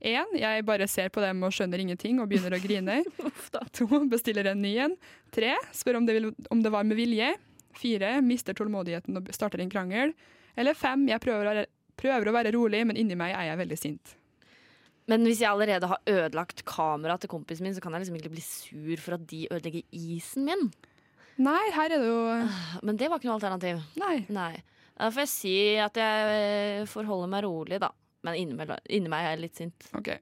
1. 0.01 0.37
Jeg 0.41 0.65
bare 0.69 0.89
ser 0.89 1.09
på 1.13 1.21
dem 1.25 1.41
og 1.45 1.53
skjønner 1.53 1.81
ingenting 1.81 2.21
og 2.21 2.29
begynner 2.29 2.57
å 2.57 2.61
grine. 2.61 3.01
to, 3.53 3.65
2. 3.85 4.03
Bestiller 4.13 4.53
en 4.53 4.61
ny 4.61 4.75
en. 4.85 4.99
3. 5.33 5.55
Spør 5.77 6.01
om 6.01 6.09
det, 6.09 6.19
vil, 6.19 6.31
om 6.53 6.61
det 6.65 6.73
var 6.73 6.85
med 6.89 7.01
vilje. 7.01 7.33
4. 7.79 8.15
Mister 8.27 8.57
tålmodigheten 8.57 9.21
og 9.21 9.29
starter 9.35 9.63
en 9.63 9.73
krangel. 9.73 10.15
Eller 10.59 10.75
5. 10.75 11.07
Jeg 11.11 11.23
prøver 11.23 11.51
å, 11.51 11.67
prøver 12.01 12.31
å 12.31 12.35
være 12.35 12.55
rolig, 12.57 12.83
men 12.89 12.99
inni 12.99 13.19
meg 13.19 13.35
er 13.37 13.51
jeg 13.51 13.61
veldig 13.63 13.79
sint. 13.79 14.17
Men 15.11 15.25
hvis 15.27 15.41
jeg 15.43 15.51
allerede 15.51 15.89
har 15.91 16.03
ødelagt 16.07 16.63
kameraet 16.69 17.25
til 17.25 17.33
kompisen 17.33 17.67
min, 17.67 17.75
så 17.75 17.83
kan 17.83 17.95
jeg 17.97 18.05
liksom 18.05 18.19
ikke 18.21 18.33
bli 18.35 18.45
sur 18.45 19.03
for 19.03 19.17
at 19.17 19.25
de 19.31 19.47
ødelegger 19.51 19.97
isen 19.97 20.47
min. 20.47 20.69
Nei, 21.41 21.63
her 21.73 21.89
er 21.89 22.03
det 22.03 22.11
jo 22.11 22.21
Men 22.85 22.99
det 23.01 23.09
var 23.09 23.19
ikke 23.21 23.31
noe 23.31 23.39
alternativ. 23.39 23.81
Nei. 24.01 24.27
Nei. 24.29 24.53
Da 25.01 25.09
får 25.09 25.25
jeg 25.25 25.33
si 25.33 25.57
at 25.81 25.97
jeg 25.97 26.35
eh, 26.37 26.89
forholder 26.91 27.31
meg 27.33 27.47
rolig, 27.47 27.81
da. 27.81 27.89
Men 28.27 28.37
inni 28.37 28.55
meg, 28.61 29.23
er 29.23 29.33
jeg 29.33 29.43
litt 29.47 29.61
sint. 29.63 29.89
OK. 29.97 30.13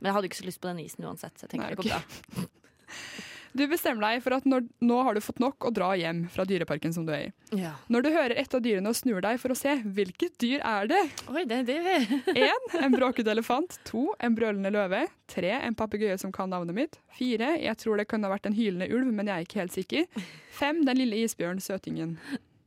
Men 0.00 0.08
jeg 0.08 0.16
hadde 0.16 0.30
ikke 0.30 0.40
så 0.40 0.46
lyst 0.48 0.62
på 0.62 0.70
den 0.70 0.80
isen 0.80 1.04
uansett. 1.04 1.36
Så 1.36 1.44
jeg 1.44 1.54
tenker 1.54 1.68
Nei, 1.68 1.74
det 1.74 1.82
går 1.82 1.90
bra. 1.92 2.48
Du 3.54 3.62
bestemmer 3.70 4.02
deg 4.02 4.22
for 4.24 4.34
at 4.34 4.46
når, 4.50 4.64
nå 4.82 4.96
har 5.06 5.14
du 5.14 5.20
fått 5.22 5.38
nok 5.38 5.68
å 5.68 5.70
dra 5.74 5.92
hjem 5.94 6.24
fra 6.32 6.42
dyreparken 6.48 6.90
som 6.94 7.04
du 7.06 7.12
er 7.14 7.28
i. 7.28 7.32
Ja. 7.60 7.76
Når 7.92 8.02
du 8.02 8.08
hører 8.10 8.34
et 8.42 8.54
av 8.56 8.62
dyrene 8.64 8.90
og 8.90 8.96
snur 8.98 9.20
deg 9.22 9.38
for 9.38 9.54
å 9.54 9.56
se, 9.58 9.76
hvilket 9.84 10.34
dyr 10.42 10.64
er 10.66 10.88
det? 10.90 11.02
Oi, 11.30 11.44
det, 11.46 11.60
er 11.62 11.68
det 11.68 12.32
1. 12.34 12.66
En 12.82 12.96
bråkete 12.96 13.30
elefant. 13.30 13.76
To, 13.92 14.08
En 14.18 14.34
brølende 14.34 14.72
løve. 14.74 15.04
Tre, 15.30 15.52
En 15.60 15.76
papegøye 15.78 16.16
som 16.18 16.34
kan 16.34 16.50
navnet 16.50 16.74
mitt. 16.74 16.98
Fire, 17.14 17.52
Jeg 17.62 17.78
tror 17.78 18.02
det 18.02 18.08
kunne 18.10 18.26
ha 18.26 18.34
vært 18.34 18.50
en 18.50 18.58
hylende 18.58 18.90
ulv, 18.90 19.12
men 19.14 19.30
jeg 19.30 19.36
er 19.36 19.46
ikke 19.46 19.62
helt 19.62 19.76
sikker. 19.76 20.26
Fem, 20.58 20.82
Den 20.88 20.98
lille 21.04 21.22
isbjørn, 21.22 21.62
søtingen. 21.62 22.16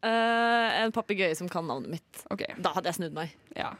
Uh, 0.05 0.71
En 0.85 0.95
papegøye 0.95 1.35
som 1.35 1.51
kan 1.51 1.67
navnet 1.67 1.97
mitt. 1.97 2.23
Okay. 2.31 2.55
Da 2.63 2.71
hadde 2.77 2.93
jeg 2.93 3.01
snudd 3.01 3.17
meg. 3.17 3.35
Ja. 3.59 3.73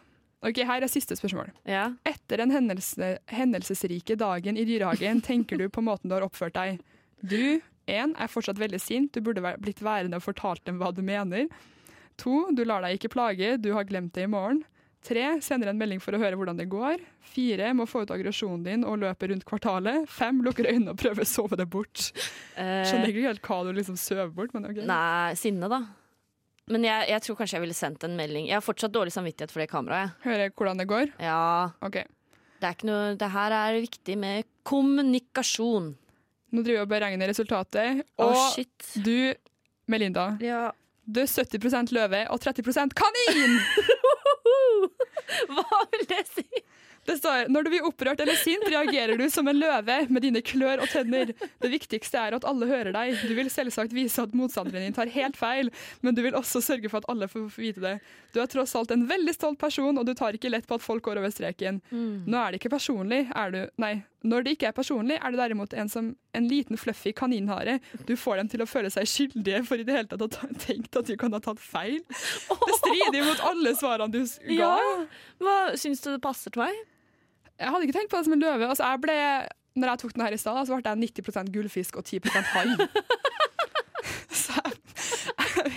Ok, 0.45 0.59
Her 0.67 0.83
er 0.83 0.91
siste 0.91 1.15
spørsmål. 1.17 1.49
Ja. 1.65 1.87
Etter 2.05 2.43
den 2.43 2.51
hendelse, 2.53 3.15
hendelsesrike 3.31 4.19
dagen 4.19 4.59
i 4.59 4.67
dyrehagen 4.67 5.23
tenker 5.25 5.57
du 5.57 5.65
på 5.71 5.81
måten 5.81 6.11
du 6.11 6.17
har 6.19 6.27
oppført 6.27 6.53
deg. 6.59 6.83
Du 7.21 7.59
én, 7.87 8.13
er 8.19 8.27
fortsatt 8.31 8.59
veldig 8.59 8.79
sint, 8.83 9.13
du 9.15 9.21
burde 9.23 9.41
blitt 9.63 9.79
værende 9.83 10.19
og 10.19 10.25
fortalt 10.25 10.63
dem 10.67 10.79
hva 10.81 10.91
du 10.95 11.01
mener. 11.05 11.47
To, 12.17 12.47
Du 12.55 12.63
lar 12.65 12.81
deg 12.83 12.97
ikke 12.97 13.13
plage, 13.13 13.57
du 13.61 13.71
har 13.77 13.85
glemt 13.87 14.13
det 14.17 14.25
i 14.25 14.31
morgen. 14.31 14.63
Tre, 15.07 15.37
sender 15.45 15.69
en 15.69 15.77
melding 15.79 16.01
for 16.03 16.17
å 16.17 16.19
høre 16.19 16.35
hvordan 16.35 16.57
det 16.57 16.65
går. 16.67 16.99
Fire, 17.31 17.69
må 17.77 17.85
få 17.87 18.01
ut 18.03 18.11
aggresjonen 18.11 18.63
din 18.65 18.83
og 18.83 18.97
løpe 18.99 19.29
rundt 19.29 19.45
kvartalet. 19.47 20.07
Fem, 20.09 20.41
lukker 20.43 20.67
øynene 20.67 20.91
og 20.95 20.99
prøver 20.99 21.23
å 21.23 21.29
sove 21.29 21.55
det 21.59 21.67
bort. 21.71 22.09
Eh, 22.57 22.81
Skjønner 22.89 23.13
ikke 23.13 23.27
helt 23.29 23.45
hva 23.45 23.59
du 23.63 23.69
liksom 23.77 23.95
søver 24.01 24.33
bort, 24.35 24.55
men 24.57 24.65
OK. 24.67 24.81
Nei, 24.89 25.37
sinne, 25.39 25.69
da. 25.71 25.79
Men 26.67 26.83
jeg, 26.83 27.05
jeg 27.13 27.23
tror 27.23 27.37
kanskje 27.39 27.55
jeg 27.55 27.63
ville 27.63 27.77
sendt 27.77 28.03
en 28.03 28.17
melding. 28.19 28.49
Jeg 28.49 28.57
har 28.57 28.65
fortsatt 28.65 28.91
dårlig 28.91 29.13
samvittighet 29.15 29.53
for 29.53 29.63
det 29.63 29.69
kameraet. 29.71 30.17
Høre 30.25 30.49
hvordan 30.51 30.81
det 30.81 30.89
går. 30.89 31.13
Ja, 31.23 31.37
OK. 31.85 32.01
det 32.59 32.67
er 32.67 32.75
ikke 32.75 32.89
noe 32.89 33.13
Det 33.21 33.29
her 33.37 33.55
er 33.61 33.77
viktig 33.85 34.17
med 34.19 34.49
kommunikasjon. 34.67 35.93
Nå 36.51 36.63
driver 36.63 36.79
jeg 36.79 36.87
og 36.87 36.91
beregner 36.93 37.27
resultatet, 37.31 38.03
og 38.23 38.35
shit. 38.55 38.91
du, 39.03 39.33
Melinda, 39.91 40.29
Ja. 40.41 40.71
du 41.05 41.21
er 41.21 41.27
70% 41.27 41.91
løve 41.95 42.23
og 42.31 42.39
30% 42.43 42.95
kanin! 42.95 43.59
Hva 45.51 45.81
vil 45.91 46.05
det 46.09 46.23
si? 46.31 46.45
Det 47.07 47.15
står 47.21 47.47
når 47.47 47.63
du 47.63 47.69
blir 47.71 47.85
opprørt 47.87 48.19
eller 48.19 48.35
sint, 48.35 48.65
reagerer 48.67 49.15
du 49.19 49.29
som 49.31 49.47
en 49.47 49.55
løve 49.55 49.95
med 50.11 50.25
dine 50.25 50.41
klør 50.43 50.81
og 50.83 50.89
tenner. 50.91 51.29
Det 51.63 51.69
viktigste 51.71 52.19
er 52.19 52.35
at 52.35 52.43
alle 52.47 52.67
hører 52.67 52.91
deg. 52.91 53.13
Du 53.23 53.31
vil 53.37 53.47
selvsagt 53.51 53.95
vise 53.95 54.25
at 54.25 54.35
motstanderen 54.35 54.83
din 54.89 54.95
tar 54.97 55.07
helt 55.13 55.39
feil, 55.39 55.71
men 56.03 56.17
du 56.17 56.19
vil 56.25 56.35
også 56.35 56.59
sørge 56.65 56.91
for 56.91 56.99
at 56.99 57.07
alle 57.13 57.29
får 57.31 57.45
vite 57.55 57.79
det. 57.85 57.93
Du 58.35 58.41
er 58.43 58.51
tross 58.51 58.75
alt 58.75 58.91
en 58.91 59.05
veldig 59.07 59.35
stolt 59.37 59.59
person, 59.61 59.95
og 59.95 60.03
du 60.09 60.11
tar 60.19 60.35
ikke 60.35 60.51
lett 60.51 60.67
på 60.67 60.75
at 60.75 60.83
folk 60.83 61.05
går 61.07 61.21
over 61.23 61.31
streken. 61.31 61.79
Nå 61.95 62.41
er 62.43 62.51
det 62.51 62.59
ikke 62.59 62.75
personlig, 62.75 63.23
er 63.31 63.55
du 63.55 63.61
Nei. 63.79 63.93
Når 64.25 64.43
det 64.43 64.55
ikke 64.55 64.69
er 64.71 64.73
personlig, 64.73 65.19
er 65.21 65.33
det 65.33 65.37
derimot 65.37 65.73
en 65.77 65.89
som 65.91 66.07
en 66.33 66.47
liten 66.49 66.79
fluffy 66.79 67.11
kaninhare. 67.13 67.77
Du 68.09 68.15
får 68.17 68.41
dem 68.41 68.49
til 68.49 68.63
å 68.63 68.67
føle 68.69 68.89
seg 68.93 69.05
skyldige 69.09 69.61
for 69.67 69.77
i 69.77 69.85
det 69.85 69.93
hele 69.93 70.09
tatt 70.09 70.25
å 70.25 70.29
ha 70.41 70.49
tenkt 70.63 70.97
at 70.97 71.09
du 71.09 71.13
kan 71.21 71.35
ha 71.37 71.41
tatt 71.43 71.61
feil. 71.61 71.99
Det 72.07 72.79
strider 72.79 73.27
mot 73.27 73.43
alle 73.51 73.75
svarene 73.77 74.09
du 74.13 74.23
ga. 74.23 74.57
Ja. 74.57 75.05
Hva 75.43 75.57
syns 75.77 76.01
du 76.01 76.09
det 76.15 76.21
passer 76.25 76.53
til 76.53 76.65
meg? 76.65 76.81
Jeg 77.57 77.73
hadde 77.73 77.87
ikke 77.87 77.99
tenkt 77.99 78.11
på 78.13 78.17
det 78.19 78.27
som 78.27 78.35
en 78.37 78.43
løve. 78.43 78.67
Altså, 78.69 78.89
jeg 78.89 79.03
ble, 79.05 79.17
når 79.77 79.93
jeg 79.93 80.01
tok 80.03 80.17
den 80.17 80.25
her 80.25 80.33
i 80.33 80.41
stad, 80.41 80.59
så 80.65 80.77
ble 80.77 80.93
jeg 80.93 81.21
90% 81.21 81.53
gullfisk 81.53 82.01
og 82.01 82.09
10% 82.09 82.53
hai. 82.55 82.67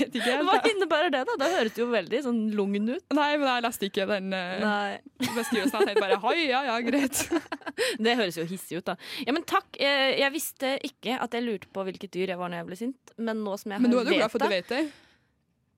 vet 0.01 0.19
ikke 0.21 0.37
Hva 0.47 0.57
innebærer 0.71 1.15
det, 1.15 1.23
da? 1.29 1.37
Det 1.41 1.51
høres 1.55 1.81
jo 1.81 1.89
veldig 1.93 2.23
sånn 2.27 2.41
lugn 2.57 2.91
ut. 2.91 3.05
Nei, 3.17 3.31
men 3.41 3.47
jeg 3.49 3.65
leste 3.67 3.91
ikke 3.91 4.07
den 4.11 4.35
uh, 4.35 4.97
beskrivelsen. 5.21 5.77
Jeg 5.81 5.91
tenkte 5.91 6.05
bare 6.05 6.21
hoi, 6.25 6.37
ja 6.49 6.63
ja, 6.69 6.79
greit. 6.85 7.25
Det 8.05 8.17
høres 8.19 8.37
jo 8.37 8.45
hissig 8.49 8.81
ut, 8.81 8.89
da. 8.91 8.97
Ja, 9.25 9.35
men 9.37 9.47
takk. 9.49 9.69
Jeg, 9.81 10.17
jeg 10.21 10.35
visste 10.35 10.75
ikke 10.87 11.17
at 11.23 11.37
jeg 11.37 11.47
lurte 11.47 11.71
på 11.73 11.85
hvilket 11.87 12.13
dyr 12.17 12.35
jeg 12.35 12.41
var 12.41 12.53
når 12.53 12.63
jeg 12.63 12.71
ble 12.71 12.81
sint, 12.81 13.15
men 13.21 13.45
nå 13.45 13.57
som 13.61 13.73
jeg 13.77 13.85
Men 13.85 13.95
nå 13.95 14.03
er 14.03 14.11
du 14.11 14.17
glad 14.17 14.33
for 14.33 14.43
at 14.43 14.51
du 14.51 14.57
vet 14.59 14.73
det. 14.73 14.83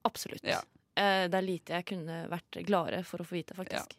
Absolutt. 0.08 0.42
Ja. 0.46 0.60
Eh, 0.94 1.28
det 1.30 1.38
er 1.38 1.46
lite 1.46 1.78
jeg 1.78 1.88
kunne 1.94 2.24
vært 2.30 2.60
gladere 2.66 3.02
for 3.08 3.22
å 3.22 3.26
få 3.26 3.38
vite, 3.38 3.56
faktisk. 3.56 3.96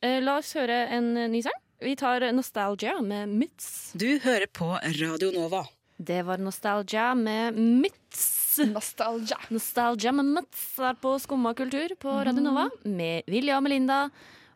Eh, 0.00 0.20
la 0.22 0.38
oss 0.40 0.52
høre 0.58 0.84
en 0.94 1.12
eh, 1.16 1.30
ny 1.32 1.42
sang. 1.44 1.58
Vi 1.80 1.94
tar 1.96 2.26
Nostalgia 2.36 2.98
med 3.02 3.32
Myths. 3.40 3.92
Du 3.96 4.20
hører 4.22 4.46
på 4.52 4.74
Radio 5.00 5.32
Nova. 5.34 5.64
Det 5.96 6.22
var 6.28 6.40
Nostalgia 6.40 7.14
med 7.16 7.56
Myths. 7.56 8.39
Nostalgia. 8.58 9.38
Nostalgia 9.54 10.12
med 10.12 10.26
Mats 10.34 10.64
er 10.82 10.96
på 11.00 11.14
Skumma 11.22 11.52
kultur 11.54 11.94
på 12.00 12.14
Radio 12.26 12.42
Nova 12.42 12.66
med 12.84 13.28
Vilja 13.30 13.58
og 13.60 13.64
Melinda. 13.66 14.02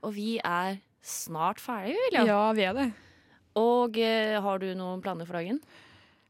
Og 0.04 0.14
vi 0.16 0.36
er 0.42 0.80
snart 1.04 1.60
ferdige, 1.62 1.96
Vilja. 2.08 2.24
Ja, 2.28 2.42
vi 2.56 2.66
er 2.66 2.74
det. 2.76 2.86
Og 3.60 3.98
eh, 4.02 4.34
har 4.42 4.58
du 4.62 4.66
noen 4.74 5.02
planer 5.04 5.28
for 5.28 5.38
dagen? 5.38 5.60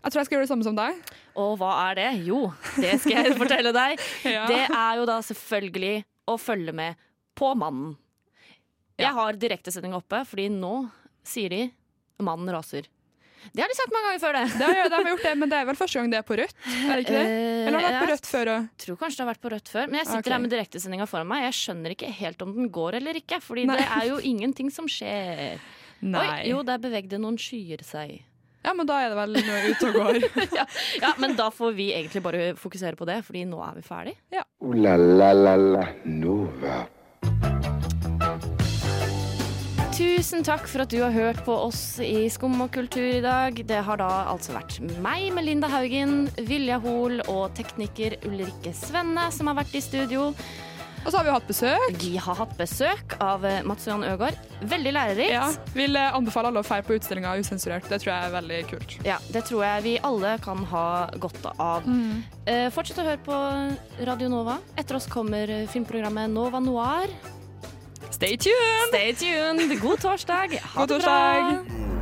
Jeg 0.04 0.12
tror 0.12 0.20
jeg 0.20 0.28
skal 0.28 0.36
gjøre 0.36 0.44
det 0.44 0.52
samme 0.52 0.66
som 0.66 0.76
deg. 0.76 0.98
Og 1.40 1.54
hva 1.60 1.70
er 1.86 1.96
det? 1.96 2.08
Jo, 2.28 2.40
det 2.76 2.98
skal 3.00 3.30
jeg 3.30 3.38
fortelle 3.40 3.72
deg. 3.72 4.02
Ja. 4.34 4.44
Det 4.50 4.60
er 4.68 4.98
jo 5.00 5.06
da 5.08 5.20
selvfølgelig 5.24 5.94
å 6.28 6.36
følge 6.40 6.74
med 6.76 7.00
på 7.38 7.54
mannen. 7.56 7.94
Jeg 9.00 9.10
har 9.16 9.40
direktesending 9.40 9.96
oppe, 9.96 10.20
fordi 10.28 10.50
nå 10.52 10.84
sier 11.26 11.50
de 11.50 11.62
'mannen 12.20 12.52
raser'. 12.54 12.86
Det 13.52 13.62
har 13.64 13.70
de 13.70 13.76
sagt 13.78 13.92
mange 13.94 14.08
ganger 14.08 14.22
før, 14.22 14.38
det. 14.38 14.44
Det 14.58 14.68
har, 14.68 14.90
de 14.90 14.98
har 14.98 15.10
gjort 15.12 15.26
det, 15.28 15.34
men 15.40 15.52
det 15.52 15.58
er 15.60 15.68
vel 15.68 15.78
første 15.78 16.00
gang 16.00 16.12
det 16.12 16.18
er 16.20 16.26
på 16.26 16.38
rødt? 16.40 16.56
Er 16.64 16.92
det 16.92 17.04
ikke 17.04 17.14
det? 17.14 17.24
Eh, 17.24 17.62
Eller 17.68 17.78
har 17.78 17.84
det 17.84 17.90
vært 17.90 18.04
på 18.04 18.10
rødt 18.12 18.28
før 18.30 18.52
òg? 18.54 18.68
tror 18.84 19.00
kanskje 19.00 19.20
det 19.20 19.24
har 19.24 19.30
vært 19.32 19.44
på 19.44 19.52
rødt 19.54 19.72
før. 19.74 19.88
Men 19.90 20.00
jeg 20.00 20.08
sitter 20.10 20.24
okay. 20.24 20.34
her 20.34 20.44
med 20.44 20.54
direktesendinga 20.54 21.08
foran 21.10 21.30
meg. 21.30 21.46
Jeg 21.48 21.56
skjønner 21.60 21.96
ikke 21.96 22.12
helt 22.20 22.44
om 22.46 22.54
den 22.56 22.70
går 22.74 23.00
eller 23.00 23.20
ikke. 23.20 23.40
Fordi 23.44 23.66
Nei. 23.68 23.80
det 23.80 23.88
er 23.98 24.06
jo 24.10 24.20
ingenting 24.32 24.70
som 24.74 24.90
skjer. 24.90 25.58
Nei. 26.04 26.24
Oi, 26.24 26.38
jo, 26.52 26.62
der 26.66 26.80
bevegde 26.82 27.20
noen 27.20 27.36
skyer 27.40 27.84
seg. 27.86 28.22
Ja, 28.64 28.72
men 28.72 28.88
da 28.88 28.96
er 29.04 29.12
det 29.12 29.18
vel 29.18 29.36
noe 29.36 29.62
ute 29.68 29.88
og 29.90 29.96
går. 29.98 30.20
Ja, 31.04 31.12
Men 31.20 31.36
da 31.36 31.50
får 31.52 31.74
vi 31.76 31.90
egentlig 31.92 32.22
bare 32.24 32.54
fokusere 32.56 32.96
på 32.96 33.04
det, 33.08 33.20
Fordi 33.26 33.44
nå 33.48 33.60
er 33.60 33.76
vi 33.76 33.84
ferdig. 33.84 34.16
Ooh 34.64 34.72
la 34.72 34.96
la 34.96 35.32
la 35.36 35.56
la 35.56 35.88
Nova. 36.08 36.84
Tusen 39.94 40.42
takk 40.42 40.64
for 40.66 40.82
at 40.82 40.90
du 40.90 40.96
har 41.04 41.12
hørt 41.14 41.44
på 41.46 41.54
oss 41.54 42.00
i 42.02 42.26
Skum 42.32 42.56
og 42.64 42.72
kultur 42.74 43.04
i 43.06 43.20
dag. 43.22 43.60
Det 43.62 43.78
har 43.86 44.00
da 44.00 44.08
altså 44.26 44.56
vært 44.56 44.80
meg, 45.04 45.28
Melinda 45.36 45.68
Haugen, 45.70 46.24
Vilja 46.48 46.80
Hoel 46.82 47.20
og 47.30 47.52
tekniker 47.54 48.16
Ulrikke 48.26 48.72
Svenne 48.74 49.28
som 49.30 49.52
har 49.52 49.60
vært 49.60 49.76
i 49.78 49.82
studio. 49.84 50.32
Og 51.04 51.12
så 51.12 51.20
har 51.20 51.28
vi 51.28 51.34
hatt 51.36 51.46
besøk. 51.46 51.84
Vi 52.00 52.10
har 52.16 52.38
hatt 52.40 52.56
besøk 52.58 53.14
av 53.22 53.44
eh, 53.46 53.60
Mats 53.68 53.86
Johan 53.86 54.02
Øgård. 54.08 54.38
Veldig 54.72 54.94
lærerikt. 54.96 55.34
Ja, 55.36 55.46
Vil 55.76 56.00
eh, 56.00 56.16
anbefale 56.16 56.50
alle 56.50 56.64
å 56.64 56.66
feire 56.66 56.86
på 56.88 56.96
utstillinga 56.96 57.36
Usensurert. 57.38 57.86
Det 57.92 58.00
tror 58.02 58.14
jeg 58.16 58.30
er 58.30 58.34
veldig 58.34 58.60
kult. 58.72 58.96
Ja, 59.06 59.20
det 59.36 59.44
tror 59.46 59.62
jeg 59.68 59.84
vi 59.84 59.94
alle 60.10 60.34
kan 60.42 60.64
ha 60.72 60.88
godt 61.22 61.46
av. 61.54 61.86
Eh, 62.50 62.66
fortsett 62.74 62.98
å 62.98 63.06
høre 63.06 63.22
på 63.22 63.38
Radio 64.10 64.32
Nova. 64.32 64.58
Etter 64.80 64.98
oss 64.98 65.06
kommer 65.12 65.54
filmprogrammet 65.70 66.32
Nova 66.34 66.64
Noir. 66.64 67.12
Stay 68.14 68.36
tuned! 68.36 68.88
Stay 68.88 69.12
tuned! 69.12 69.80
God 69.80 69.98
torsdag. 69.98 70.48
Ha 70.62 70.80
God 70.80 70.88
det 70.88 71.02
bra. 71.02 71.12
torsdag. 71.34 71.93